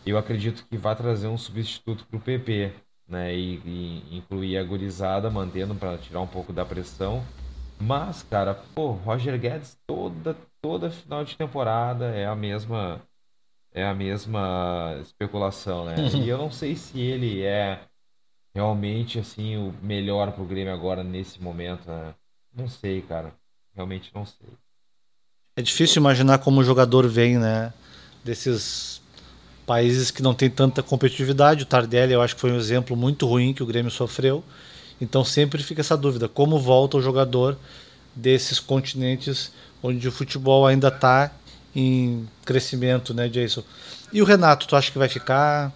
Eu 0.06 0.18
acredito 0.18 0.66
que 0.70 0.78
vai 0.78 0.96
trazer 0.96 1.28
um 1.28 1.38
substituto 1.38 2.06
para 2.06 2.18
o 2.18 2.22
PP, 2.22 2.74
né? 3.08 3.34
E, 3.34 3.56
e, 3.66 4.18
incluir 4.18 4.58
a 4.58 4.64
gurizada, 4.64 5.30
mantendo 5.30 5.76
para 5.76 5.98
tirar 5.98 6.22
um 6.22 6.28
pouco 6.28 6.52
da 6.52 6.66
pressão. 6.66 7.24
Mas, 7.80 8.24
cara, 8.24 8.54
pô, 8.76 8.92
Roger 8.92 9.40
Guedes 9.40 9.78
toda 9.86 10.36
toda 10.62 10.90
final 10.90 11.26
de 11.26 11.36
temporada 11.36 12.06
é 12.06 12.26
a 12.26 12.36
mesma 12.36 13.02
é 13.74 13.86
a 13.86 13.94
mesma 13.94 14.98
especulação, 15.02 15.86
né? 15.86 15.96
E 16.16 16.30
eu 16.30 16.38
não 16.38 16.52
sei 16.52 16.76
se 16.76 17.00
ele 17.00 17.42
é 17.44 17.82
realmente 18.54 19.20
assim 19.20 19.58
o 19.58 19.74
melhor 19.82 20.32
pro 20.32 20.46
Grêmio 20.46 20.74
agora 20.74 21.04
nesse 21.04 21.42
momento. 21.42 21.88
Né? 21.88 22.14
Não 22.56 22.70
sei, 22.70 23.02
cara. 23.02 23.34
Realmente 23.76 24.12
não 24.14 24.26
sei. 24.26 24.48
É 25.56 25.62
difícil 25.62 26.00
imaginar 26.00 26.40
como 26.40 26.62
o 26.62 26.64
jogador 26.64 27.08
vem, 27.08 27.38
né? 27.38 27.74
Desses 28.24 29.02
países 29.66 30.12
que 30.12 30.22
não 30.22 30.34
tem 30.34 30.50
tanta 30.50 30.84
competitividade. 30.84 31.64
O 31.64 31.66
Tardelli, 31.66 32.14
eu 32.14 32.22
acho 32.22 32.36
que 32.36 32.42
foi 32.42 32.52
um 32.52 32.58
exemplo 32.58 32.96
muito 32.96 33.26
ruim 33.26 33.54
que 33.54 33.64
o 33.64 33.66
Grêmio 33.66 33.92
sofreu. 33.92 34.44
Então 35.00 35.24
sempre 35.24 35.62
fica 35.64 35.82
essa 35.82 35.98
dúvida: 35.98 36.28
como 36.28 36.60
volta 36.60 36.98
o 36.98 37.02
jogador 37.02 37.58
desses 38.16 38.60
continentes 38.60 39.52
onde 39.82 40.08
o 40.08 40.12
futebol 40.12 40.66
ainda 40.66 40.88
está 40.88 41.32
em 41.76 42.28
crescimento, 42.46 43.14
né, 43.14 43.28
Jason? 43.28 43.64
E 44.12 44.22
o 44.22 44.26
Renato, 44.26 44.68
tu 44.68 44.76
acha 44.76 44.92
que 44.92 44.98
vai 44.98 45.10
ficar? 45.10 45.74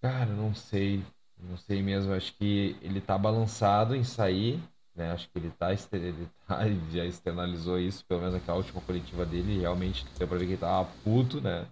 Cara, 0.00 0.26
não 0.26 0.54
sei. 0.54 1.02
Não 1.38 1.56
sei 1.56 1.82
mesmo. 1.82 2.12
Acho 2.12 2.32
que 2.34 2.76
ele 2.82 3.00
tá 3.00 3.16
balançado 3.16 3.94
em 3.94 4.04
sair. 4.04 4.60
Né? 4.94 5.10
Acho 5.12 5.28
que 5.30 5.38
ele 5.38 5.50
tá, 5.50 5.72
ele 5.72 6.28
tá 6.46 6.66
ele 6.66 6.80
já 6.92 7.04
externalizou 7.04 7.78
isso, 7.78 8.04
pelo 8.04 8.20
menos 8.20 8.34
aquela 8.34 8.58
última 8.58 8.80
coletiva 8.82 9.24
dele. 9.24 9.60
Realmente 9.60 10.04
deu 10.18 10.28
pra 10.28 10.36
ver 10.36 10.46
que 10.46 10.52
ele 10.52 10.58
tava 10.58 10.88
puto, 11.04 11.40
né? 11.40 11.66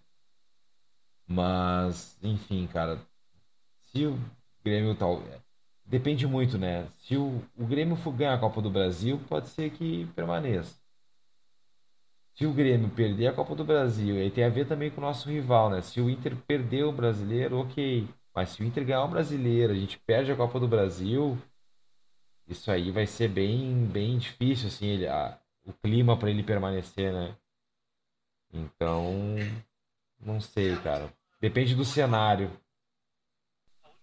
Mas, 1.31 2.19
enfim, 2.23 2.67
cara. 2.67 3.01
Se 3.93 4.05
o 4.07 4.19
Grêmio 4.65 4.97
tal. 4.97 5.23
Depende 5.85 6.27
muito, 6.27 6.59
né? 6.59 6.89
Se 7.01 7.17
o, 7.17 7.43
o 7.57 7.67
Grêmio 7.67 7.97
for 7.97 8.13
ganhar 8.13 8.35
a 8.35 8.39
Copa 8.39 8.61
do 8.61 8.71
Brasil, 8.71 9.21
pode 9.29 9.49
ser 9.49 9.71
que 9.71 10.07
permaneça. 10.15 10.77
Se 12.35 12.47
o 12.47 12.53
Grêmio 12.53 12.91
perder 12.91 13.29
a 13.29 13.33
Copa 13.33 13.55
do 13.55 13.65
Brasil, 13.65 14.17
aí 14.17 14.31
tem 14.31 14.45
a 14.45 14.49
ver 14.49 14.67
também 14.67 14.91
com 14.91 15.01
o 15.01 15.05
nosso 15.05 15.29
rival, 15.29 15.71
né? 15.71 15.81
Se 15.83 16.01
o 16.01 16.11
Inter 16.11 16.37
perder 16.49 16.85
o 16.85 16.93
brasileiro, 16.93 17.59
ok. 17.61 18.09
Mas 18.35 18.51
se 18.51 18.63
o 18.63 18.67
Inter 18.67 18.85
ganhar 18.85 19.05
o 19.05 19.09
brasileiro, 19.09 19.73
a 19.73 19.77
gente 19.77 19.99
perde 20.01 20.33
a 20.33 20.37
Copa 20.37 20.59
do 20.59 20.69
Brasil, 20.69 21.39
isso 22.49 22.71
aí 22.71 22.91
vai 22.91 23.07
ser 23.07 23.29
bem, 23.29 23.87
bem 23.87 24.19
difícil, 24.19 24.69
assim, 24.69 24.87
ele, 24.87 25.07
a, 25.07 25.39
o 25.65 25.73
clima 25.73 26.17
para 26.17 26.31
ele 26.31 26.43
permanecer, 26.43 27.13
né? 27.13 27.37
Então, 28.53 29.13
não 30.21 30.41
sei, 30.41 30.77
cara. 30.77 31.13
Depende 31.41 31.75
do 31.75 31.85
cenário. 31.85 32.51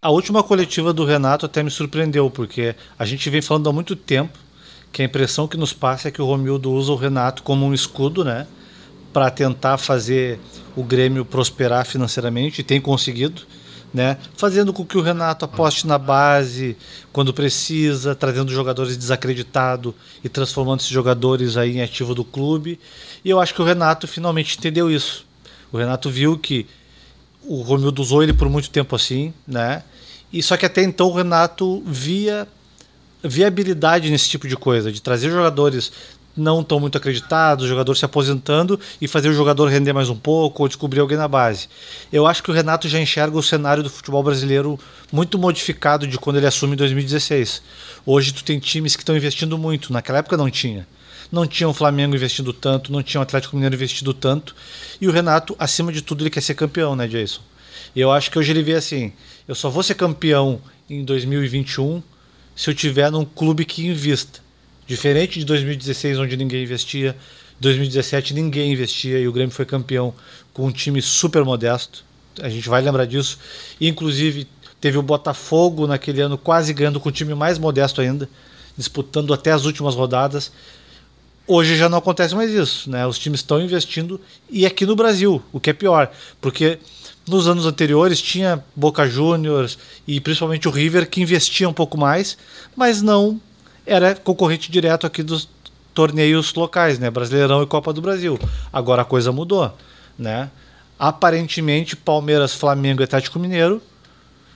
A 0.00 0.10
última 0.10 0.42
coletiva 0.42 0.92
do 0.92 1.04
Renato 1.04 1.46
até 1.46 1.62
me 1.62 1.70
surpreendeu, 1.70 2.30
porque 2.30 2.74
a 2.98 3.04
gente 3.04 3.28
vem 3.30 3.42
falando 3.42 3.68
há 3.68 3.72
muito 3.72 3.96
tempo 3.96 4.38
que 4.92 5.02
a 5.02 5.04
impressão 5.04 5.48
que 5.48 5.56
nos 5.56 5.72
passa 5.72 6.08
é 6.08 6.10
que 6.10 6.22
o 6.22 6.24
Romildo 6.24 6.72
usa 6.72 6.92
o 6.92 6.96
Renato 6.96 7.42
como 7.42 7.66
um 7.66 7.74
escudo, 7.74 8.24
né? 8.24 8.46
Para 9.12 9.30
tentar 9.30 9.78
fazer 9.78 10.38
o 10.76 10.82
Grêmio 10.82 11.24
prosperar 11.24 11.84
financeiramente, 11.84 12.60
e 12.60 12.64
tem 12.64 12.80
conseguido 12.80 13.46
né? 13.92 14.18
Fazendo 14.36 14.72
com 14.72 14.84
que 14.84 14.98
o 14.98 15.00
Renato 15.00 15.44
aposte 15.44 15.86
na 15.86 15.98
base 15.98 16.76
quando 17.12 17.32
precisa, 17.32 18.14
trazendo 18.14 18.52
jogadores 18.52 18.96
desacreditados 18.96 19.94
e 20.22 20.28
transformando 20.28 20.80
esses 20.80 20.90
jogadores 20.90 21.56
aí 21.56 21.76
em 21.76 21.82
ativo 21.82 22.14
do 22.14 22.24
clube. 22.24 22.78
E 23.24 23.30
eu 23.30 23.40
acho 23.40 23.54
que 23.54 23.62
o 23.62 23.64
Renato 23.64 24.06
finalmente 24.06 24.58
entendeu 24.58 24.90
isso. 24.90 25.26
O 25.72 25.78
Renato 25.78 26.10
viu 26.10 26.38
que 26.38 26.66
o 27.48 27.62
Romildo 27.62 28.02
usou 28.02 28.22
ele 28.22 28.34
por 28.34 28.48
muito 28.48 28.68
tempo 28.70 28.94
assim, 28.94 29.32
né? 29.46 29.82
E 30.30 30.42
só 30.42 30.56
que 30.56 30.66
até 30.66 30.82
então 30.82 31.08
o 31.08 31.14
Renato 31.14 31.82
via 31.86 32.46
viabilidade 33.24 34.10
nesse 34.10 34.28
tipo 34.28 34.46
de 34.46 34.56
coisa, 34.56 34.92
de 34.92 35.00
trazer 35.00 35.30
jogadores 35.30 35.90
não 36.36 36.60
estão 36.60 36.78
muito 36.78 36.96
acreditados, 36.96 37.64
o 37.64 37.68
jogador 37.68 37.96
se 37.96 38.04
aposentando 38.04 38.78
e 39.00 39.08
fazer 39.08 39.28
o 39.28 39.34
jogador 39.34 39.66
render 39.66 39.92
mais 39.92 40.08
um 40.08 40.16
pouco 40.16 40.62
ou 40.62 40.68
descobrir 40.68 41.00
alguém 41.00 41.16
na 41.16 41.26
base. 41.26 41.68
Eu 42.12 42.26
acho 42.26 42.42
que 42.42 42.50
o 42.50 42.54
Renato 42.54 42.88
já 42.88 43.00
enxerga 43.00 43.36
o 43.36 43.42
cenário 43.42 43.82
do 43.82 43.90
futebol 43.90 44.22
brasileiro 44.22 44.78
muito 45.10 45.38
modificado 45.38 46.06
de 46.06 46.16
quando 46.16 46.36
ele 46.36 46.46
assume 46.46 46.74
em 46.74 46.76
2016. 46.76 47.60
Hoje 48.06 48.32
tu 48.32 48.44
tem 48.44 48.60
times 48.60 48.94
que 48.94 49.02
estão 49.02 49.16
investindo 49.16 49.58
muito, 49.58 49.92
naquela 49.92 50.18
época 50.18 50.36
não 50.36 50.48
tinha. 50.48 50.86
Não 51.30 51.46
tinha 51.46 51.68
o 51.68 51.74
Flamengo 51.74 52.14
investindo 52.14 52.52
tanto, 52.52 52.90
não 52.90 53.02
tinha 53.02 53.20
o 53.20 53.22
Atlético 53.22 53.56
Mineiro 53.56 53.74
investindo 53.74 54.14
tanto, 54.14 54.54
e 55.00 55.06
o 55.06 55.12
Renato, 55.12 55.54
acima 55.58 55.92
de 55.92 56.02
tudo, 56.02 56.22
ele 56.22 56.30
quer 56.30 56.40
ser 56.40 56.54
campeão, 56.54 56.96
né, 56.96 57.06
Jason? 57.06 57.40
E 57.94 58.00
eu 58.00 58.10
acho 58.10 58.30
que 58.30 58.38
hoje 58.38 58.50
ele 58.50 58.62
vê 58.62 58.74
assim, 58.74 59.12
eu 59.46 59.54
só 59.54 59.68
vou 59.68 59.82
ser 59.82 59.94
campeão 59.94 60.60
em 60.88 61.04
2021 61.04 62.02
se 62.56 62.70
eu 62.70 62.74
tiver 62.74 63.10
num 63.10 63.24
clube 63.24 63.64
que 63.64 63.86
invista. 63.86 64.40
Diferente 64.86 65.38
de 65.38 65.44
2016, 65.44 66.18
onde 66.18 66.36
ninguém 66.36 66.62
investia, 66.62 67.14
2017 67.60 68.34
ninguém 68.34 68.72
investia 68.72 69.18
e 69.18 69.28
o 69.28 69.32
Grêmio 69.32 69.54
foi 69.54 69.66
campeão 69.66 70.14
com 70.52 70.66
um 70.66 70.72
time 70.72 71.00
super 71.02 71.44
modesto. 71.44 72.04
A 72.40 72.48
gente 72.48 72.68
vai 72.68 72.80
lembrar 72.80 73.04
disso. 73.04 73.38
E, 73.80 73.88
inclusive, 73.88 74.46
Teve 74.80 74.96
o 74.96 75.02
Botafogo 75.02 75.86
naquele 75.86 76.20
ano 76.20 76.38
quase 76.38 76.72
ganhando 76.72 77.00
com 77.00 77.08
o 77.08 77.12
time 77.12 77.34
mais 77.34 77.58
modesto 77.58 78.00
ainda, 78.00 78.28
disputando 78.76 79.34
até 79.34 79.50
as 79.50 79.64
últimas 79.64 79.94
rodadas. 79.94 80.52
Hoje 81.50 81.76
já 81.76 81.88
não 81.88 81.96
acontece 81.96 82.34
mais 82.34 82.50
isso, 82.50 82.90
né? 82.90 83.06
Os 83.06 83.18
times 83.18 83.40
estão 83.40 83.58
investindo 83.58 84.20
e 84.50 84.66
aqui 84.66 84.84
no 84.84 84.94
Brasil, 84.94 85.42
o 85.50 85.58
que 85.58 85.70
é 85.70 85.72
pior, 85.72 86.10
porque 86.42 86.78
nos 87.26 87.48
anos 87.48 87.64
anteriores 87.64 88.20
tinha 88.20 88.62
Boca 88.76 89.08
Juniors 89.08 89.78
e 90.06 90.20
principalmente 90.20 90.68
o 90.68 90.70
River 90.70 91.08
que 91.08 91.22
investia 91.22 91.66
um 91.66 91.72
pouco 91.72 91.96
mais, 91.96 92.36
mas 92.76 93.00
não 93.00 93.40
era 93.86 94.14
concorrente 94.14 94.70
direto 94.70 95.06
aqui 95.06 95.22
dos 95.22 95.48
torneios 95.94 96.52
locais, 96.52 96.98
né? 96.98 97.10
Brasileirão 97.10 97.62
e 97.62 97.66
Copa 97.66 97.94
do 97.94 98.02
Brasil. 98.02 98.38
Agora 98.70 99.00
a 99.00 99.04
coisa 99.06 99.32
mudou, 99.32 99.74
né? 100.18 100.50
Aparentemente 100.98 101.96
Palmeiras, 101.96 102.52
Flamengo 102.52 103.00
e 103.00 103.04
Atlético 103.04 103.38
Mineiro 103.38 103.80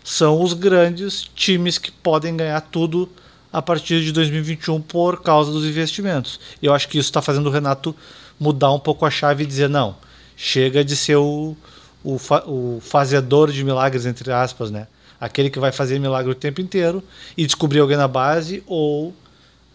são 0.05 0.43
os 0.43 0.53
grandes 0.53 1.22
times 1.34 1.78
que 1.78 1.90
podem 1.90 2.36
ganhar 2.36 2.61
tudo 2.61 3.09
a 3.53 3.61
partir 3.61 4.03
de 4.03 4.12
2021 4.12 4.80
por 4.80 5.22
causa 5.22 5.53
dos 5.53 5.64
investimentos. 5.64 6.40
Eu 6.62 6.72
acho 6.72 6.88
que 6.88 6.98
isso 6.98 7.09
está 7.11 7.20
fazendo 7.20 7.46
o 7.48 7.50
Renato 7.50 7.94
mudar 8.40 8.72
um 8.72 8.78
pouco 8.80 9.05
a 9.05 9.11
chave 9.11 9.44
e 9.44 9.46
dizer: 9.46 9.68
não, 9.68 9.96
chega 10.36 10.84
de 10.84 10.96
ser 10.96 11.16
o, 11.16 11.57
o, 12.03 12.18
fa 12.18 12.42
o 12.46 12.80
fazedor 12.80 13.53
de 13.53 13.62
milagres, 13.62 14.07
entre 14.07 14.32
aspas, 14.32 14.70
né? 14.70 14.88
Aquele 15.20 15.50
que 15.50 15.61
vai 15.61 15.70
fazer 15.70 15.98
milagre 16.00 16.32
o 16.32 16.34
tempo 16.34 16.61
inteiro 16.61 17.03
e 17.36 17.46
descobrir 17.46 17.78
alguém 17.78 17.96
na 17.96 18.09
base 18.09 18.62
ou 18.66 19.14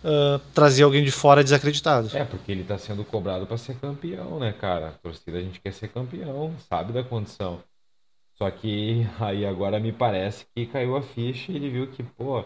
uh, 0.03 0.39
trazer 0.53 0.84
alguém 0.84 1.05
de 1.05 1.11
fora 1.11 1.41
desacreditado. 1.41 2.09
É, 2.13 2.25
porque 2.25 2.51
ele 2.51 2.63
está 2.63 2.78
sendo 2.78 3.05
cobrado 3.05 3.45
para 3.45 3.57
ser 3.57 3.75
campeão, 3.75 4.39
né, 4.39 4.51
cara? 4.51 4.89
A 4.89 4.91
torcida 4.91 5.38
a 5.38 5.41
gente 5.41 5.61
quer 5.61 5.71
ser 5.71 5.88
campeão, 5.88 6.53
sabe 6.69 6.91
da 6.91 7.03
condição. 7.03 7.61
Só 8.38 8.51
que 8.51 9.07
aí 9.19 9.45
agora 9.45 9.80
me 9.80 9.91
parece 9.91 10.45
que 10.53 10.65
caiu 10.65 10.95
a 10.95 11.01
ficha 11.01 11.51
e 11.51 11.55
ele 11.55 11.69
viu 11.69 11.88
que, 11.88 12.03
pô, 12.03 12.43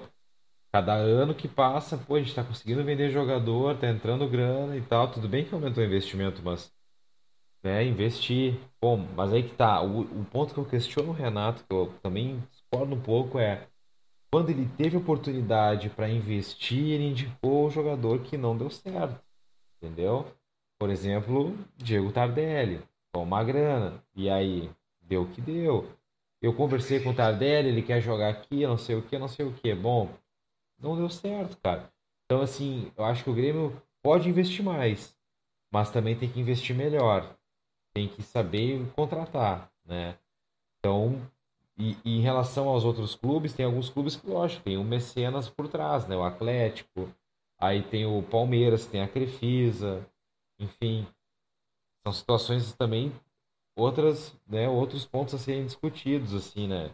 Cada 0.74 0.94
ano 0.94 1.36
que 1.36 1.50
passa, 1.50 1.98
pô, 1.98 2.16
a 2.16 2.20
gente 2.20 2.34
tá 2.34 2.44
conseguindo 2.44 2.84
vender 2.84 3.10
jogador, 3.10 3.78
tá 3.78 3.90
entrando 3.90 4.28
grana 4.30 4.78
e 4.78 4.82
tal. 4.82 5.12
Tudo 5.12 5.28
bem 5.28 5.44
que 5.44 5.54
aumentou 5.54 5.84
o 5.84 5.86
investimento, 5.86 6.42
mas 6.44 6.74
né, 7.64 7.84
investir. 7.86 8.58
Bom, 8.82 8.98
mas 9.16 9.34
aí 9.34 9.44
que 9.44 9.56
tá. 9.56 9.82
O, 9.82 10.02
o 10.02 10.26
ponto 10.26 10.54
que 10.54 10.60
eu 10.60 10.66
questiono 10.66 11.10
o 11.10 11.14
Renato, 11.14 11.64
que 11.68 11.74
eu 11.74 11.94
também 12.02 12.42
discordo 12.52 12.96
um 12.96 13.02
pouco, 13.02 13.38
é 13.38 13.68
quando 14.32 14.50
ele 14.50 14.66
teve 14.78 14.96
oportunidade 14.96 15.90
para 15.90 16.10
investir, 16.10 16.92
ele 16.92 17.10
indicou 17.10 17.68
o 17.68 17.70
jogador 17.70 18.22
que 18.22 18.38
não 18.38 18.58
deu 18.58 18.70
certo. 18.70 19.22
Entendeu? 19.78 20.26
Por 20.80 20.90
exemplo, 20.90 21.54
Diego 21.78 22.12
Tardelli, 22.14 22.82
com 23.14 23.24
uma 23.24 23.44
grana. 23.44 24.02
E 24.16 24.30
aí, 24.30 24.70
deu 25.02 25.24
o 25.24 25.28
que 25.28 25.42
deu. 25.42 25.90
Eu 26.42 26.54
conversei 26.54 27.02
com 27.02 27.10
o 27.10 27.14
Tardelli, 27.14 27.70
ele 27.70 27.82
quer 27.82 28.02
jogar 28.02 28.30
aqui, 28.30 28.66
não 28.66 28.78
sei 28.78 28.96
o 28.96 29.02
que, 29.02 29.18
não 29.18 29.28
sei 29.28 29.46
o 29.46 29.54
que. 29.54 29.76
Bom, 29.76 30.10
não 30.82 30.96
deu 30.96 31.10
certo, 31.10 31.58
cara. 31.58 31.92
Então, 32.26 32.42
assim, 32.42 32.92
eu 32.98 33.04
acho 33.04 33.24
que 33.24 33.30
o 33.30 33.36
Grêmio 33.36 33.82
pode 34.02 34.30
investir 34.30 34.64
mais, 34.64 35.16
mas 35.72 35.92
também 35.92 36.18
tem 36.18 36.30
que 36.30 36.40
investir 36.40 36.76
melhor. 36.76 37.36
Tem 37.94 38.08
que 38.08 38.24
saber 38.24 38.90
contratar, 38.96 39.70
né? 39.86 40.18
Então, 40.80 41.22
e, 41.78 41.98
e, 42.06 42.18
em 42.18 42.22
relação 42.22 42.68
aos 42.68 42.84
outros 42.84 43.16
clubes, 43.16 43.54
tem 43.54 43.66
alguns 43.66 43.90
clubes 43.90 44.16
que, 44.16 44.28
lógico, 44.28 44.64
tem 44.64 44.78
o 44.78 44.84
Mecenas 44.84 45.50
por 45.50 45.68
trás, 45.68 46.08
né? 46.08 46.16
O 46.16 46.24
Atlético, 46.24 47.10
aí 47.60 47.84
tem 47.84 48.06
o 48.06 48.24
Palmeiras, 48.24 48.86
tem 48.86 49.02
a 49.02 49.08
Crefisa, 49.08 50.06
enfim. 50.60 51.06
São 52.04 52.14
situações 52.14 52.74
também, 52.74 53.12
outras, 53.76 54.34
né? 54.48 54.70
Outros 54.70 55.06
pontos 55.06 55.34
a 55.34 55.38
serem 55.38 55.66
discutidos, 55.66 56.34
assim, 56.34 56.68
né? 56.68 56.92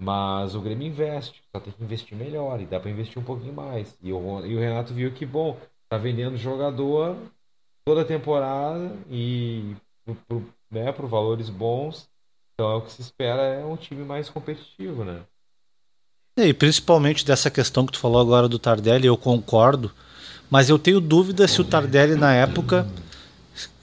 Mas 0.00 0.54
o 0.54 0.62
Grêmio 0.62 0.88
investe, 0.88 1.42
só 1.54 1.60
tem 1.60 1.74
que 1.74 1.84
investir 1.84 2.16
melhor 2.16 2.58
e 2.58 2.64
dá 2.64 2.80
para 2.80 2.90
investir 2.90 3.18
um 3.18 3.24
pouquinho 3.24 3.52
mais. 3.52 3.94
E 4.02 4.10
o, 4.10 4.46
e 4.46 4.56
o 4.56 4.58
Renato 4.58 4.94
viu 4.94 5.12
que, 5.12 5.26
bom, 5.26 5.58
tá 5.90 5.98
vendendo 5.98 6.38
jogador 6.38 7.18
toda 7.84 8.02
temporada 8.02 8.96
e 9.10 9.76
por, 10.26 10.42
né, 10.70 10.90
por 10.90 11.06
valores 11.06 11.50
bons. 11.50 12.08
Então 12.54 12.72
é 12.72 12.74
o 12.76 12.80
que 12.80 12.92
se 12.92 13.02
espera 13.02 13.42
é 13.42 13.62
um 13.62 13.76
time 13.76 14.02
mais 14.02 14.30
competitivo, 14.30 15.04
né? 15.04 15.20
E 16.38 16.54
principalmente 16.54 17.26
dessa 17.26 17.50
questão 17.50 17.84
que 17.84 17.92
tu 17.92 17.98
falou 17.98 18.22
agora 18.22 18.48
do 18.48 18.58
Tardelli, 18.58 19.06
eu 19.06 19.18
concordo, 19.18 19.92
mas 20.48 20.70
eu 20.70 20.78
tenho 20.78 20.98
dúvida 20.98 21.46
se 21.46 21.60
o 21.60 21.64
Tardelli 21.64 22.14
na 22.14 22.32
época, 22.32 22.86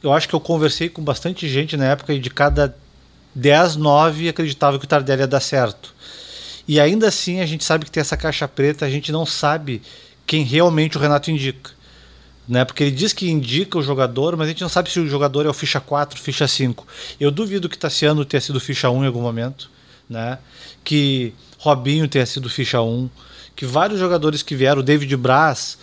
eu 0.02 0.12
acho 0.12 0.28
que 0.28 0.34
eu 0.34 0.40
conversei 0.40 0.90
com 0.90 1.04
bastante 1.04 1.48
gente 1.48 1.78
na 1.78 1.86
época 1.86 2.12
e 2.12 2.20
de 2.20 2.32
cada 2.32 2.76
10, 3.36 3.76
9 3.76 4.30
acreditava 4.30 4.80
que 4.80 4.86
o 4.86 4.88
Tardelli 4.88 5.22
ia 5.22 5.28
dar 5.28 5.40
certo. 5.40 5.94
E 6.68 6.80
ainda 6.80 7.08
assim 7.08 7.40
a 7.40 7.46
gente 7.46 7.64
sabe 7.64 7.86
que 7.86 7.92
tem 7.92 8.02
essa 8.02 8.18
caixa 8.18 8.48
preta, 8.48 8.86
a 8.86 8.90
gente 8.90 9.12
não 9.12 9.26
sabe 9.26 9.82
quem 10.26 10.44
realmente 10.44 10.98
o 10.98 11.00
Renato 11.00 11.32
indica. 11.32 11.72
Né? 12.48 12.64
Porque 12.66 12.84
ele 12.84 12.92
diz 12.92 13.14
que 13.14 13.30
indica 13.30 13.78
o 13.78 13.82
jogador, 13.82 14.36
mas 14.38 14.48
a 14.48 14.50
gente 14.50 14.62
não 14.62 14.70
sabe 14.70 14.90
se 14.90 15.00
o 15.00 15.08
jogador 15.08 15.46
é 15.46 15.50
o 15.50 15.54
ficha 15.54 15.80
4, 15.80 16.20
ficha 16.20 16.48
5. 16.48 16.86
Eu 17.20 17.32
duvido 17.32 17.68
que 17.68 17.78
Tassiano 17.78 18.24
tenha 18.24 18.40
sido 18.40 18.60
ficha 18.60 18.90
1 18.90 19.04
em 19.04 19.08
algum 19.08 19.22
momento, 19.22 19.70
né? 20.10 20.38
Que 20.84 21.34
Robinho 21.58 22.08
tenha 22.08 22.26
sido 22.26 22.50
ficha 22.50 22.82
1, 22.82 23.10
que 23.56 23.66
vários 23.66 24.00
jogadores 24.00 24.44
que 24.44 24.56
vieram, 24.56 24.80
o 24.80 24.84
David 24.84 25.16
Braz, 25.18 25.78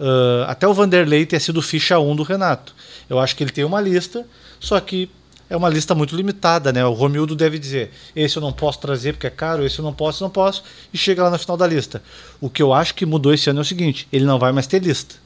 uh, 0.00 0.44
até 0.48 0.66
o 0.66 0.74
Vanderlei 0.74 1.24
tenha 1.26 1.38
sido 1.38 1.62
ficha 1.62 1.98
1 1.98 2.16
do 2.16 2.22
Renato. 2.22 2.74
Eu 3.08 3.18
acho 3.18 3.36
que 3.36 3.44
ele 3.44 3.52
tem 3.52 3.64
uma 3.64 3.80
lista, 3.80 4.26
só 4.58 4.80
que 4.80 5.08
é 5.50 5.56
uma 5.56 5.68
lista 5.68 5.94
muito 5.94 6.14
limitada, 6.14 6.72
né? 6.72 6.84
O 6.84 6.92
Romildo 6.92 7.34
deve 7.34 7.58
dizer: 7.58 7.90
esse 8.14 8.36
eu 8.36 8.42
não 8.42 8.52
posso 8.52 8.78
trazer 8.80 9.14
porque 9.14 9.26
é 9.26 9.30
caro, 9.30 9.64
esse 9.64 9.78
eu 9.78 9.84
não 9.84 9.92
posso, 9.92 10.22
não 10.22 10.30
posso, 10.30 10.62
e 10.92 10.98
chega 10.98 11.22
lá 11.22 11.30
no 11.30 11.38
final 11.38 11.56
da 11.56 11.66
lista. 11.66 12.02
O 12.40 12.50
que 12.50 12.62
eu 12.62 12.72
acho 12.72 12.94
que 12.94 13.06
mudou 13.06 13.32
esse 13.32 13.48
ano 13.48 13.60
é 13.60 13.62
o 13.62 13.64
seguinte: 13.64 14.06
ele 14.12 14.24
não 14.24 14.38
vai 14.38 14.52
mais 14.52 14.66
ter 14.66 14.82
lista. 14.82 15.16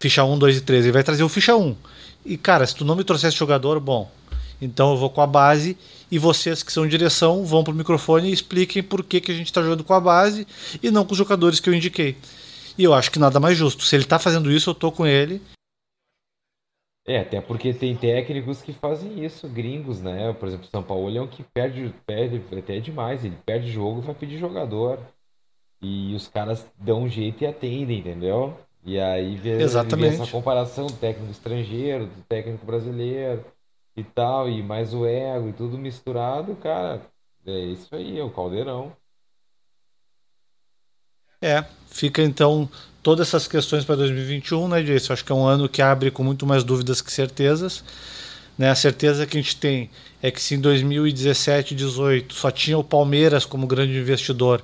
Ficha 0.00 0.24
1, 0.24 0.38
2 0.38 0.56
e 0.56 0.60
3, 0.62 0.84
ele 0.84 0.92
vai 0.92 1.02
trazer 1.02 1.22
o 1.22 1.28
ficha 1.28 1.54
1. 1.54 1.76
E 2.24 2.36
cara, 2.36 2.66
se 2.66 2.74
tu 2.74 2.84
não 2.84 2.96
me 2.96 3.04
trouxesse 3.04 3.36
jogador, 3.36 3.78
bom, 3.78 4.10
então 4.60 4.92
eu 4.92 4.96
vou 4.96 5.10
com 5.10 5.20
a 5.20 5.26
base 5.26 5.76
e 6.10 6.18
vocês 6.18 6.62
que 6.62 6.72
são 6.72 6.86
direção 6.86 7.44
vão 7.44 7.62
pro 7.62 7.74
microfone 7.74 8.30
e 8.30 8.32
expliquem 8.32 8.82
por 8.82 9.04
que, 9.04 9.20
que 9.20 9.30
a 9.30 9.34
gente 9.34 9.46
está 9.46 9.62
jogando 9.62 9.84
com 9.84 9.94
a 9.94 10.00
base 10.00 10.46
e 10.82 10.90
não 10.90 11.04
com 11.04 11.12
os 11.12 11.18
jogadores 11.18 11.60
que 11.60 11.68
eu 11.68 11.74
indiquei. 11.74 12.16
E 12.76 12.84
eu 12.84 12.94
acho 12.94 13.10
que 13.10 13.18
nada 13.18 13.38
mais 13.38 13.56
justo. 13.56 13.84
Se 13.84 13.94
ele 13.94 14.04
está 14.04 14.18
fazendo 14.18 14.50
isso, 14.50 14.70
eu 14.70 14.74
tô 14.74 14.90
com 14.90 15.06
ele 15.06 15.40
é, 17.06 17.18
até 17.20 17.40
porque 17.40 17.72
tem 17.72 17.96
técnicos 17.96 18.62
que 18.62 18.72
fazem 18.72 19.24
isso, 19.24 19.48
gringos, 19.48 20.00
né? 20.00 20.32
Por 20.34 20.48
exemplo, 20.48 20.66
o 20.66 20.70
São 20.70 20.82
Paulo 20.82 21.16
é 21.16 21.20
um 21.20 21.26
que 21.26 21.42
perde, 21.42 21.94
perde 22.06 22.42
até 22.56 22.78
demais. 22.78 23.24
Ele 23.24 23.36
perde 23.44 23.70
jogo 23.70 24.00
e 24.00 24.04
vai 24.06 24.14
pedir 24.14 24.38
jogador. 24.38 24.98
E 25.82 26.14
os 26.14 26.28
caras 26.28 26.70
dão 26.78 27.02
um 27.02 27.08
jeito 27.08 27.42
e 27.42 27.46
atendem, 27.46 28.00
entendeu? 28.00 28.56
E 28.84 28.98
aí 28.98 29.36
vê, 29.36 29.62
Exatamente. 29.62 30.16
vê 30.16 30.22
essa 30.22 30.30
comparação 30.30 30.86
do 30.86 30.96
técnico 30.96 31.30
estrangeiro, 31.30 32.06
do 32.06 32.22
técnico 32.28 32.64
brasileiro 32.66 33.44
e 33.96 34.04
tal, 34.04 34.48
e 34.48 34.62
mais 34.62 34.94
o 34.94 35.06
ego 35.06 35.48
e 35.48 35.52
tudo 35.52 35.78
misturado, 35.78 36.54
cara. 36.56 37.02
É 37.46 37.58
isso 37.58 37.94
aí, 37.94 38.18
é 38.18 38.22
o 38.22 38.30
caldeirão. 38.30 38.94
É, 41.42 41.64
fica 41.90 42.20
então 42.20 42.68
todas 43.02 43.28
essas 43.28 43.48
questões 43.48 43.82
para 43.82 43.96
2021, 43.96 44.68
né, 44.68 44.82
Jason? 44.82 45.14
Acho 45.14 45.24
que 45.24 45.32
é 45.32 45.34
um 45.34 45.46
ano 45.46 45.70
que 45.70 45.80
abre 45.80 46.10
com 46.10 46.22
muito 46.22 46.44
mais 46.44 46.62
dúvidas 46.62 47.00
que 47.00 47.10
certezas. 47.10 47.82
Né? 48.58 48.68
A 48.68 48.74
certeza 48.74 49.26
que 49.26 49.38
a 49.38 49.40
gente 49.40 49.56
tem 49.56 49.88
é 50.22 50.30
que 50.30 50.38
se 50.38 50.54
em 50.54 50.60
2017, 50.60 51.74
2018 51.74 52.34
só 52.34 52.50
tinha 52.50 52.76
o 52.76 52.84
Palmeiras 52.84 53.46
como 53.46 53.66
grande 53.66 53.96
investidor 53.96 54.62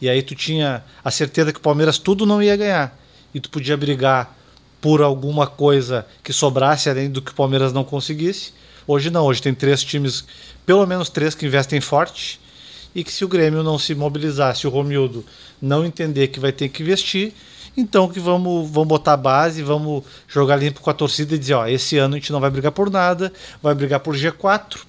e 0.00 0.08
aí 0.08 0.20
tu 0.20 0.34
tinha 0.34 0.82
a 1.04 1.12
certeza 1.12 1.52
que 1.52 1.60
o 1.60 1.62
Palmeiras 1.62 1.96
tudo 1.96 2.26
não 2.26 2.42
ia 2.42 2.56
ganhar 2.56 2.98
e 3.32 3.38
tu 3.38 3.48
podia 3.48 3.76
brigar 3.76 4.36
por 4.80 5.02
alguma 5.02 5.46
coisa 5.46 6.04
que 6.24 6.32
sobrasse 6.32 6.90
além 6.90 7.08
do 7.08 7.22
que 7.22 7.30
o 7.30 7.34
Palmeiras 7.36 7.72
não 7.72 7.84
conseguisse. 7.84 8.52
Hoje 8.84 9.10
não, 9.10 9.26
hoje 9.26 9.40
tem 9.40 9.54
três 9.54 9.84
times, 9.84 10.24
pelo 10.66 10.84
menos 10.86 11.08
três 11.08 11.36
que 11.36 11.46
investem 11.46 11.80
forte 11.80 12.40
e 12.96 13.04
que 13.04 13.12
se 13.12 13.24
o 13.24 13.28
Grêmio 13.28 13.62
não 13.62 13.78
se 13.78 13.94
mobilizar, 13.94 14.56
se 14.56 14.66
o 14.66 14.70
Romildo 14.70 15.24
não 15.60 15.84
entender 15.84 16.28
que 16.28 16.40
vai 16.40 16.52
ter 16.52 16.68
que 16.68 16.82
investir, 16.82 17.32
então 17.76 18.08
que 18.08 18.18
vamos, 18.18 18.70
vamos 18.70 18.88
botar 18.88 19.14
a 19.14 19.16
base, 19.16 19.62
vamos 19.62 20.04
jogar 20.26 20.56
limpo 20.56 20.80
com 20.80 20.90
a 20.90 20.94
torcida 20.94 21.34
e 21.34 21.38
dizer, 21.38 21.54
ó, 21.54 21.66
esse 21.66 21.98
ano 21.98 22.14
a 22.14 22.18
gente 22.18 22.32
não 22.32 22.40
vai 22.40 22.50
brigar 22.50 22.72
por 22.72 22.90
nada, 22.90 23.32
vai 23.62 23.74
brigar 23.74 24.00
por 24.00 24.14
G4 24.14 24.84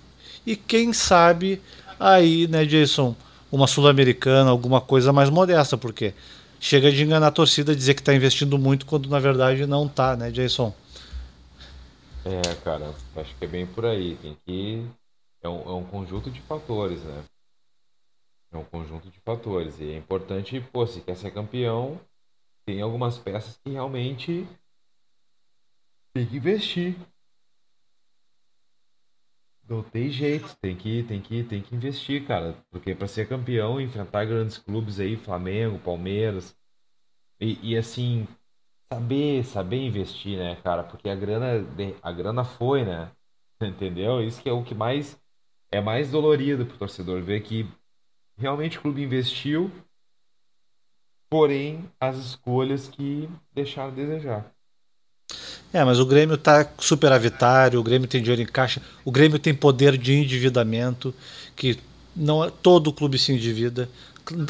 e 0.46 0.56
quem 0.56 0.94
sabe 0.94 1.62
aí, 2.00 2.48
né, 2.48 2.66
Jason, 2.66 3.16
uma 3.52 3.68
sul-americana, 3.68 4.50
alguma 4.50 4.80
coisa 4.80 5.12
mais 5.12 5.30
modesta, 5.30 5.78
porque 5.78 6.14
chega 6.60 6.92
de 6.92 7.04
enganar 7.04 7.28
a 7.28 7.32
torcida 7.32 7.76
dizer 7.76 7.94
que 7.94 8.02
está 8.02 8.14
investindo 8.14 8.58
muito 8.58 8.86
quando 8.86 9.10
na 9.10 9.20
verdade 9.20 9.66
não 9.66 9.86
está, 9.86 10.16
né, 10.16 10.32
Jason? 10.32 10.74
É, 12.24 12.42
cara, 12.64 12.94
acho 13.16 13.36
que 13.38 13.46
é 13.46 13.48
bem 13.48 13.66
por 13.66 13.86
aí. 13.86 14.18
Tem 14.22 14.38
que 14.46 14.84
é 15.42 15.48
um, 15.48 15.62
é 15.62 15.74
um 15.74 15.84
conjunto 15.84 16.30
de 16.30 16.42
fatores, 16.42 17.00
né? 17.00 17.24
É 18.52 18.58
um 18.58 18.64
conjunto 18.64 19.10
de 19.10 19.20
fatores. 19.20 19.80
E 19.80 19.92
é 19.92 19.98
importante, 19.98 20.60
pô, 20.72 20.86
se 20.88 21.02
quer 21.02 21.16
ser 21.16 21.32
campeão, 21.32 22.00
tem 22.66 22.82
algumas 22.82 23.18
peças 23.18 23.58
que 23.58 23.72
realmente 23.72 24.48
tem 26.14 26.26
que 26.26 26.38
investir. 26.38 26.96
Não 29.70 29.84
tem 29.84 30.10
jeito, 30.10 30.56
tem 30.62 30.78
que, 30.78 31.04
tem 31.04 31.22
que, 31.22 31.44
tem 31.44 31.62
que 31.62 31.76
investir, 31.76 32.26
cara. 32.26 32.54
Porque 32.72 32.96
para 32.96 33.08
ser 33.08 33.28
campeão, 33.28 33.82
enfrentar 33.82 34.26
grandes 34.26 34.58
clubes 34.58 35.00
aí, 35.00 35.18
Flamengo, 35.18 35.78
Palmeiras. 35.80 36.56
E, 37.40 37.74
e, 37.74 37.78
assim, 37.78 38.28
saber, 38.92 39.44
saber 39.44 39.78
investir, 39.86 40.38
né, 40.38 40.56
cara? 40.58 40.84
Porque 40.84 41.10
a 41.10 41.16
grana, 41.16 41.66
a 42.02 42.12
grana 42.12 42.44
foi, 42.44 42.86
né? 42.86 43.12
Entendeu? 43.62 44.24
Isso 44.24 44.42
que 44.42 44.50
é 44.50 44.54
o 44.54 44.64
que 44.64 44.76
mais 44.76 45.20
é 45.72 45.82
mais 45.82 46.12
dolorido 46.12 46.66
pro 46.66 46.78
torcedor 46.78 47.22
ver 47.22 47.42
que 47.42 47.70
realmente 48.38 48.78
o 48.78 48.82
clube 48.82 49.02
investiu, 49.02 49.72
porém 51.30 51.90
as 52.00 52.18
escolhas 52.18 52.88
que 52.88 53.28
deixaram 53.54 53.90
a 53.90 53.96
desejar. 53.96 54.52
É, 55.74 55.84
mas 55.84 56.00
o 56.00 56.06
Grêmio 56.06 56.36
está 56.36 56.70
superavitário, 56.80 57.80
o 57.80 57.84
Grêmio 57.84 58.08
tem 58.08 58.22
dinheiro 58.22 58.42
em 58.42 58.46
caixa, 58.46 58.82
o 59.04 59.12
Grêmio 59.12 59.38
tem 59.38 59.54
poder 59.54 59.98
de 59.98 60.14
endividamento, 60.14 61.14
que 61.56 61.78
não 62.16 62.44
é, 62.44 62.50
todo 62.50 62.94
clube 62.94 63.20
se 63.20 63.34
endivida. 63.34 63.90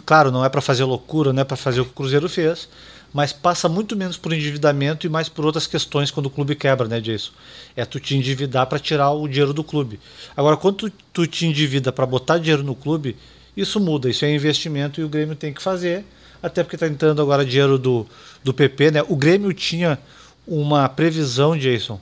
Claro, 0.05 0.31
não 0.31 0.45
é 0.45 0.49
para 0.49 0.61
fazer 0.61 0.83
loucura, 0.83 1.33
não 1.33 1.41
é 1.41 1.45
para 1.45 1.57
fazer 1.57 1.81
o 1.81 1.85
que 1.85 1.91
o 1.91 1.95
Cruzeiro 1.95 2.29
fez, 2.29 2.69
mas 3.13 3.33
passa 3.33 3.67
muito 3.67 3.95
menos 3.95 4.17
por 4.17 4.31
endividamento 4.31 5.07
e 5.07 5.09
mais 5.09 5.27
por 5.27 5.45
outras 5.45 5.65
questões 5.65 6.11
quando 6.11 6.27
o 6.27 6.29
clube 6.29 6.55
quebra, 6.55 6.87
né, 6.87 6.99
disso. 6.99 7.33
É 7.75 7.83
tu 7.83 7.99
te 7.99 8.15
endividar 8.15 8.67
para 8.67 8.79
tirar 8.79 9.11
o 9.11 9.27
dinheiro 9.27 9.53
do 9.53 9.63
clube. 9.63 9.99
Agora, 10.35 10.55
quando 10.55 10.75
tu, 10.75 10.91
tu 11.13 11.27
te 11.27 11.45
endivida 11.45 11.91
para 11.91 12.05
botar 12.05 12.37
dinheiro 12.37 12.63
no 12.63 12.75
clube, 12.75 13.15
isso 13.57 13.79
muda, 13.79 14.07
isso 14.07 14.23
é 14.23 14.33
investimento 14.33 15.01
e 15.01 15.03
o 15.03 15.09
Grêmio 15.09 15.35
tem 15.35 15.51
que 15.51 15.61
fazer, 15.61 16.05
até 16.43 16.63
porque 16.63 16.75
está 16.75 16.87
entrando 16.87 17.21
agora 17.21 17.43
dinheiro 17.43 17.79
do, 17.79 18.05
do 18.43 18.53
PP, 18.53 18.91
né? 18.91 19.03
O 19.09 19.15
Grêmio 19.15 19.51
tinha 19.51 19.97
uma 20.45 20.87
previsão, 20.87 21.57
Jason, 21.57 21.99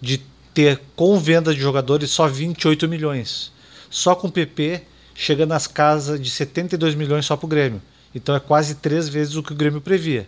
de 0.00 0.20
ter 0.52 0.80
com 0.96 1.18
venda 1.18 1.54
de 1.54 1.60
jogadores 1.60 2.10
só 2.10 2.26
28 2.26 2.88
milhões. 2.88 3.52
Só 3.88 4.16
com 4.16 4.26
o 4.26 4.32
PP 4.32 4.82
chega 5.14 5.46
nas 5.46 5.66
casas 5.66 6.20
de 6.20 6.28
72 6.28 6.94
milhões 6.96 7.24
só 7.24 7.36
para 7.36 7.46
o 7.46 7.48
Grêmio. 7.48 7.80
Então 8.12 8.34
é 8.34 8.40
quase 8.40 8.74
três 8.74 9.08
vezes 9.08 9.36
o 9.36 9.42
que 9.42 9.52
o 9.52 9.56
Grêmio 9.56 9.80
previa. 9.80 10.26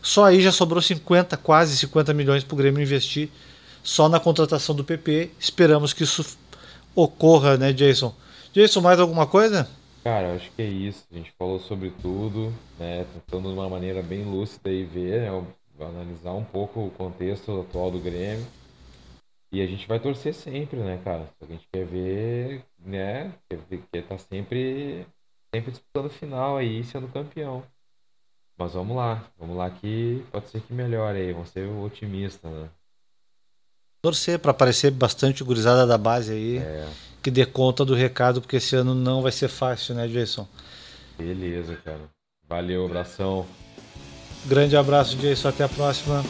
Só 0.00 0.24
aí 0.24 0.40
já 0.40 0.52
sobrou 0.52 0.80
50, 0.80 1.36
quase 1.36 1.76
50 1.76 2.14
milhões 2.14 2.44
para 2.44 2.54
o 2.54 2.56
Grêmio 2.56 2.80
investir 2.80 3.28
só 3.82 4.08
na 4.08 4.20
contratação 4.20 4.74
do 4.74 4.84
PP. 4.84 5.30
Esperamos 5.38 5.92
que 5.92 6.04
isso 6.04 6.24
ocorra, 6.94 7.56
né, 7.56 7.72
Jason? 7.72 8.14
Jason, 8.52 8.80
mais 8.80 8.98
alguma 8.98 9.26
coisa? 9.26 9.68
Cara, 10.04 10.34
acho 10.34 10.50
que 10.52 10.62
é 10.62 10.66
isso. 10.66 11.06
A 11.10 11.14
gente 11.14 11.32
falou 11.32 11.58
sobre 11.58 11.90
tudo, 11.90 12.50
né? 12.78 13.04
Tentando 13.04 13.48
de 13.48 13.54
uma 13.58 13.68
maneira 13.68 14.02
bem 14.02 14.24
lúcida 14.24 14.70
e 14.70 14.84
ver, 14.84 15.22
né? 15.22 15.54
Analisar 15.80 16.32
um 16.34 16.44
pouco 16.44 16.86
o 16.86 16.90
contexto 16.90 17.60
atual 17.60 17.90
do 17.90 17.98
Grêmio. 18.00 18.46
E 19.52 19.60
a 19.60 19.66
gente 19.66 19.86
vai 19.86 19.98
torcer 20.00 20.34
sempre, 20.34 20.78
né, 20.80 20.98
cara? 21.02 21.28
A 21.40 21.44
gente 21.46 21.66
quer 21.72 21.84
ver, 21.86 22.64
né? 22.78 23.32
Quer, 23.92 24.06
tá 24.06 24.16
sempre, 24.18 25.06
sempre 25.54 25.70
disputando 25.72 26.10
final 26.10 26.56
aí, 26.56 26.84
sendo 26.84 27.08
campeão. 27.12 27.64
Mas 28.58 28.74
vamos 28.74 28.96
lá, 28.96 29.30
vamos 29.38 29.56
lá 29.56 29.70
que 29.70 30.24
pode 30.32 30.48
ser 30.48 30.62
que 30.62 30.72
melhore 30.72 31.18
aí, 31.18 31.32
vamos 31.32 31.50
ser 31.50 31.66
otimista, 31.68 32.48
né? 32.50 32.70
Torcer 34.02 34.38
para 34.38 34.50
aparecer 34.50 34.90
bastante 34.90 35.44
gurizada 35.44 35.86
da 35.86 35.98
base 35.98 36.32
aí, 36.32 36.58
é. 36.58 36.86
que 37.22 37.30
dê 37.30 37.44
conta 37.44 37.84
do 37.84 37.94
recado, 37.94 38.40
porque 38.40 38.56
esse 38.56 38.74
ano 38.74 38.94
não 38.94 39.20
vai 39.20 39.32
ser 39.32 39.48
fácil, 39.48 39.94
né, 39.94 40.08
Jason? 40.08 40.48
Beleza, 41.18 41.76
cara. 41.84 42.00
Valeu, 42.48 42.86
abração. 42.86 43.46
Grande 44.46 44.76
abraço, 44.76 45.16
Jason. 45.16 45.48
Até 45.48 45.64
a 45.64 45.68
próxima. 45.68 46.24